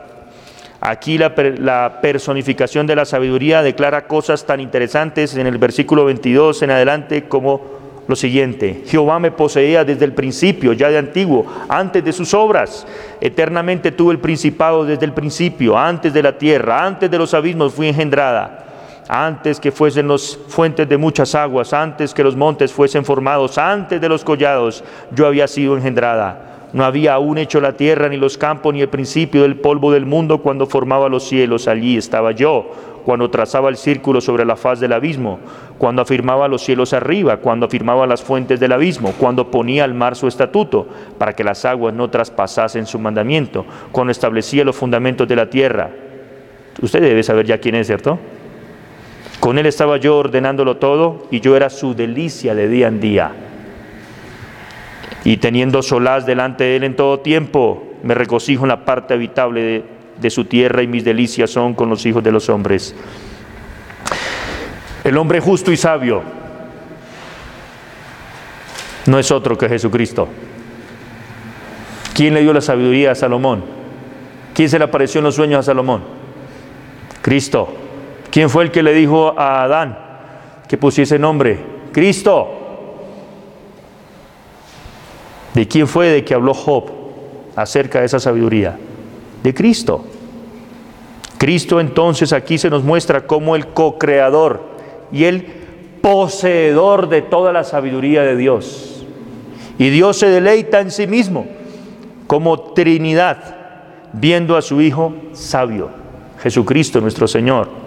Aquí 0.81 1.19
la, 1.19 1.35
la, 1.59 1.99
personificación 2.01 2.87
de 2.87 2.97
la 2.97 3.05
sabiduría 3.05 3.63
declara 3.63 4.07
cosas 4.07 4.45
tan 4.47 4.61
interesantes 4.61 5.37
en 5.37 5.47
el 5.47 5.59
versículo 5.59 6.05
22 6.05 6.63
en 6.63 6.71
adelante 6.71 7.25
como 7.25 7.77
lo 8.09 8.15
siguiente, 8.15 8.85
Jehová 8.87 9.19
me 9.19 9.33
poseía 9.33 9.85
desde 9.85 10.05
el 10.05 10.13
principio, 10.13 10.73
ya 10.73 10.89
de 10.89 10.99
antiguo, 10.99 11.45
antes 11.69 12.05
de 12.05 12.13
sus 12.13 12.35
obras. 12.35 12.87
Eternamente 13.21 13.91
tuve 13.91 14.13
el 14.13 14.21
principado 14.21 14.85
desde 14.85 15.07
el 15.07 15.13
principio, 15.13 15.77
antes 15.77 16.13
de 16.13 16.23
la 16.23 16.39
tierra, 16.39 16.87
antes 16.87 17.11
de 17.11 17.19
los 17.19 17.35
abismos 17.35 17.75
fui 17.75 17.89
engendrada. 17.89 18.66
Antes 19.09 19.61
que 19.61 19.71
fuesen 19.71 20.09
los 20.09 20.39
fuentes 20.49 20.89
de 20.89 20.97
muchas 20.97 21.35
aguas, 21.35 21.73
antes 21.73 22.13
que 22.13 22.25
los 22.25 22.35
montes 22.35 22.73
fuesen 22.73 23.05
formados, 23.05 23.57
antes 23.57 24.01
de 24.01 24.09
los 24.09 24.25
collados, 24.25 24.83
yo 25.13 25.27
había 25.27 25.47
sido 25.47 25.77
engendrada. 25.77 26.71
No 26.73 26.85
había 26.85 27.15
aún 27.15 27.39
hecho 27.39 27.61
la 27.61 27.75
tierra, 27.75 28.09
ni 28.09 28.17
los 28.17 28.37
campos, 28.37 28.75
ni 28.75 28.83
el 28.83 28.89
principio 28.89 29.43
del 29.43 29.57
polvo 29.57 29.93
del 29.93 30.05
mundo 30.05 30.43
cuando 30.43 30.67
formaba 30.67 31.09
los 31.09 31.23
cielos. 31.23 31.69
Allí 31.69 31.97
estaba 31.97 32.33
yo 32.33 32.71
cuando 33.05 33.31
trazaba 33.31 33.69
el 33.69 33.77
círculo 33.77 34.21
sobre 34.21 34.45
la 34.45 34.57
faz 34.57 34.81
del 34.81 34.93
abismo, 34.93 35.39
cuando 35.79 36.03
afirmaba 36.03 36.49
los 36.49 36.63
cielos 36.63 36.93
arriba, 36.93 37.37
cuando 37.37 37.67
afirmaba 37.67 38.05
las 38.05 38.21
fuentes 38.21 38.59
del 38.59 38.73
abismo, 38.73 39.13
cuando 39.17 39.49
ponía 39.49 39.85
al 39.85 39.95
mar 39.95 40.17
su 40.17 40.27
estatuto, 40.27 40.89
para 41.17 41.33
que 41.33 41.45
las 41.45 41.65
aguas 41.65 41.95
no 41.95 42.11
traspasasen 42.11 42.85
su 42.85 42.99
mandamiento, 42.99 43.65
cuando 43.93 44.11
establecía 44.11 44.65
los 44.65 44.75
fundamentos 44.75 45.29
de 45.29 45.37
la 45.37 45.49
tierra. 45.49 45.89
Usted 46.83 47.01
debe 47.01 47.23
saber 47.23 47.47
ya 47.47 47.59
quién 47.59 47.77
es, 47.77 47.87
¿cierto? 47.87 48.19
Con 49.47 49.59
él 49.59 49.67
estaba 49.67 49.97
yo 49.99 50.17
ordenándolo 50.17 50.79
todo 50.79 51.29
y 51.31 51.39
yo 51.39 51.55
era 51.55 51.71
su 51.71 51.95
delicia 51.95 52.57
de 52.57 52.67
día 52.69 52.89
en 52.89 52.99
día. 52.99 53.31
Y 55.23 55.37
teniendo 55.37 55.83
solaz 55.83 56.27
delante 56.27 56.65
de 56.65 56.77
él 56.77 56.83
en 56.83 56.97
todo 56.97 57.21
tiempo, 57.21 57.85
me 58.03 58.15
regocijo 58.15 58.65
en 58.65 58.71
la 58.71 58.85
parte 58.85 59.15
habitable 59.15 59.63
de 59.63 59.97
de 60.21 60.31
su 60.31 60.45
tierra 60.45 60.83
y 60.83 60.87
mis 60.87 61.05
delicias 61.05 61.51
son 61.51 61.75
con 61.75 61.89
los 61.89 62.05
hijos 62.07 62.23
de 62.23 62.33
los 62.33 62.49
hombres. 62.49 62.95
El 65.05 65.17
hombre 65.19 65.41
justo 65.41 65.71
y 65.71 65.77
sabio 65.77 66.23
no 69.07 69.19
es 69.19 69.31
otro 69.31 69.57
que 69.57 69.69
Jesucristo. 69.69 70.29
¿Quién 72.15 72.35
le 72.35 72.41
dio 72.41 72.53
la 72.53 72.61
sabiduría 72.61 73.13
a 73.13 73.15
Salomón? 73.15 73.63
¿Quién 74.55 74.71
se 74.71 74.79
le 74.79 74.85
apareció 74.85 75.19
en 75.19 75.25
los 75.25 75.35
sueños 75.35 75.61
a 75.61 75.63
Salomón? 75.63 76.03
Cristo. 77.21 77.86
¿Quién 78.37 78.51
fue 78.51 78.65
el 78.65 78.71
que 78.71 78.83
le 78.83 78.93
dijo 78.93 79.33
a 79.35 79.63
Adán 79.63 79.97
que 80.69 80.77
pusiese 80.77 81.19
nombre? 81.19 81.59
Cristo. 81.91 82.47
¿De 85.55 85.67
quién 85.67 85.89
fue 85.89 86.09
de 86.09 86.23
que 86.23 86.35
habló 86.35 86.53
Job 86.53 86.85
acerca 87.57 88.01
de 88.01 88.05
esa 88.05 88.21
sabiduría? 88.21 88.77
de 89.43 89.55
Cristo. 89.55 90.05
Cristo 91.39 91.81
entonces 91.81 92.35
aquí 92.35 92.59
se 92.59 92.69
nos 92.69 92.85
muestra 92.85 93.27
como 93.27 93.57
el 93.57 93.69
co-creador 93.69 94.61
y 95.11 95.25
el 95.25 95.47
poseedor 96.03 97.09
de 97.09 97.23
toda 97.23 97.55
la 97.55 97.65
sabiduría 97.65 98.21
de 98.21 98.37
Dios. 98.37 99.07
Y 99.79 99.89
Dios 99.89 100.19
se 100.19 100.29
deleita 100.29 100.81
en 100.81 100.91
sí 100.91 101.07
mismo 101.07 101.47
como 102.27 102.75
Trinidad, 102.75 103.57
viendo 104.13 104.59
a 104.59 104.61
su 104.61 104.83
Hijo 104.83 105.15
sabio, 105.33 105.89
Jesucristo 106.43 107.01
nuestro 107.01 107.27
Señor. 107.27 107.86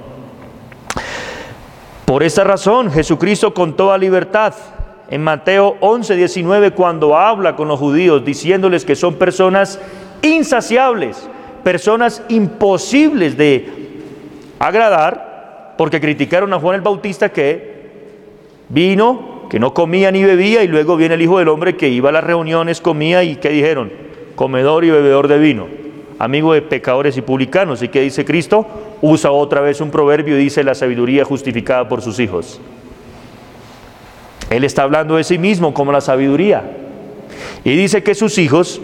Por 2.10 2.24
esta 2.24 2.43
razón, 2.43 2.89
Jesucristo 2.89 3.53
con 3.53 3.76
toda 3.76 3.95
libertad, 3.95 4.55
en 5.12 5.22
Mateo 5.22 5.78
11, 5.80 6.16
19, 6.16 6.72
cuando 6.72 7.16
habla 7.16 7.55
con 7.55 7.68
los 7.68 7.78
judíos, 7.78 8.26
diciéndoles 8.26 8.84
que 8.84 8.95
son 8.95 9.14
personas 9.14 9.80
insaciables, 10.24 11.30
personas 11.64 12.24
imposibles 12.30 13.38
de 13.38 13.70
agradar, 14.57 15.76
porque 15.78 16.01
criticaron 16.01 16.51
a 16.51 16.60
Juan 16.60 16.78
el 16.78 16.82
Bautista 16.82 17.30
que 17.30 17.91
vino, 18.70 19.43
que 19.47 19.60
no 19.60 19.76
comía 19.76 20.12
ni 20.12 20.24
bebía, 20.24 20.64
y 20.64 20.68
luego 20.68 20.97
viene 20.97 21.14
el 21.14 21.22
Hijo 21.22 21.38
del 21.38 21.49
Hombre 21.49 21.78
que 21.78 21.89
iba 21.89 22.10
a 22.10 22.14
las 22.14 22.24
reuniones, 22.24 22.82
comía 22.82 23.24
y 23.24 23.36
¿qué 23.36 23.49
dijeron? 23.49 23.93
Comedor 24.36 24.84
y 24.84 24.89
bebedor 24.89 25.28
de 25.28 25.38
vino, 25.38 25.68
amigo 26.18 26.53
de 26.53 26.64
pecadores 26.64 27.16
y 27.18 27.22
publicanos. 27.22 27.84
¿Y 27.84 27.89
qué 27.89 28.01
dice 28.01 28.26
Cristo? 28.26 28.66
Usa 29.01 29.31
otra 29.31 29.61
vez 29.61 29.81
un 29.81 29.91
proverbio 29.91 30.37
y 30.37 30.43
dice 30.43 30.63
la 30.63 30.75
sabiduría 30.75 31.23
justificada 31.23 31.87
por 31.87 32.01
sus 32.01 32.19
hijos. 32.19 32.59
Él 34.49 34.63
está 34.63 34.83
hablando 34.83 35.15
de 35.15 35.23
sí 35.23 35.37
mismo 35.37 35.73
como 35.73 35.91
la 35.91 36.01
sabiduría. 36.01 36.63
Y 37.63 37.75
dice 37.75 38.03
que 38.03 38.15
sus 38.15 38.37
hijos 38.37 38.81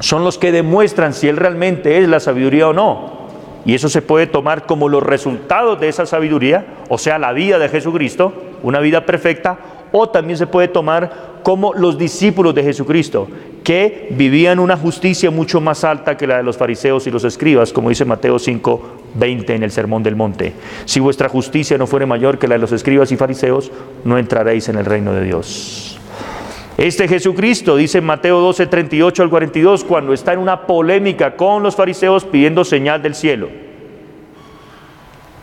son 0.00 0.24
los 0.24 0.38
que 0.38 0.52
demuestran 0.52 1.14
si 1.14 1.28
Él 1.28 1.36
realmente 1.36 1.98
es 1.98 2.08
la 2.08 2.20
sabiduría 2.20 2.68
o 2.68 2.72
no. 2.72 3.20
Y 3.64 3.74
eso 3.74 3.88
se 3.88 4.02
puede 4.02 4.26
tomar 4.26 4.66
como 4.66 4.88
los 4.88 5.02
resultados 5.02 5.78
de 5.78 5.88
esa 5.88 6.06
sabiduría, 6.06 6.66
o 6.88 6.98
sea, 6.98 7.18
la 7.18 7.32
vida 7.32 7.58
de 7.58 7.68
Jesucristo, 7.68 8.32
una 8.62 8.80
vida 8.80 9.04
perfecta, 9.04 9.58
o 9.92 10.08
también 10.08 10.38
se 10.38 10.46
puede 10.46 10.68
tomar 10.68 11.30
como 11.42 11.72
los 11.74 11.98
discípulos 11.98 12.54
de 12.54 12.62
Jesucristo, 12.62 13.28
que 13.64 14.08
vivían 14.10 14.58
una 14.58 14.76
justicia 14.76 15.30
mucho 15.30 15.60
más 15.60 15.84
alta 15.84 16.16
que 16.16 16.26
la 16.26 16.38
de 16.38 16.42
los 16.42 16.56
fariseos 16.56 17.06
y 17.06 17.10
los 17.10 17.24
escribas, 17.24 17.72
como 17.72 17.88
dice 17.88 18.04
Mateo 18.04 18.38
5, 18.38 18.82
20 19.14 19.54
en 19.54 19.62
el 19.62 19.70
Sermón 19.70 20.02
del 20.02 20.16
Monte. 20.16 20.52
Si 20.84 21.00
vuestra 21.00 21.28
justicia 21.28 21.78
no 21.78 21.86
fuere 21.86 22.06
mayor 22.06 22.38
que 22.38 22.48
la 22.48 22.54
de 22.54 22.60
los 22.60 22.72
escribas 22.72 23.12
y 23.12 23.16
fariseos, 23.16 23.70
no 24.04 24.18
entraréis 24.18 24.68
en 24.68 24.78
el 24.78 24.84
reino 24.84 25.12
de 25.12 25.24
Dios. 25.24 25.98
Este 26.76 27.06
Jesucristo, 27.06 27.76
dice 27.76 28.00
Mateo 28.00 28.40
12, 28.40 28.66
38 28.66 29.22
al 29.22 29.30
42, 29.30 29.84
cuando 29.84 30.14
está 30.14 30.32
en 30.32 30.38
una 30.38 30.66
polémica 30.66 31.36
con 31.36 31.62
los 31.62 31.76
fariseos 31.76 32.24
pidiendo 32.24 32.64
señal 32.64 33.02
del 33.02 33.14
cielo. 33.14 33.50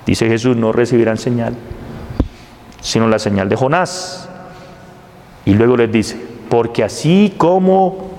Dice 0.07 0.27
Jesús, 0.27 0.55
no 0.55 0.71
recibirán 0.71 1.17
señal, 1.17 1.53
sino 2.81 3.07
la 3.07 3.19
señal 3.19 3.49
de 3.49 3.55
Jonás. 3.55 4.26
Y 5.47 5.53
luego 5.53 5.77
les 5.77 5.89
dice, 5.89 6.19
porque 6.49 6.83
así 6.83 7.33
como 7.37 8.09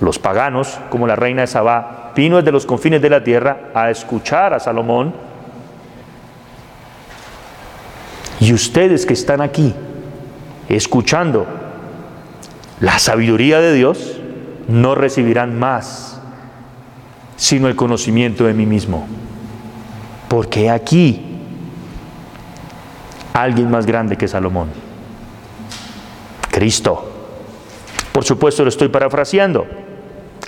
los 0.00 0.20
paganos, 0.20 0.78
como 0.88 1.08
la 1.08 1.16
reina 1.16 1.40
de 1.40 1.48
Sabá, 1.48 2.12
vino 2.14 2.36
desde 2.36 2.52
los 2.52 2.64
confines 2.64 3.02
de 3.02 3.10
la 3.10 3.24
tierra 3.24 3.70
a 3.74 3.90
escuchar 3.90 4.54
a 4.54 4.60
Salomón, 4.60 5.12
y 8.38 8.52
ustedes 8.52 9.04
que 9.04 9.14
están 9.14 9.40
aquí, 9.40 9.74
escuchando 10.68 11.44
la 12.78 13.00
sabiduría 13.00 13.58
de 13.58 13.72
Dios, 13.72 14.20
no 14.68 14.94
recibirán 14.94 15.58
más, 15.58 16.20
sino 17.34 17.66
el 17.66 17.74
conocimiento 17.74 18.44
de 18.44 18.54
mí 18.54 18.64
mismo. 18.64 19.08
Porque 20.28 20.70
aquí 20.70 21.20
alguien 23.32 23.72
más 23.72 23.86
grande 23.86 24.16
que 24.16 24.28
Salomón, 24.28 24.68
Cristo. 26.58 27.04
Por 28.10 28.24
supuesto 28.24 28.64
lo 28.64 28.68
estoy 28.68 28.88
parafraseando. 28.88 29.64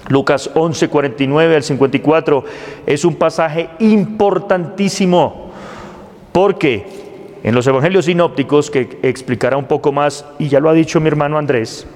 Lucas 0.09 0.51
11, 0.55 0.89
49 0.89 1.55
al 1.55 1.63
54 1.63 2.45
es 2.85 3.05
un 3.05 3.15
pasaje 3.15 3.71
importantísimo 3.79 5.53
porque 6.33 6.85
en 7.45 7.55
los 7.55 7.65
evangelios 7.69 8.07
sinópticos, 8.07 8.73
que 8.73 8.99
explicará 9.05 9.57
un 9.57 9.67
poco 9.67 9.93
más, 9.93 10.25
y 10.41 10.49
ya 10.49 10.59
lo 10.59 10.69
ha 10.69 10.75
dicho 10.75 10.99
mi 10.99 11.07
hermano 11.07 11.39
Andrés, 11.39 11.87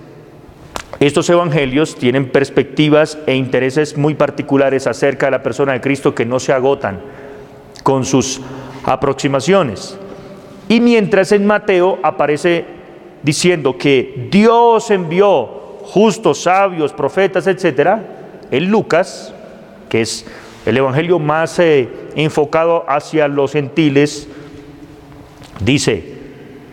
estos 1.01 1.29
evangelios 1.29 1.97
tienen 1.97 2.31
perspectivas 2.31 3.19
e 3.27 3.35
intereses 3.35 3.97
muy 3.97 4.15
particulares 4.15 4.87
acerca 4.87 5.27
de 5.27 5.33
la 5.33 5.43
persona 5.43 5.73
de 5.73 5.81
Cristo 5.81 6.15
que 6.15 6.25
no 6.25 6.39
se 6.39 6.53
agotan 6.53 7.01
con 7.83 8.05
sus 8.05 8.41
aproximaciones. 8.85 9.99
Y 10.69 10.79
mientras 10.79 11.33
en 11.33 11.47
Mateo 11.47 11.99
aparece 12.05 12.74
diciendo 13.25 13.77
que 13.77 14.29
Dios 14.31 14.91
envió 14.93 15.47
justos, 15.83 16.43
sabios, 16.43 16.93
profetas, 16.93 17.47
etc., 17.49 17.99
en 18.51 18.71
Lucas, 18.71 19.35
que 19.89 20.03
es 20.03 20.25
el 20.67 20.77
evangelio 20.77 21.19
más 21.19 21.59
eh, 21.59 21.89
enfocado 22.15 22.85
hacia 22.87 23.27
los 23.27 23.53
gentiles, 23.53 24.29
dice, 25.61 26.15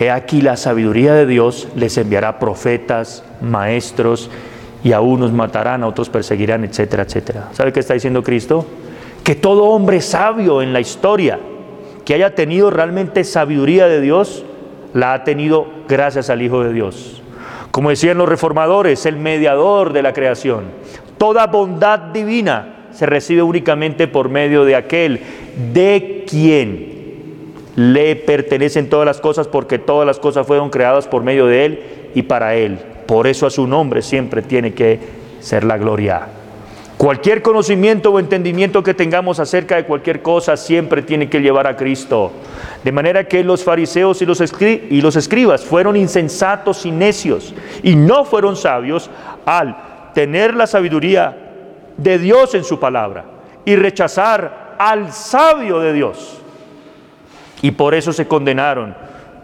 He 0.02 0.10
aquí 0.10 0.41
la 0.41 0.58
sabiduría 0.58 1.14
de 1.14 1.28
Dios 1.28 1.68
les 1.76 1.95
enviará 1.97 2.39
profetas, 2.39 3.24
maestros, 3.39 4.32
y 4.84 4.93
a 4.93 5.02
unos 5.02 5.32
matarán, 5.32 5.84
a 5.84 5.88
otros 5.88 6.10
perseguirán, 6.10 6.64
etcétera, 6.64 7.04
etcétera. 7.04 7.49
¿Sabe 7.52 7.72
qué 7.72 7.82
está 7.82 7.93
diciendo 7.93 8.24
Cristo? 8.24 8.66
Que 9.24 9.36
todo 9.36 9.66
hombre 9.66 10.02
sabio 10.02 10.64
en 10.64 10.74
la 10.74 10.80
historia, 10.80 11.39
que 12.04 12.16
haya 12.16 12.34
tenido 12.34 12.72
realmente 12.72 13.24
sabiduría 13.24 13.88
de 13.88 14.02
Dios, 14.02 14.43
la 14.95 15.14
ha 15.14 15.24
tenido 15.24 15.68
gracias 15.92 16.30
al 16.30 16.42
Hijo 16.42 16.64
de 16.64 16.74
Dios. 16.74 17.22
Como 17.72 17.89
decían 17.89 18.18
los 18.18 18.28
reformadores, 18.28 19.06
el 19.06 19.18
mediador 19.18 19.94
de 19.94 20.02
la 20.02 20.14
creación. 20.14 20.66
Toda 21.18 21.48
bondad 21.48 22.00
divina 22.00 22.88
se 22.92 23.06
recibe 23.06 23.44
únicamente 23.44 24.08
por 24.08 24.30
medio 24.30 24.66
de 24.66 24.76
aquel 24.76 25.22
de 25.74 26.26
quien 26.28 26.92
le 27.76 28.16
pertenecen 28.16 28.89
todas 28.89 29.06
las 29.06 29.22
cosas 29.22 29.48
porque 29.48 29.80
todas 29.80 30.06
las 30.06 30.20
cosas 30.20 30.46
fueron 30.46 30.70
creadas 30.70 31.08
por 31.08 31.24
medio 31.24 31.46
de 31.46 31.66
Él 31.66 31.84
y 32.16 32.24
para 32.24 32.56
Él. 32.56 32.80
Por 33.06 33.28
eso 33.28 33.46
a 33.46 33.50
su 33.50 33.68
nombre 33.68 34.02
siempre 34.02 34.42
tiene 34.42 34.74
que 34.74 35.00
ser 35.39 35.64
la 35.64 35.78
gloria. 35.78 36.28
Cualquier 37.02 37.41
conocimiento 37.41 38.12
o 38.12 38.20
entendimiento 38.20 38.84
que 38.84 38.93
tengamos 38.93 39.39
acerca 39.39 39.76
de 39.76 39.86
cualquier 39.86 40.22
cosa 40.22 40.56
siempre 40.56 41.02
tiene 41.02 41.32
que 41.32 41.41
llevar 41.41 41.66
a 41.66 41.76
Cristo. 41.76 42.32
De 42.84 42.91
manera 42.91 43.28
que 43.28 43.43
los 43.43 43.64
fariseos 43.64 44.22
y 44.22 44.26
los, 44.28 44.39
y 44.62 45.02
los 45.02 45.16
escribas 45.16 45.66
fueron 45.66 45.97
insensatos 45.97 46.86
y 46.86 46.91
necios 46.91 47.56
y 47.82 47.95
no 47.95 48.24
fueron 48.24 48.56
sabios 48.56 49.10
al 49.47 50.12
tener 50.14 50.54
la 50.54 50.68
sabiduría 50.68 51.36
de 51.97 52.20
Dios 52.20 52.54
en 52.54 52.64
su 52.64 52.80
palabra 52.80 53.26
y 53.66 53.76
rechazar 53.76 54.76
al 54.78 55.12
sabio 55.12 55.80
de 55.80 55.93
Dios. 55.93 56.39
Y 57.64 57.72
por 57.72 57.95
eso 57.95 58.14
se 58.14 58.28
condenaron, 58.28 58.95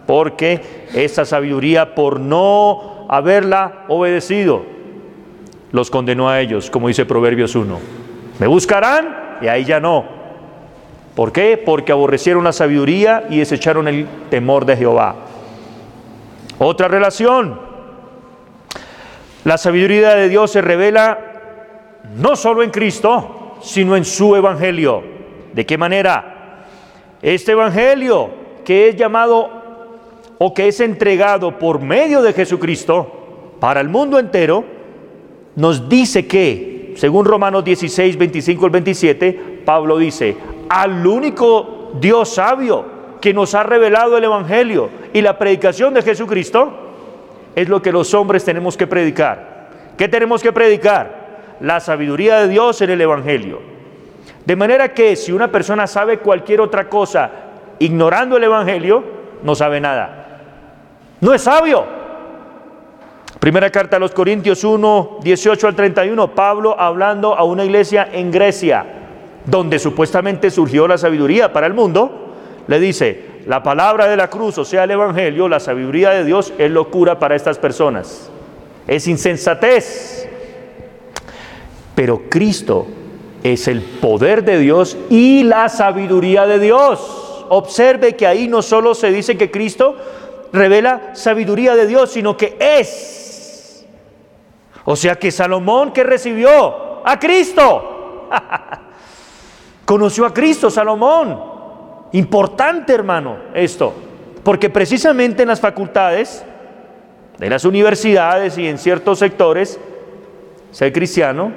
porque 0.06 0.86
esa 0.94 1.24
sabiduría, 1.24 1.96
por 1.96 2.20
no 2.20 3.08
haberla 3.08 3.84
obedecido, 3.88 4.77
los 5.72 5.90
condenó 5.90 6.28
a 6.28 6.40
ellos, 6.40 6.70
como 6.70 6.88
dice 6.88 7.04
Proverbios 7.04 7.54
1. 7.54 7.78
Me 8.38 8.46
buscarán 8.46 9.38
y 9.40 9.48
ahí 9.48 9.64
ya 9.64 9.80
no. 9.80 10.04
¿Por 11.14 11.32
qué? 11.32 11.60
Porque 11.62 11.92
aborrecieron 11.92 12.44
la 12.44 12.52
sabiduría 12.52 13.24
y 13.28 13.38
desecharon 13.38 13.88
el 13.88 14.06
temor 14.30 14.64
de 14.64 14.76
Jehová. 14.76 15.16
Otra 16.58 16.88
relación. 16.88 17.60
La 19.44 19.58
sabiduría 19.58 20.14
de 20.14 20.28
Dios 20.28 20.52
se 20.52 20.60
revela 20.60 21.18
no 22.16 22.36
solo 22.36 22.62
en 22.62 22.70
Cristo, 22.70 23.56
sino 23.62 23.96
en 23.96 24.04
su 24.04 24.36
Evangelio. 24.36 25.02
¿De 25.52 25.66
qué 25.66 25.76
manera? 25.76 26.64
Este 27.22 27.52
Evangelio 27.52 28.30
que 28.64 28.90
es 28.90 28.96
llamado 28.96 29.48
o 30.38 30.54
que 30.54 30.68
es 30.68 30.80
entregado 30.80 31.58
por 31.58 31.80
medio 31.80 32.22
de 32.22 32.32
Jesucristo 32.32 33.56
para 33.60 33.80
el 33.80 33.88
mundo 33.88 34.18
entero, 34.18 34.64
nos 35.58 35.88
dice 35.88 36.26
que, 36.26 36.94
según 36.96 37.26
Romanos 37.26 37.64
16, 37.64 38.16
25 38.16 38.64
al 38.64 38.70
27, 38.70 39.62
Pablo 39.66 39.98
dice, 39.98 40.34
al 40.70 41.06
único 41.06 41.92
Dios 42.00 42.30
sabio 42.30 42.86
que 43.20 43.34
nos 43.34 43.54
ha 43.54 43.62
revelado 43.62 44.16
el 44.16 44.24
Evangelio 44.24 44.88
y 45.12 45.20
la 45.20 45.36
predicación 45.36 45.92
de 45.92 46.00
Jesucristo, 46.00 46.72
es 47.54 47.68
lo 47.68 47.82
que 47.82 47.92
los 47.92 48.14
hombres 48.14 48.44
tenemos 48.44 48.76
que 48.76 48.86
predicar. 48.86 49.68
¿Qué 49.98 50.08
tenemos 50.08 50.42
que 50.42 50.52
predicar? 50.52 51.56
La 51.60 51.80
sabiduría 51.80 52.40
de 52.40 52.48
Dios 52.48 52.80
en 52.80 52.90
el 52.90 53.00
Evangelio 53.02 53.78
de 54.48 54.56
manera 54.56 54.94
que 54.94 55.14
si 55.14 55.30
una 55.30 55.52
persona 55.52 55.86
sabe 55.86 56.20
cualquier 56.20 56.62
otra 56.62 56.88
cosa 56.88 57.30
ignorando 57.80 58.38
el 58.38 58.44
Evangelio, 58.44 59.04
no 59.42 59.54
sabe 59.54 59.78
nada. 59.78 60.40
No 61.20 61.34
es 61.34 61.42
sabio. 61.42 61.84
Primera 63.40 63.70
carta 63.70 63.96
a 63.96 64.00
los 64.00 64.10
Corintios 64.10 64.64
1, 64.64 65.18
18 65.22 65.68
al 65.68 65.76
31, 65.76 66.34
Pablo 66.34 66.74
hablando 66.78 67.34
a 67.36 67.44
una 67.44 67.64
iglesia 67.64 68.08
en 68.12 68.32
Grecia, 68.32 68.84
donde 69.46 69.78
supuestamente 69.78 70.50
surgió 70.50 70.88
la 70.88 70.98
sabiduría 70.98 71.52
para 71.52 71.68
el 71.68 71.72
mundo, 71.72 72.34
le 72.66 72.80
dice, 72.80 73.28
la 73.46 73.62
palabra 73.62 74.08
de 74.08 74.16
la 74.16 74.28
cruz, 74.28 74.58
o 74.58 74.64
sea, 74.64 74.84
el 74.84 74.90
Evangelio, 74.90 75.48
la 75.48 75.60
sabiduría 75.60 76.10
de 76.10 76.24
Dios, 76.24 76.52
es 76.58 76.70
locura 76.70 77.18
para 77.18 77.36
estas 77.36 77.58
personas. 77.58 78.28
Es 78.86 79.06
insensatez. 79.06 80.28
Pero 81.94 82.22
Cristo 82.28 82.86
es 83.42 83.68
el 83.68 83.82
poder 83.82 84.44
de 84.44 84.58
Dios 84.58 84.96
y 85.08 85.44
la 85.44 85.68
sabiduría 85.68 86.46
de 86.46 86.58
Dios. 86.58 87.46
Observe 87.48 88.16
que 88.16 88.26
ahí 88.26 88.48
no 88.48 88.62
solo 88.62 88.94
se 88.94 89.10
dice 89.10 89.38
que 89.38 89.50
Cristo 89.50 89.96
revela 90.52 91.10
sabiduría 91.14 91.74
de 91.76 91.86
Dios, 91.86 92.10
sino 92.10 92.36
que 92.36 92.56
es. 92.60 93.27
O 94.90 94.96
sea 94.96 95.16
que 95.16 95.30
Salomón 95.30 95.92
que 95.92 96.02
recibió 96.02 97.06
a 97.06 97.18
Cristo. 97.18 98.30
Conoció 99.84 100.24
a 100.24 100.32
Cristo 100.32 100.70
Salomón. 100.70 101.38
Importante 102.12 102.94
hermano 102.94 103.36
esto. 103.52 103.92
Porque 104.42 104.70
precisamente 104.70 105.42
en 105.42 105.48
las 105.48 105.60
facultades 105.60 106.42
de 107.36 107.50
las 107.50 107.66
universidades 107.66 108.56
y 108.56 108.66
en 108.66 108.78
ciertos 108.78 109.18
sectores, 109.18 109.78
ser 110.70 110.90
cristiano 110.90 111.52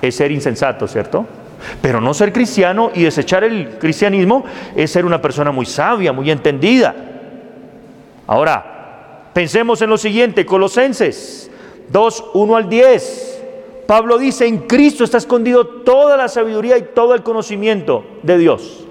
es 0.00 0.16
ser 0.16 0.32
insensato, 0.32 0.88
¿cierto? 0.88 1.26
Pero 1.82 2.00
no 2.00 2.14
ser 2.14 2.32
cristiano 2.32 2.90
y 2.94 3.02
desechar 3.02 3.44
el 3.44 3.76
cristianismo 3.78 4.46
es 4.74 4.90
ser 4.90 5.04
una 5.04 5.20
persona 5.20 5.52
muy 5.52 5.66
sabia, 5.66 6.14
muy 6.14 6.30
entendida. 6.30 6.94
Ahora, 8.26 9.28
pensemos 9.34 9.82
en 9.82 9.90
lo 9.90 9.98
siguiente, 9.98 10.46
Colosenses 10.46 11.48
2, 11.90 12.24
1 12.34 12.56
al 12.56 12.68
10. 12.68 13.44
Pablo 13.86 14.18
dice, 14.18 14.46
en 14.46 14.58
Cristo 14.58 15.04
está 15.04 15.18
escondido 15.18 15.66
toda 15.66 16.16
la 16.16 16.28
sabiduría 16.28 16.76
y 16.76 16.82
todo 16.94 17.14
el 17.14 17.22
conocimiento 17.22 18.04
de 18.22 18.38
Dios. 18.38 18.84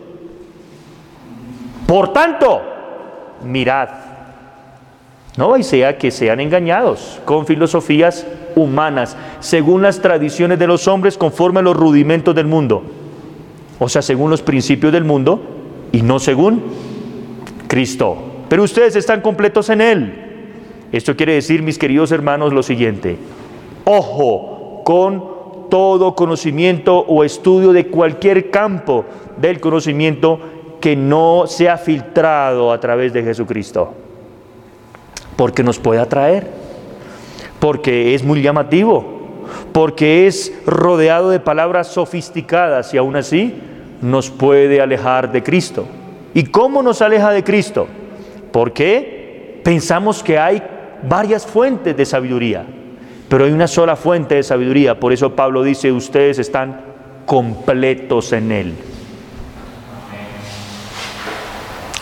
Por 1.86 2.12
tanto, 2.14 2.62
mirad 3.44 3.90
no 5.38 5.56
y 5.56 5.64
sea 5.64 6.00
que 6.00 6.10
sean 6.10 6.40
engañados 6.40 7.20
con 7.24 7.46
filosofías 7.46 8.26
humanas, 8.56 9.16
según 9.40 9.84
las 9.84 10.02
tradiciones 10.02 10.58
de 10.58 10.66
los 10.66 10.88
hombres, 10.88 11.16
conforme 11.16 11.60
a 11.60 11.64
los 11.64 11.78
rudimentos 11.78 12.34
del 12.34 12.48
mundo. 12.48 12.82
O 13.78 13.88
sea, 13.88 14.02
según 14.02 14.32
los 14.32 14.42
principios 14.42 14.92
del 14.92 15.04
mundo 15.04 15.40
y 15.92 16.02
no 16.02 16.18
según 16.18 16.64
Cristo. 17.68 18.18
Pero 18.50 18.64
ustedes 18.64 18.96
están 18.96 19.22
completos 19.22 19.70
en 19.70 19.82
Él. 19.82 20.27
Esto 20.92 21.16
quiere 21.16 21.34
decir, 21.34 21.62
mis 21.62 21.78
queridos 21.78 22.12
hermanos, 22.12 22.54
lo 22.54 22.64
siguiente. 22.64 23.18
Ojo 23.86 24.82
con 24.86 25.70
todo 25.70 26.16
conocimiento 26.16 26.98
o 26.98 27.24
estudio 27.24 27.74
de 27.74 27.88
cualquier 27.88 28.50
campo 28.50 29.06
del 29.38 29.60
conocimiento 29.60 30.40
que 30.80 30.96
no 30.96 31.44
sea 31.48 31.78
filtrado 31.78 32.72
a 32.72 32.80
través 32.80 33.12
de 33.12 33.24
Jesucristo 33.24 33.94
porque 35.38 35.64
nos 35.64 35.80
puede 35.80 36.02
atraer, 36.02 36.48
porque 37.60 38.14
es 38.14 38.24
muy 38.24 38.42
llamativo, 38.42 39.06
porque 39.72 40.28
es 40.28 40.52
rodeado 40.66 41.30
de 41.30 41.40
palabras 41.40 41.88
sofisticadas 41.88 42.94
y 42.94 42.98
aún 42.98 43.16
así 43.16 43.56
nos 44.02 44.30
puede 44.30 44.82
alejar 44.82 45.32
de 45.32 45.44
Cristo. 45.44 45.86
¿Y 46.34 46.44
cómo 46.46 46.84
nos 46.84 47.02
aleja 47.02 47.32
de 47.32 47.44
Cristo? 47.44 47.88
Porque 48.52 49.62
pensamos 49.64 50.24
que 50.24 50.38
hay 50.38 50.62
varias 51.04 51.46
fuentes 51.46 51.96
de 51.96 52.06
sabiduría, 52.06 52.66
pero 53.30 53.46
hay 53.46 53.52
una 53.52 53.68
sola 53.68 53.96
fuente 53.96 54.36
de 54.36 54.44
sabiduría. 54.44 55.00
Por 55.00 55.14
eso 55.14 55.36
Pablo 55.36 55.64
dice, 55.64 55.92
ustedes 55.92 56.40
están 56.40 56.82
completos 57.26 58.34
en 58.34 58.52
Él. 58.52 58.74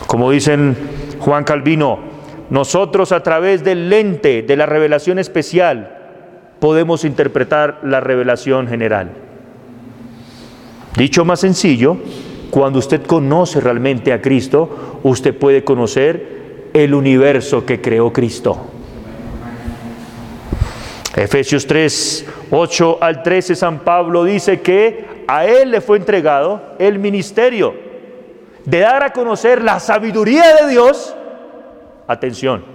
Como 0.08 0.32
dicen 0.32 0.78
Juan 1.20 1.44
Calvino, 1.44 2.00
nosotros 2.50 3.12
a 3.12 3.24
través 3.24 3.64
del 3.64 3.90
lente 3.90 4.44
de 4.44 4.56
la 4.56 4.66
revelación 4.66 5.18
especial 5.20 5.98
podemos 6.60 7.04
interpretar 7.04 7.80
la 7.84 8.00
revelación 8.00 8.68
general. 8.68 9.10
Dicho 10.96 11.26
más 11.26 11.42
sencillo, 11.42 11.98
cuando 12.52 12.80
usted 12.80 13.02
conoce 13.02 13.60
realmente 13.60 14.14
a 14.14 14.22
Cristo, 14.22 15.00
usted 15.04 15.36
puede 15.36 15.64
conocer 15.64 16.70
el 16.74 16.94
universo 16.94 17.66
que 17.66 17.82
creó 17.82 18.14
Cristo. 18.14 18.75
Efesios 21.16 21.66
3, 21.66 22.26
8 22.52 22.98
al 23.00 23.24
13, 23.24 23.56
San 23.56 23.80
Pablo 23.80 24.26
dice 24.26 24.60
que 24.60 25.24
a 25.28 25.46
él 25.46 25.72
le 25.72 25.80
fue 25.80 25.98
entregado 25.98 26.62
el 26.78 27.00
ministerio 27.00 27.74
de 28.66 28.80
dar 28.80 29.02
a 29.02 29.14
conocer 29.14 29.62
la 29.62 29.80
sabiduría 29.80 30.44
de 30.58 30.72
Dios 30.72 31.16
atención, 32.06 32.66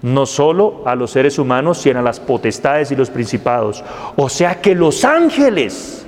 no 0.00 0.24
solo 0.24 0.84
a 0.86 0.94
los 0.94 1.10
seres 1.10 1.38
humanos, 1.38 1.76
sino 1.78 1.98
a 1.98 2.02
las 2.02 2.18
potestades 2.18 2.90
y 2.92 2.96
los 2.96 3.10
principados. 3.10 3.84
O 4.16 4.30
sea 4.30 4.62
que 4.62 4.74
los 4.74 5.04
ángeles 5.04 6.06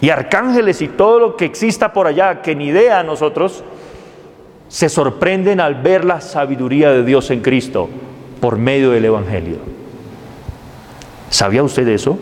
y 0.00 0.08
arcángeles 0.08 0.82
y 0.82 0.88
todo 0.88 1.18
lo 1.18 1.36
que 1.36 1.46
exista 1.46 1.92
por 1.92 2.06
allá, 2.06 2.42
que 2.42 2.54
ni 2.54 2.66
idea 2.66 3.00
a 3.00 3.02
nosotros, 3.02 3.64
se 4.68 4.88
sorprenden 4.88 5.60
al 5.60 5.74
ver 5.74 6.04
la 6.04 6.20
sabiduría 6.20 6.92
de 6.92 7.02
Dios 7.02 7.32
en 7.32 7.40
Cristo 7.40 7.88
por 8.44 8.58
medio 8.58 8.90
del 8.90 9.06
Evangelio. 9.06 9.56
¿Sabía 11.30 11.62
usted 11.62 11.88
eso? 11.88 12.18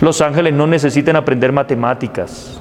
Los 0.00 0.20
ángeles 0.20 0.54
no 0.54 0.68
necesitan 0.68 1.16
aprender 1.16 1.50
matemáticas, 1.50 2.60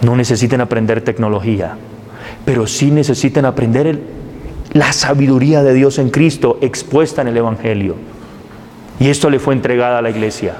no 0.00 0.14
necesitan 0.14 0.60
aprender 0.60 1.00
tecnología, 1.00 1.74
pero 2.44 2.68
sí 2.68 2.92
necesitan 2.92 3.46
aprender 3.46 3.98
la 4.74 4.92
sabiduría 4.92 5.64
de 5.64 5.74
Dios 5.74 5.98
en 5.98 6.08
Cristo 6.08 6.58
expuesta 6.60 7.22
en 7.22 7.26
el 7.26 7.36
Evangelio. 7.36 7.96
Y 9.00 9.08
esto 9.08 9.30
le 9.30 9.40
fue 9.40 9.54
entregada 9.54 9.98
a 9.98 10.02
la 10.02 10.10
iglesia. 10.10 10.54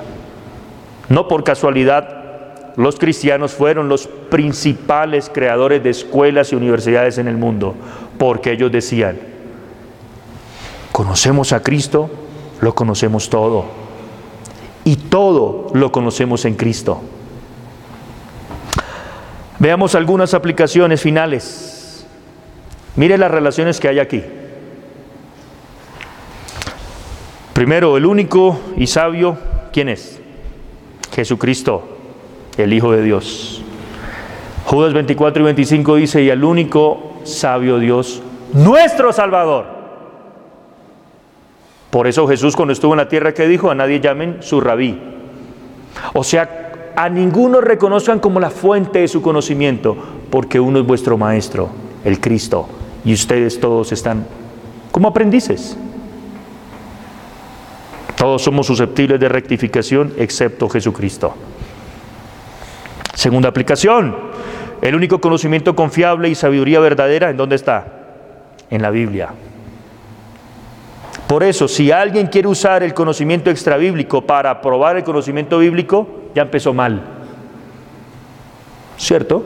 No 1.08 1.28
por 1.28 1.44
casualidad, 1.44 2.72
los 2.74 2.98
cristianos 2.98 3.52
fueron 3.52 3.88
los 3.88 4.08
principales 4.08 5.30
creadores 5.32 5.84
de 5.84 5.90
escuelas 5.90 6.52
y 6.52 6.56
universidades 6.56 7.18
en 7.18 7.28
el 7.28 7.36
mundo, 7.36 7.76
porque 8.18 8.50
ellos 8.50 8.72
decían, 8.72 9.37
conocemos 10.98 11.52
a 11.52 11.62
Cristo, 11.62 12.10
lo 12.60 12.74
conocemos 12.74 13.30
todo, 13.30 13.66
y 14.82 14.96
todo 14.96 15.68
lo 15.72 15.92
conocemos 15.92 16.44
en 16.44 16.56
Cristo. 16.56 17.00
Veamos 19.60 19.94
algunas 19.94 20.34
aplicaciones 20.34 21.00
finales. 21.00 22.04
Mire 22.96 23.16
las 23.16 23.30
relaciones 23.30 23.78
que 23.78 23.86
hay 23.86 24.00
aquí. 24.00 24.24
Primero, 27.52 27.96
el 27.96 28.04
único 28.04 28.58
y 28.76 28.88
sabio, 28.88 29.38
¿quién 29.72 29.90
es? 29.90 30.18
Jesucristo 31.14 31.96
el 32.56 32.72
Hijo 32.72 32.90
de 32.90 33.04
Dios. 33.04 33.62
Judas 34.64 34.92
24 34.94 35.42
y 35.42 35.44
25 35.44 35.94
dice, 35.94 36.24
y 36.24 36.30
al 36.30 36.42
único 36.42 37.20
sabio 37.22 37.78
Dios, 37.78 38.20
nuestro 38.52 39.12
Salvador. 39.12 39.77
Por 41.90 42.06
eso 42.06 42.26
Jesús 42.28 42.54
cuando 42.54 42.72
estuvo 42.72 42.92
en 42.92 42.98
la 42.98 43.08
tierra 43.08 43.32
que 43.32 43.48
dijo, 43.48 43.70
a 43.70 43.74
nadie 43.74 44.00
llamen 44.00 44.38
su 44.40 44.60
rabí. 44.60 45.00
O 46.12 46.22
sea, 46.22 46.92
a 46.94 47.08
ninguno 47.08 47.60
reconozcan 47.60 48.18
como 48.18 48.40
la 48.40 48.50
fuente 48.50 49.00
de 49.00 49.08
su 49.08 49.22
conocimiento, 49.22 49.96
porque 50.30 50.60
uno 50.60 50.80
es 50.80 50.86
vuestro 50.86 51.16
maestro, 51.16 51.70
el 52.04 52.20
Cristo, 52.20 52.68
y 53.04 53.14
ustedes 53.14 53.58
todos 53.60 53.92
están 53.92 54.26
como 54.90 55.08
aprendices. 55.08 55.76
Todos 58.16 58.42
somos 58.42 58.66
susceptibles 58.66 59.20
de 59.20 59.28
rectificación 59.28 60.12
excepto 60.18 60.68
Jesucristo. 60.68 61.34
Segunda 63.14 63.48
aplicación, 63.48 64.14
el 64.82 64.94
único 64.94 65.20
conocimiento 65.20 65.74
confiable 65.76 66.28
y 66.28 66.34
sabiduría 66.34 66.80
verdadera, 66.80 67.30
¿en 67.30 67.36
dónde 67.36 67.56
está? 67.56 67.86
En 68.70 68.82
la 68.82 68.90
Biblia. 68.90 69.30
Por 71.28 71.42
eso, 71.42 71.68
si 71.68 71.92
alguien 71.92 72.28
quiere 72.28 72.48
usar 72.48 72.82
el 72.82 72.94
conocimiento 72.94 73.50
extrabíblico 73.50 74.22
para 74.22 74.62
probar 74.62 74.96
el 74.96 75.04
conocimiento 75.04 75.58
bíblico, 75.58 76.08
ya 76.34 76.40
empezó 76.42 76.72
mal. 76.72 77.02
¿Cierto? 78.96 79.44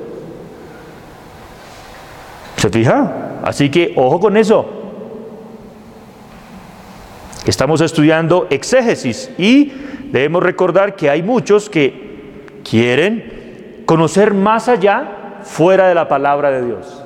¿Se 2.56 2.70
fija? 2.70 3.40
Así 3.42 3.68
que 3.68 3.92
ojo 3.96 4.20
con 4.20 4.36
eso. 4.36 4.64
Estamos 7.46 7.80
estudiando 7.80 8.46
exégesis 8.50 9.32
y 9.36 9.72
debemos 10.12 10.44
recordar 10.44 10.94
que 10.94 11.10
hay 11.10 11.24
muchos 11.24 11.68
que 11.68 12.60
quieren 12.62 13.82
conocer 13.86 14.34
más 14.34 14.68
allá 14.68 15.40
fuera 15.42 15.88
de 15.88 15.96
la 15.96 16.06
palabra 16.06 16.52
de 16.52 16.64
Dios. 16.64 17.02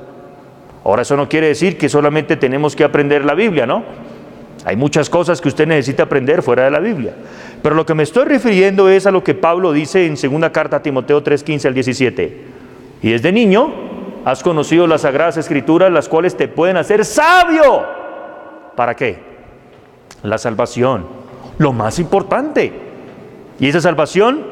Ahora 0.84 1.00
eso 1.00 1.16
no 1.16 1.30
quiere 1.30 1.48
decir 1.48 1.78
que 1.78 1.88
solamente 1.88 2.36
tenemos 2.36 2.76
que 2.76 2.84
aprender 2.84 3.24
la 3.24 3.32
Biblia, 3.32 3.66
¿no? 3.66 3.82
Hay 4.66 4.76
muchas 4.76 5.08
cosas 5.08 5.40
que 5.40 5.48
usted 5.48 5.66
necesita 5.66 6.02
aprender 6.02 6.42
fuera 6.42 6.64
de 6.64 6.70
la 6.70 6.80
Biblia. 6.80 7.14
Pero 7.62 7.74
lo 7.74 7.86
que 7.86 7.94
me 7.94 8.02
estoy 8.02 8.26
refiriendo 8.26 8.90
es 8.90 9.06
a 9.06 9.10
lo 9.10 9.24
que 9.24 9.32
Pablo 9.32 9.72
dice 9.72 10.04
en 10.04 10.18
segunda 10.18 10.52
carta 10.52 10.76
a 10.76 10.82
Timoteo 10.82 11.22
3:15 11.22 11.68
al 11.68 11.72
17. 11.74 12.44
Y 13.00 13.10
desde 13.10 13.32
niño 13.32 13.72
has 14.26 14.42
conocido 14.42 14.86
las 14.86 15.02
sagradas 15.02 15.38
escrituras, 15.38 15.90
las 15.90 16.08
cuales 16.08 16.36
te 16.36 16.48
pueden 16.48 16.76
hacer 16.76 17.04
sabio. 17.04 17.86
¿Para 18.74 18.94
qué? 18.94 19.18
La 20.22 20.36
salvación, 20.36 21.06
lo 21.56 21.72
más 21.72 21.98
importante. 21.98 22.72
¿Y 23.58 23.68
esa 23.68 23.80
salvación 23.80 24.44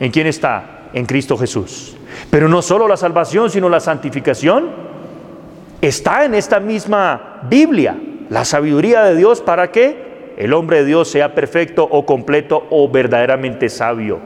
en 0.00 0.10
quién 0.10 0.26
está? 0.26 0.74
en 0.94 1.04
Cristo 1.04 1.36
Jesús. 1.36 1.94
Pero 2.30 2.48
no 2.48 2.62
solo 2.62 2.88
la 2.88 2.96
salvación, 2.96 3.50
sino 3.50 3.68
la 3.68 3.80
santificación 3.80 4.70
está 5.80 6.24
en 6.24 6.34
esta 6.34 6.60
misma 6.60 7.40
Biblia. 7.50 7.96
La 8.30 8.44
sabiduría 8.44 9.02
de 9.04 9.16
Dios 9.16 9.40
para 9.40 9.70
que 9.70 10.32
el 10.36 10.52
hombre 10.52 10.78
de 10.78 10.86
Dios 10.86 11.08
sea 11.08 11.34
perfecto 11.34 11.86
o 11.88 12.04
completo 12.06 12.66
o 12.70 12.88
verdaderamente 12.88 13.68
sabio. 13.68 14.18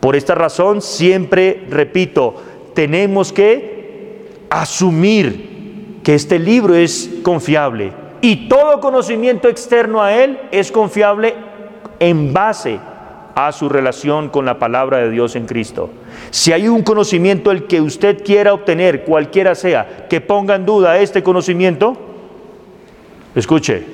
Por 0.00 0.16
esta 0.16 0.34
razón, 0.34 0.82
siempre 0.82 1.64
repito, 1.68 2.34
tenemos 2.74 3.32
que 3.32 4.26
asumir 4.50 6.00
que 6.02 6.14
este 6.14 6.38
libro 6.38 6.74
es 6.74 7.10
confiable 7.22 7.92
y 8.20 8.48
todo 8.48 8.80
conocimiento 8.80 9.48
externo 9.48 10.02
a 10.02 10.14
él 10.14 10.38
es 10.50 10.70
confiable 10.70 11.34
en 11.98 12.32
base 12.32 12.78
a 13.34 13.52
su 13.52 13.68
relación 13.68 14.30
con 14.30 14.46
la 14.46 14.58
palabra 14.58 14.98
de 14.98 15.10
Dios 15.10 15.36
en 15.36 15.46
Cristo. 15.46 15.90
Si 16.30 16.52
hay 16.52 16.68
un 16.68 16.82
conocimiento 16.82 17.50
el 17.50 17.66
que 17.66 17.80
usted 17.80 18.24
quiera 18.24 18.54
obtener, 18.54 19.04
cualquiera 19.04 19.54
sea, 19.54 20.06
que 20.08 20.20
ponga 20.20 20.54
en 20.54 20.64
duda 20.64 20.98
este 20.98 21.22
conocimiento, 21.22 22.05
escuche, 23.40 23.84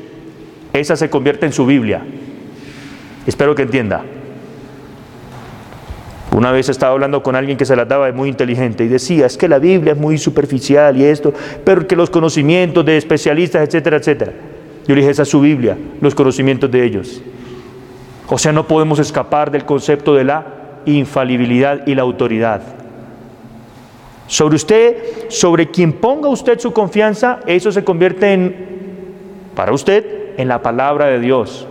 esa 0.72 0.96
se 0.96 1.10
convierte 1.10 1.46
en 1.46 1.52
su 1.52 1.66
Biblia. 1.66 2.02
Espero 3.26 3.54
que 3.54 3.62
entienda. 3.62 4.02
Una 6.34 6.50
vez 6.50 6.68
estaba 6.70 6.92
hablando 6.92 7.22
con 7.22 7.36
alguien 7.36 7.58
que 7.58 7.66
se 7.66 7.76
la 7.76 7.84
daba 7.84 8.06
de 8.06 8.12
muy 8.12 8.28
inteligente 8.28 8.84
y 8.84 8.88
decía, 8.88 9.26
es 9.26 9.36
que 9.36 9.48
la 9.48 9.58
Biblia 9.58 9.92
es 9.92 9.98
muy 9.98 10.16
superficial 10.16 10.96
y 10.96 11.04
esto, 11.04 11.34
pero 11.62 11.86
que 11.86 11.94
los 11.94 12.08
conocimientos 12.08 12.84
de 12.86 12.96
especialistas, 12.96 13.68
etcétera, 13.68 13.98
etcétera. 13.98 14.32
Yo 14.86 14.94
le 14.94 15.02
dije, 15.02 15.10
esa 15.10 15.22
es 15.22 15.28
su 15.28 15.40
Biblia, 15.40 15.76
los 16.00 16.14
conocimientos 16.14 16.70
de 16.70 16.84
ellos. 16.84 17.22
O 18.28 18.38
sea, 18.38 18.50
no 18.50 18.66
podemos 18.66 18.98
escapar 18.98 19.50
del 19.50 19.66
concepto 19.66 20.14
de 20.14 20.24
la 20.24 20.46
infalibilidad 20.86 21.86
y 21.86 21.94
la 21.94 22.02
autoridad. 22.02 22.62
Sobre 24.26 24.56
usted, 24.56 24.96
sobre 25.28 25.70
quien 25.70 25.92
ponga 25.92 26.28
usted 26.28 26.58
su 26.58 26.72
confianza, 26.72 27.40
eso 27.46 27.70
se 27.70 27.84
convierte 27.84 28.32
en, 28.32 28.72
para 29.54 29.72
usted, 29.72 30.38
en 30.38 30.48
la 30.48 30.62
palabra 30.62 31.06
de 31.06 31.20
Dios. 31.20 31.66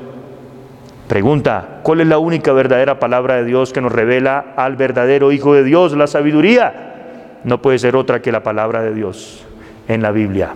Pregunta, 1.08 1.82
¿cuál 1.84 2.02
es 2.02 2.08
la 2.08 2.20
única 2.20 2.54
verdadera 2.54 3.00
palabra 3.00 3.36
de 3.36 3.46
Dios 3.46 3.74
que 3.74 3.82
nos 3.82 3.92
revela 3.92 4.54
al 4.56 4.78
verdadero 4.78 5.32
Hijo 5.32 5.54
de 5.54 5.64
Dios, 5.64 5.94
la 5.94 6.08
sabiduría? 6.08 7.40
No 7.44 7.62
puede 7.62 7.80
ser 7.80 7.96
otra 7.96 8.22
que 8.22 8.32
la 8.32 8.44
palabra 8.44 8.82
de 8.82 8.94
Dios 8.94 9.46
en 9.88 10.02
la 10.02 10.12
Biblia. 10.12 10.54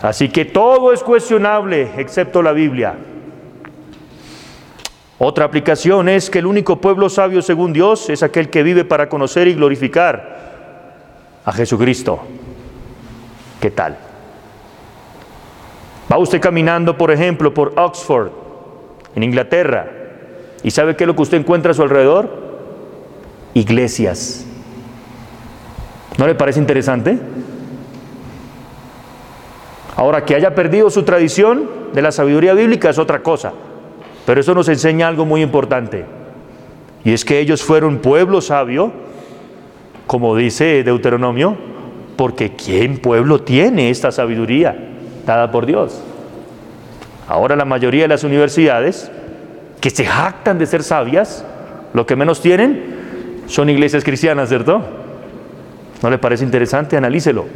Así 0.00 0.28
que 0.28 0.44
todo 0.44 0.92
es 0.92 1.02
cuestionable 1.02 1.90
excepto 1.96 2.40
la 2.40 2.52
Biblia. 2.52 2.94
Otra 5.18 5.44
aplicación 5.44 6.08
es 6.08 6.30
que 6.30 6.38
el 6.38 6.46
único 6.46 6.80
pueblo 6.80 7.08
sabio 7.08 7.42
según 7.42 7.72
Dios 7.72 8.08
es 8.08 8.22
aquel 8.22 8.50
que 8.50 8.62
vive 8.62 8.84
para 8.84 9.08
conocer 9.08 9.48
y 9.48 9.54
glorificar 9.54 10.38
a 11.44 11.52
Jesucristo. 11.52 12.20
¿Qué 13.60 13.72
tal? 13.72 14.07
Va 16.10 16.16
usted 16.18 16.40
caminando, 16.40 16.96
por 16.96 17.10
ejemplo, 17.10 17.52
por 17.52 17.74
Oxford, 17.76 18.30
en 19.14 19.22
Inglaterra, 19.22 19.90
y 20.62 20.70
¿sabe 20.70 20.96
qué 20.96 21.04
es 21.04 21.08
lo 21.08 21.14
que 21.14 21.22
usted 21.22 21.38
encuentra 21.38 21.72
a 21.72 21.74
su 21.74 21.82
alrededor? 21.82 22.30
Iglesias. 23.54 24.46
¿No 26.16 26.26
le 26.26 26.34
parece 26.34 26.58
interesante? 26.58 27.18
Ahora, 29.96 30.24
que 30.24 30.34
haya 30.34 30.54
perdido 30.54 30.90
su 30.90 31.02
tradición 31.02 31.68
de 31.92 32.02
la 32.02 32.12
sabiduría 32.12 32.54
bíblica 32.54 32.90
es 32.90 32.98
otra 32.98 33.22
cosa. 33.22 33.52
Pero 34.26 34.40
eso 34.40 34.54
nos 34.54 34.68
enseña 34.68 35.08
algo 35.08 35.24
muy 35.24 35.42
importante. 35.42 36.04
Y 37.04 37.12
es 37.12 37.24
que 37.24 37.40
ellos 37.40 37.62
fueron 37.62 37.98
pueblo 37.98 38.40
sabio, 38.40 38.92
como 40.06 40.36
dice 40.36 40.82
Deuteronomio, 40.84 41.56
porque 42.16 42.54
¿quién 42.54 42.98
pueblo 42.98 43.42
tiene 43.42 43.90
esta 43.90 44.10
sabiduría 44.10 44.97
dada 45.34 45.50
por 45.50 45.66
Dios? 45.66 46.00
Ahora 47.28 47.56
la 47.56 47.64
mayoría 47.64 48.02
de 48.02 48.08
las 48.08 48.24
universidades 48.24 49.10
que 49.80 49.90
se 49.90 50.04
jactan 50.06 50.58
de 50.58 50.66
ser 50.66 50.82
sabias, 50.82 51.44
lo 51.92 52.06
que 52.06 52.16
menos 52.16 52.40
tienen 52.40 53.42
son 53.46 53.70
iglesias 53.70 54.04
cristianas, 54.04 54.48
¿cierto? 54.48 54.82
¿No 56.02 56.10
le 56.10 56.18
parece 56.18 56.44
interesante? 56.44 56.96
Analícelo. 56.96 57.46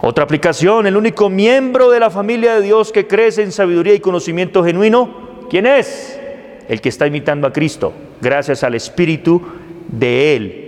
Otra 0.00 0.24
aplicación, 0.24 0.86
el 0.86 0.96
único 0.96 1.28
miembro 1.28 1.90
de 1.90 2.00
la 2.00 2.10
familia 2.10 2.54
de 2.54 2.62
Dios 2.62 2.92
que 2.92 3.06
crece 3.06 3.42
en 3.42 3.52
sabiduría 3.52 3.94
y 3.94 4.00
conocimiento 4.00 4.62
genuino, 4.62 5.46
¿quién 5.50 5.66
es? 5.66 6.18
El 6.68 6.80
que 6.80 6.88
está 6.88 7.06
imitando 7.06 7.46
a 7.46 7.52
Cristo, 7.52 7.92
gracias 8.20 8.62
al 8.62 8.74
Espíritu 8.74 9.42
de 9.88 10.36
Él. 10.36 10.62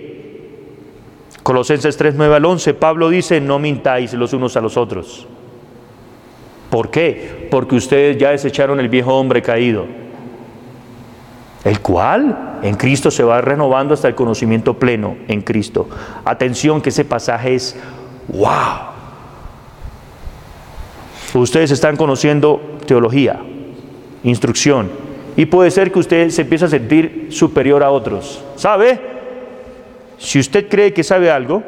Colosenses 1.43 1.97
3, 1.97 2.15
9 2.17 2.35
al 2.37 2.45
11, 2.45 2.75
Pablo 2.75 3.09
dice, 3.09 3.41
no 3.41 3.59
mintáis 3.59 4.13
los 4.15 4.33
unos 4.33 4.57
a 4.57 4.61
los 4.61 4.77
otros. 4.77 5.27
¿Por 6.71 6.91
qué? 6.91 7.49
Porque 7.51 7.77
ustedes 7.77 8.19
ya 8.19 8.31
desecharon 8.31 8.79
el 8.81 8.89
viejo 8.89 9.15
hombre 9.15 9.41
caído, 9.43 9.87
el 11.65 11.81
cual 11.81 12.59
en 12.63 12.77
Cristo 12.77 13.11
se 13.11 13.23
va 13.23 13.41
renovando 13.41 13.95
hasta 13.95 14.09
el 14.09 14.15
conocimiento 14.15 14.75
pleno 14.75 15.17
en 15.29 15.41
Cristo. 15.41 15.89
Atención 16.25 16.83
que 16.83 16.91
ese 16.91 17.05
pasaje 17.05 17.55
es 17.55 17.77
wow. 18.29 18.89
Ustedes 21.35 21.71
están 21.71 21.97
conociendo 21.97 22.61
teología, 22.87 23.41
instrucción, 24.25 24.91
y 25.37 25.47
puede 25.47 25.71
ser 25.71 25.93
que 25.93 26.01
usted 26.01 26.31
se 26.31 26.43
empiece 26.43 26.65
a 26.65 26.69
sentir 26.69 27.29
superior 27.31 27.83
a 27.83 27.91
otros. 27.91 28.43
¿Sabe? 28.57 28.99
Si 30.19 30.39
usted 30.39 30.69
cree 30.69 30.93
que 30.93 31.05
sabe 31.05 31.31
algo, 31.31 31.63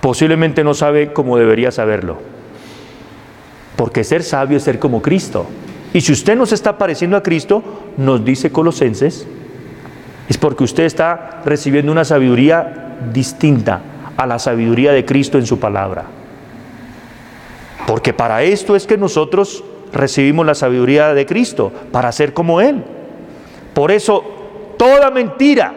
posiblemente 0.00 0.62
no 0.62 0.74
sabe 0.74 1.12
como 1.12 1.38
debería 1.38 1.70
saberlo. 1.70 2.18
Porque 3.80 4.04
ser 4.04 4.22
sabio 4.22 4.58
es 4.58 4.64
ser 4.64 4.78
como 4.78 5.00
Cristo. 5.00 5.46
Y 5.94 6.02
si 6.02 6.12
usted 6.12 6.36
no 6.36 6.44
se 6.44 6.54
está 6.54 6.76
pareciendo 6.76 7.16
a 7.16 7.22
Cristo, 7.22 7.62
nos 7.96 8.22
dice 8.22 8.52
Colosenses, 8.52 9.26
es 10.28 10.36
porque 10.36 10.64
usted 10.64 10.84
está 10.84 11.40
recibiendo 11.46 11.90
una 11.90 12.04
sabiduría 12.04 12.98
distinta 13.10 13.80
a 14.18 14.26
la 14.26 14.38
sabiduría 14.38 14.92
de 14.92 15.06
Cristo 15.06 15.38
en 15.38 15.46
su 15.46 15.58
palabra. 15.58 16.04
Porque 17.86 18.12
para 18.12 18.42
esto 18.42 18.76
es 18.76 18.86
que 18.86 18.98
nosotros 18.98 19.64
recibimos 19.94 20.44
la 20.44 20.54
sabiduría 20.54 21.14
de 21.14 21.24
Cristo, 21.24 21.72
para 21.90 22.12
ser 22.12 22.34
como 22.34 22.60
Él. 22.60 22.84
Por 23.72 23.92
eso, 23.92 24.22
toda 24.76 25.10
mentira 25.10 25.72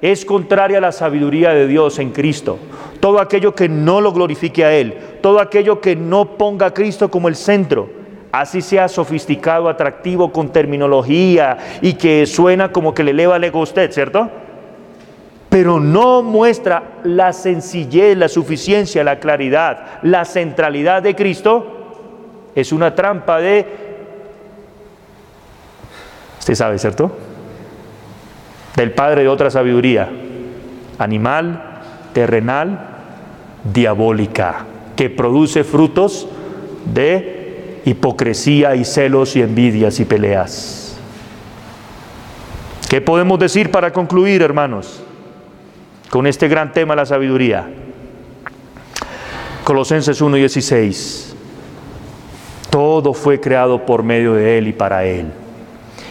es 0.00 0.24
contraria 0.24 0.78
a 0.78 0.80
la 0.80 0.92
sabiduría 0.92 1.50
de 1.50 1.66
Dios 1.66 1.98
en 1.98 2.08
Cristo. 2.10 2.58
Todo 3.00 3.20
aquello 3.20 3.54
que 3.54 3.68
no 3.68 4.00
lo 4.00 4.12
glorifique 4.12 4.64
a 4.64 4.72
Él, 4.72 4.94
todo 5.20 5.40
aquello 5.40 5.80
que 5.80 5.94
no 5.94 6.36
ponga 6.36 6.66
a 6.66 6.74
Cristo 6.74 7.10
como 7.10 7.28
el 7.28 7.36
centro, 7.36 7.88
así 8.32 8.60
sea 8.60 8.88
sofisticado, 8.88 9.68
atractivo, 9.68 10.32
con 10.32 10.50
terminología 10.50 11.56
y 11.80 11.94
que 11.94 12.26
suena 12.26 12.72
como 12.72 12.94
que 12.94 13.04
le 13.04 13.12
eleva 13.12 13.36
el 13.36 13.44
ego 13.44 13.60
a 13.60 13.62
usted, 13.62 13.90
¿cierto? 13.92 14.28
Pero 15.48 15.80
no 15.80 16.22
muestra 16.22 16.82
la 17.04 17.32
sencillez, 17.32 18.16
la 18.16 18.28
suficiencia, 18.28 19.02
la 19.02 19.18
claridad, 19.18 20.00
la 20.02 20.24
centralidad 20.24 21.02
de 21.02 21.14
Cristo, 21.14 21.74
es 22.54 22.72
una 22.72 22.94
trampa 22.94 23.38
de... 23.38 23.66
Usted 26.40 26.54
sabe, 26.54 26.78
¿cierto? 26.78 27.10
Del 28.76 28.92
padre 28.92 29.22
de 29.22 29.28
otra 29.28 29.50
sabiduría, 29.50 30.08
animal, 30.98 31.67
terrenal, 32.12 32.78
diabólica, 33.72 34.66
que 34.96 35.10
produce 35.10 35.64
frutos 35.64 36.28
de 36.92 37.80
hipocresía 37.84 38.74
y 38.74 38.84
celos 38.84 39.36
y 39.36 39.42
envidias 39.42 40.00
y 40.00 40.04
peleas. 40.04 40.98
¿Qué 42.88 43.00
podemos 43.00 43.38
decir 43.38 43.70
para 43.70 43.92
concluir, 43.92 44.42
hermanos, 44.42 45.02
con 46.10 46.26
este 46.26 46.48
gran 46.48 46.72
tema, 46.72 46.96
la 46.96 47.04
sabiduría? 47.04 47.68
Colosenses 49.64 50.20
1:16. 50.22 51.34
Todo 52.70 53.12
fue 53.12 53.40
creado 53.40 53.84
por 53.84 54.02
medio 54.02 54.34
de 54.34 54.58
Él 54.58 54.68
y 54.68 54.72
para 54.72 55.04
Él. 55.04 55.26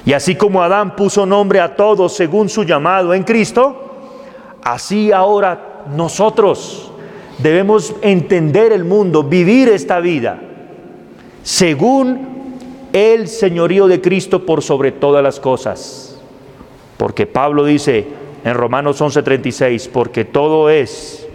Y 0.05 0.13
así 0.13 0.35
como 0.35 0.61
Adán 0.61 0.95
puso 0.95 1.25
nombre 1.25 1.59
a 1.59 1.75
todos 1.75 2.15
según 2.15 2.49
su 2.49 2.63
llamado 2.63 3.13
en 3.13 3.23
Cristo, 3.23 3.97
así 4.63 5.11
ahora 5.11 5.66
nosotros 5.95 6.91
debemos 7.39 7.95
entender 8.01 8.71
el 8.71 8.83
mundo, 8.83 9.23
vivir 9.23 9.69
esta 9.69 9.99
vida 9.99 10.41
según 11.43 12.27
el 12.91 13.27
señorío 13.29 13.87
de 13.87 14.01
Cristo 14.01 14.45
por 14.45 14.61
sobre 14.61 14.91
todas 14.91 15.23
las 15.23 15.39
cosas. 15.39 16.19
Porque 16.97 17.25
Pablo 17.25 17.63
dice 17.63 18.05
en 18.43 18.53
Romanos 18.53 18.99
11:36, 19.01 19.87
porque 19.87 20.25
todo 20.25 20.69
es 20.69 21.25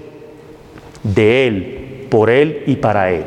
de 1.02 1.46
Él, 1.46 2.06
por 2.10 2.28
Él 2.28 2.62
y 2.66 2.76
para 2.76 3.10
Él. 3.10 3.24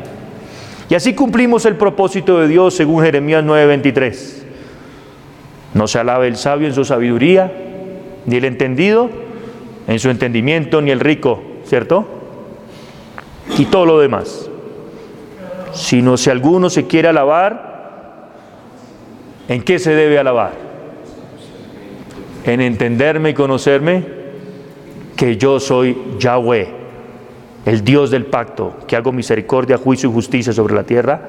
Y 0.88 0.94
así 0.94 1.14
cumplimos 1.14 1.66
el 1.66 1.74
propósito 1.74 2.38
de 2.38 2.46
Dios 2.46 2.74
según 2.74 3.02
Jeremías 3.02 3.42
9:23. 3.42 4.44
No 5.74 5.88
se 5.88 5.98
alabe 5.98 6.28
el 6.28 6.36
sabio 6.36 6.68
en 6.68 6.74
su 6.74 6.84
sabiduría, 6.84 7.52
ni 8.26 8.36
el 8.36 8.44
entendido 8.44 9.10
en 9.86 9.98
su 9.98 10.10
entendimiento, 10.10 10.80
ni 10.80 10.90
el 10.90 11.00
rico, 11.00 11.42
¿cierto? 11.64 12.06
Y 13.58 13.66
todo 13.66 13.86
lo 13.86 13.98
demás 13.98 14.50
sino 15.76 16.16
si 16.16 16.30
alguno 16.30 16.70
se 16.70 16.86
quiere 16.86 17.08
alabar, 17.08 18.30
¿en 19.48 19.62
qué 19.62 19.78
se 19.78 19.94
debe 19.94 20.18
alabar? 20.18 20.52
En 22.44 22.60
entenderme 22.60 23.30
y 23.30 23.34
conocerme 23.34 24.04
que 25.16 25.36
yo 25.36 25.60
soy 25.60 25.96
Yahweh, 26.18 26.68
el 27.66 27.84
Dios 27.84 28.10
del 28.10 28.26
pacto, 28.26 28.76
que 28.86 28.96
hago 28.96 29.12
misericordia, 29.12 29.76
juicio 29.76 30.08
y 30.08 30.12
justicia 30.12 30.52
sobre 30.52 30.74
la 30.74 30.84
tierra, 30.84 31.20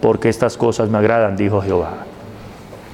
porque 0.00 0.28
estas 0.28 0.56
cosas 0.56 0.88
me 0.88 0.98
agradan, 0.98 1.36
dijo 1.36 1.60
Jehová. 1.60 2.06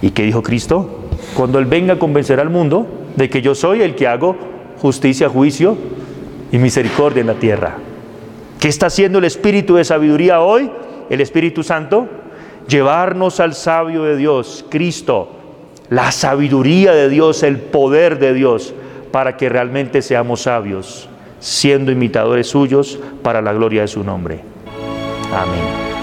¿Y 0.02 0.10
qué 0.10 0.24
dijo 0.24 0.42
Cristo? 0.42 1.00
Cuando 1.36 1.58
Él 1.58 1.66
venga 1.66 1.94
a 1.94 1.98
convencer 1.98 2.40
al 2.40 2.50
mundo 2.50 2.86
de 3.16 3.30
que 3.30 3.42
yo 3.42 3.54
soy 3.54 3.82
el 3.82 3.94
que 3.94 4.08
hago 4.08 4.36
justicia, 4.80 5.28
juicio 5.28 5.76
y 6.52 6.58
misericordia 6.58 7.20
en 7.20 7.26
la 7.26 7.34
tierra. 7.34 7.76
¿Qué 8.60 8.68
está 8.68 8.86
haciendo 8.86 9.18
el 9.18 9.24
Espíritu 9.24 9.76
de 9.76 9.84
sabiduría 9.84 10.40
hoy? 10.40 10.70
el 11.10 11.20
Espíritu 11.20 11.62
Santo? 11.62 12.08
Llevarnos 12.68 13.40
al 13.40 13.54
sabio 13.54 14.02
de 14.02 14.16
Dios, 14.16 14.64
Cristo, 14.68 15.30
la 15.88 16.10
sabiduría 16.10 16.92
de 16.92 17.08
Dios, 17.08 17.42
el 17.42 17.58
poder 17.58 18.18
de 18.18 18.34
Dios, 18.34 18.74
para 19.12 19.36
que 19.36 19.48
realmente 19.48 20.02
seamos 20.02 20.42
sabios, 20.42 21.08
siendo 21.38 21.92
imitadores 21.92 22.48
suyos 22.48 22.98
para 23.22 23.40
la 23.40 23.52
gloria 23.52 23.82
de 23.82 23.88
su 23.88 24.02
nombre. 24.02 24.40
Amén. 25.32 25.95